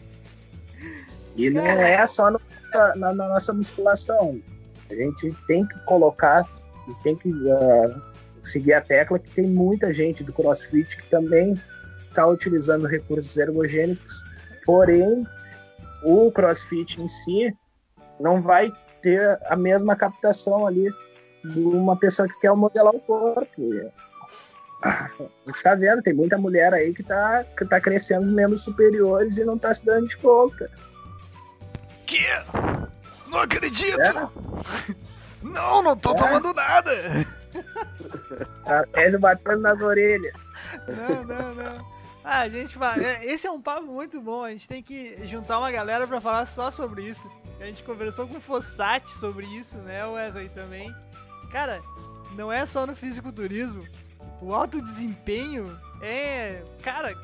E 1.37 1.49
não 1.49 1.65
é 1.65 2.05
só 2.07 2.31
no, 2.31 2.41
na, 2.73 3.13
na, 3.13 3.13
nossa 3.13 3.53
musculação. 3.53 4.41
A 4.89 4.95
gente 4.95 5.31
tem 5.47 5.65
que 5.65 5.79
colocar 5.85 6.45
e 6.87 7.03
tem 7.03 7.15
que 7.15 7.29
uh, 7.29 8.01
seguir 8.43 8.73
a 8.73 8.81
tecla 8.81 9.19
que 9.19 9.29
tem 9.29 9.45
muita 9.45 9.93
gente 9.93 10.23
do 10.23 10.33
CrossFit 10.33 10.97
que 10.97 11.09
também 11.09 11.53
está 12.09 12.25
utilizando 12.25 12.87
recursos 12.87 13.37
ergogênicos, 13.37 14.23
porém 14.65 15.25
o 16.03 16.31
CrossFit 16.31 17.01
em 17.01 17.07
si 17.07 17.55
não 18.19 18.41
vai 18.41 18.71
ter 19.01 19.39
a 19.45 19.55
mesma 19.55 19.95
captação 19.95 20.65
ali 20.65 20.89
de 21.43 21.59
uma 21.59 21.95
pessoa 21.95 22.27
que 22.27 22.39
quer 22.39 22.51
modelar 22.55 22.95
o 22.95 22.99
corpo. 22.99 23.91
A 24.81 25.09
gente 25.45 25.63
tá 25.63 25.75
vendo, 25.75 26.01
tem 26.01 26.13
muita 26.13 26.37
mulher 26.37 26.73
aí 26.73 26.93
que 26.93 27.03
tá, 27.03 27.43
que 27.43 27.65
tá 27.65 27.79
crescendo 27.79 28.23
os 28.23 28.31
membros 28.31 28.63
superiores 28.63 29.37
e 29.37 29.45
não 29.45 29.57
tá 29.57 29.73
se 29.73 29.85
dando 29.85 30.07
de 30.07 30.17
conta. 30.17 30.69
Que? 32.07 32.25
Não 33.27 33.39
acredito! 33.39 33.99
É? 34.01 34.13
Não, 35.43 35.83
não 35.83 35.95
tô 35.95 36.13
é? 36.13 36.15
tomando 36.15 36.53
nada! 36.53 36.91
A 38.65 38.83
tese 38.87 39.17
batendo 39.17 39.61
nas 39.61 39.79
orelhas. 39.81 40.33
Não, 40.87 41.23
não, 41.23 41.55
não. 41.55 41.85
Ah, 42.23 42.41
a 42.41 42.49
gente 42.49 42.77
vai. 42.77 42.99
É, 43.01 43.25
esse 43.25 43.47
é 43.47 43.51
um 43.51 43.61
papo 43.61 43.85
muito 43.85 44.19
bom. 44.19 44.43
A 44.43 44.51
gente 44.51 44.67
tem 44.67 44.83
que 44.83 45.25
juntar 45.25 45.59
uma 45.59 45.71
galera 45.71 46.05
para 46.05 46.19
falar 46.19 46.45
só 46.45 46.69
sobre 46.69 47.03
isso. 47.03 47.31
A 47.61 47.65
gente 47.65 47.83
conversou 47.83 48.27
com 48.27 48.37
o 48.37 48.41
Fossati 48.41 49.09
sobre 49.11 49.45
isso, 49.45 49.77
né, 49.77 50.05
Wesley 50.05 50.49
também. 50.49 50.93
Cara, 51.51 51.81
não 52.33 52.51
é 52.51 52.65
só 52.65 52.85
no 52.85 52.95
fisiculturismo. 52.95 53.87
O 54.41 54.53
alto 54.53 54.81
desempenho 54.81 55.79
é, 56.01 56.61
cara, 56.83 57.15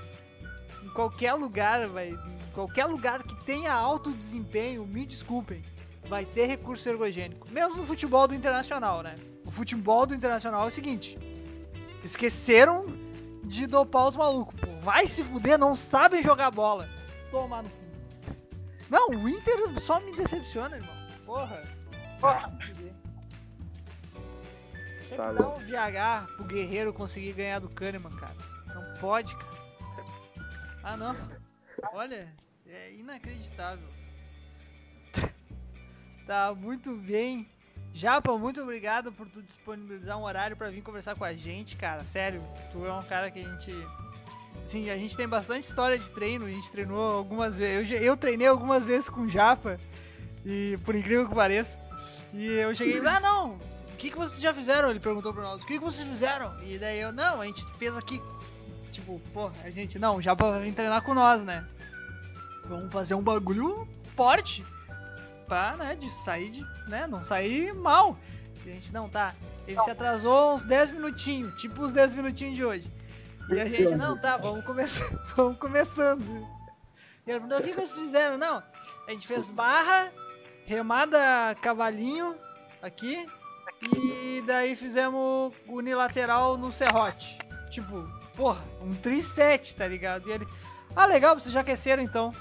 em 0.81 0.89
qualquer 0.89 1.33
lugar, 1.33 1.87
vai, 1.87 2.17
qualquer 2.53 2.85
lugar 2.85 3.23
que 3.23 3.35
tenha 3.43 3.73
alto 3.73 4.11
desempenho, 4.11 4.85
me 4.85 5.05
desculpem, 5.05 5.63
vai 6.07 6.25
ter 6.25 6.45
recurso 6.45 6.87
ergogênico. 6.87 7.49
Mesmo 7.49 7.77
no 7.77 7.85
futebol 7.85 8.27
do 8.27 8.35
internacional, 8.35 9.01
né? 9.01 9.15
O 9.45 9.51
futebol 9.51 10.05
do 10.05 10.15
internacional 10.15 10.63
é 10.65 10.67
o 10.67 10.71
seguinte: 10.71 11.17
esqueceram 12.03 12.85
de 13.43 13.67
dopar 13.67 14.07
os 14.07 14.15
malucos, 14.15 14.59
pô. 14.59 14.67
Vai 14.81 15.07
se 15.07 15.23
fuder, 15.23 15.57
não 15.57 15.75
sabem 15.75 16.21
jogar 16.23 16.51
bola. 16.51 16.87
Tomar 17.31 17.63
no 17.63 17.69
cu. 17.69 17.83
Não, 18.89 19.09
o 19.09 19.27
Inter 19.27 19.79
só 19.79 19.99
me 19.99 20.15
decepciona, 20.15 20.75
irmão. 20.75 20.95
Porra. 21.25 21.61
Porra. 22.19 22.57
Tem 25.09 25.09
que 25.09 25.17
dar 25.17 25.47
um 25.47 25.59
VH 25.59 26.27
pro 26.35 26.45
Guerreiro 26.45 26.93
conseguir 26.93 27.33
ganhar 27.33 27.59
do 27.59 27.69
Kahneman, 27.69 28.15
cara. 28.15 28.35
Não 28.73 28.99
pode, 28.99 29.35
cara. 29.35 29.63
Ah, 30.83 30.97
não. 30.97 31.15
Olha, 31.93 32.27
é 32.73 32.91
inacreditável. 32.93 33.87
tá 36.25 36.53
muito 36.55 36.95
bem. 36.95 37.47
Japa, 37.93 38.35
muito 38.37 38.59
obrigado 38.61 39.11
por 39.11 39.29
tu 39.29 39.41
disponibilizar 39.43 40.17
um 40.17 40.23
horário 40.23 40.57
para 40.57 40.71
vir 40.71 40.81
conversar 40.81 41.15
com 41.15 41.23
a 41.23 41.33
gente, 41.33 41.75
cara. 41.77 42.03
Sério, 42.03 42.41
tu 42.71 42.83
é 42.85 42.91
um 42.91 43.03
cara 43.03 43.29
que 43.29 43.39
a 43.39 43.43
gente. 43.43 43.71
Sim, 44.65 44.89
a 44.89 44.97
gente 44.97 45.15
tem 45.15 45.27
bastante 45.27 45.67
história 45.67 45.97
de 45.97 46.09
treino, 46.09 46.45
a 46.45 46.51
gente 46.51 46.71
treinou 46.71 47.11
algumas 47.11 47.55
vezes. 47.55 47.91
Eu, 47.91 47.97
eu 47.99 48.17
treinei 48.17 48.47
algumas 48.47 48.83
vezes 48.83 49.09
com 49.09 49.21
o 49.21 49.29
Japa, 49.29 49.77
e 50.43 50.77
por 50.83 50.95
incrível 50.95 51.27
que 51.27 51.35
pareça. 51.35 51.77
E 52.33 52.47
eu 52.47 52.73
cheguei, 52.73 52.99
ah 53.05 53.19
não, 53.19 53.55
o 53.55 53.95
que, 53.97 54.09
que 54.09 54.17
vocês 54.17 54.41
já 54.41 54.53
fizeram? 54.53 54.89
Ele 54.89 54.99
perguntou 54.99 55.31
pra 55.31 55.43
nós, 55.43 55.61
o 55.61 55.65
que, 55.67 55.77
que 55.77 55.83
vocês 55.83 56.07
fizeram? 56.07 56.59
E 56.63 56.79
daí 56.79 56.99
eu, 56.99 57.11
não, 57.11 57.41
a 57.41 57.45
gente 57.45 57.63
fez 57.77 57.95
aqui. 57.95 58.19
Tipo, 58.91 59.19
pô, 59.31 59.51
a 59.63 59.69
gente, 59.69 59.99
não, 59.99 60.17
o 60.17 60.21
Japa 60.21 60.59
vem 60.59 60.73
treinar 60.73 61.03
com 61.03 61.13
nós, 61.13 61.43
né? 61.43 61.63
Vamos 62.65 62.91
fazer 62.91 63.13
um 63.15 63.21
bagulho 63.21 63.87
forte 64.15 64.65
pra, 65.47 65.75
né, 65.75 65.95
de 65.95 66.09
sair 66.09 66.49
de, 66.49 66.65
né, 66.87 67.07
não 67.07 67.23
sair 67.23 67.73
mal. 67.73 68.17
E 68.65 68.69
a 68.69 68.73
gente 68.73 68.93
não 68.93 69.09
tá. 69.09 69.35
Ele 69.67 69.79
se 69.81 69.89
atrasou 69.89 70.55
uns 70.55 70.65
10 70.65 70.91
minutinhos, 70.91 71.59
tipo 71.59 71.81
os 71.81 71.93
10 71.93 72.13
minutinhos 72.13 72.55
de 72.55 72.65
hoje. 72.65 72.91
E 73.49 73.59
a 73.59 73.65
gente, 73.65 73.95
não, 73.95 74.17
tá, 74.17 74.37
vamos 74.37 74.65
começar, 74.65 75.05
vamos 75.35 75.57
começando. 75.57 76.21
E 77.25 77.31
ele 77.31 77.39
perguntou, 77.39 77.59
o 77.59 77.61
que 77.61 77.73
vocês 77.73 77.97
fizeram? 77.97 78.37
Não, 78.37 78.63
a 79.07 79.11
gente 79.11 79.27
fez 79.27 79.49
barra, 79.49 80.11
remada 80.65 81.19
cavalinho 81.61 82.35
aqui, 82.81 83.27
e 83.81 84.41
daí 84.45 84.75
fizemos 84.75 85.53
unilateral 85.67 86.57
no 86.57 86.71
serrote. 86.71 87.37
Tipo, 87.69 88.07
porra, 88.35 88.63
um 88.81 88.93
triset, 88.95 89.75
tá 89.75 89.87
ligado? 89.87 90.29
E 90.29 90.31
ele, 90.31 90.47
ah, 90.95 91.05
legal, 91.05 91.37
vocês 91.37 91.53
já 91.53 91.61
aqueceram 91.61 92.01
então. 92.01 92.33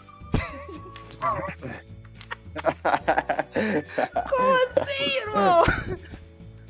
Como 4.28 4.52
assim, 4.52 5.16
irmão? 5.18 5.64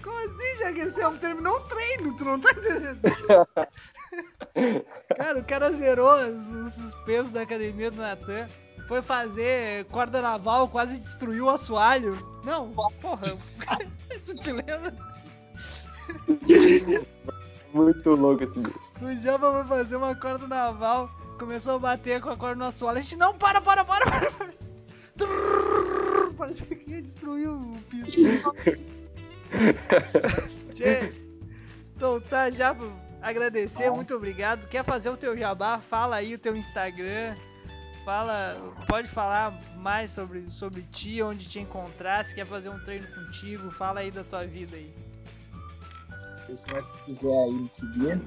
Como 0.02 0.18
assim, 0.18 0.58
já 0.58 0.72
que 0.72 0.84
você 0.84 1.00
terminou 1.18 1.56
o 1.56 1.60
treino? 1.60 2.14
Tu 2.16 2.24
não 2.24 2.40
tá 2.40 2.50
entendendo? 2.50 3.00
cara, 5.16 5.38
o 5.38 5.44
cara 5.44 5.72
zerou 5.72 6.12
os, 6.12 6.76
os 6.76 6.94
pesos 7.04 7.30
da 7.30 7.42
academia 7.42 7.88
do 7.90 7.98
Natan. 7.98 8.48
Foi 8.88 9.00
fazer 9.00 9.84
corda 9.86 10.20
naval, 10.20 10.68
quase 10.68 10.98
destruiu 10.98 11.46
o 11.46 11.50
assoalho. 11.50 12.18
Não, 12.44 12.70
porra, 13.00 13.22
tu 14.26 14.34
te 14.34 14.52
lembra? 14.52 14.92
Muito 17.72 18.10
louco 18.10 18.44
esse 18.44 18.60
O 19.00 19.16
Jamba 19.16 19.52
foi 19.52 19.64
fazer 19.78 19.96
uma 19.96 20.14
corda 20.14 20.46
naval, 20.46 21.10
começou 21.42 21.74
a 21.74 21.78
bater 21.78 22.20
com 22.20 22.30
a 22.30 22.36
corda 22.36 22.54
no 22.54 22.64
assoalho. 22.64 22.98
A 22.98 23.00
gente, 23.00 23.16
não, 23.16 23.34
para, 23.36 23.60
para, 23.60 23.84
para, 23.84 24.06
para. 24.06 24.54
Parece 26.38 26.62
que 26.64 26.90
ia 26.90 27.02
destruir 27.02 27.48
o 27.48 27.76
piso. 27.90 28.54
então 31.96 32.20
tá, 32.20 32.48
já 32.50 32.76
agradecer, 33.20 33.90
muito 33.90 34.14
obrigado. 34.14 34.68
Quer 34.68 34.84
fazer 34.84 35.10
o 35.10 35.16
teu 35.16 35.36
jabá? 35.36 35.80
Fala 35.80 36.16
aí 36.16 36.34
o 36.34 36.38
teu 36.38 36.56
Instagram. 36.56 37.34
Fala, 38.04 38.56
pode 38.86 39.08
falar 39.08 39.58
mais 39.76 40.12
sobre, 40.12 40.48
sobre 40.50 40.82
ti, 40.82 41.22
onde 41.22 41.48
te 41.48 41.58
encontrar, 41.60 42.24
se 42.24 42.34
quer 42.34 42.46
fazer 42.46 42.68
um 42.68 42.78
treino 42.80 43.06
contigo, 43.14 43.70
fala 43.70 44.00
aí 44.00 44.10
da 44.10 44.24
tua 44.24 44.44
vida 44.44 44.76
aí. 44.76 44.92
Se 46.46 46.56
você 46.56 46.82
quiser 47.04 47.44
aí 47.44 47.52
me 47.52 47.70
seguir, 47.70 48.20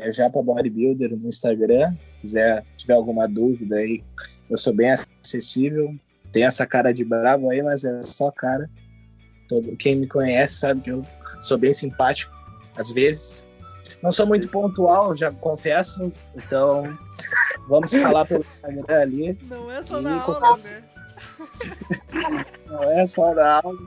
é 0.00 0.10
Japa 0.10 0.42
Bodybuilder 0.42 1.16
no 1.16 1.28
Instagram. 1.28 1.92
Se 1.92 2.20
quiser, 2.20 2.64
tiver 2.76 2.94
alguma 2.94 3.26
dúvida 3.28 3.76
aí, 3.76 4.02
eu 4.48 4.56
sou 4.56 4.72
bem 4.72 4.90
acessível 4.90 5.94
tem 6.32 6.44
essa 6.44 6.66
cara 6.66 6.92
de 6.92 7.04
bravo 7.04 7.50
aí, 7.50 7.62
mas 7.62 7.84
é 7.84 8.02
só 8.02 8.30
cara. 8.30 8.68
Todo, 9.48 9.76
quem 9.76 9.96
me 9.96 10.06
conhece 10.06 10.54
sabe 10.54 10.82
que 10.82 10.90
eu 10.90 11.04
sou 11.40 11.56
bem 11.56 11.72
simpático, 11.72 12.34
às 12.76 12.90
vezes. 12.90 13.46
Não 14.02 14.12
sou 14.12 14.26
muito 14.26 14.48
pontual, 14.48 15.14
já 15.14 15.32
confesso. 15.32 16.12
Então, 16.36 16.96
vamos 17.66 17.92
falar 17.92 18.26
pelo 18.26 18.44
Instagram 18.44 19.00
ali. 19.00 19.38
Não 19.42 19.70
é 19.70 19.82
só 19.82 20.00
na 20.00 20.22
aula, 20.22 20.58
né? 20.58 20.84
Não 22.66 22.82
é 22.82 23.06
só 23.06 23.34
na 23.34 23.60
aula. 23.62 23.78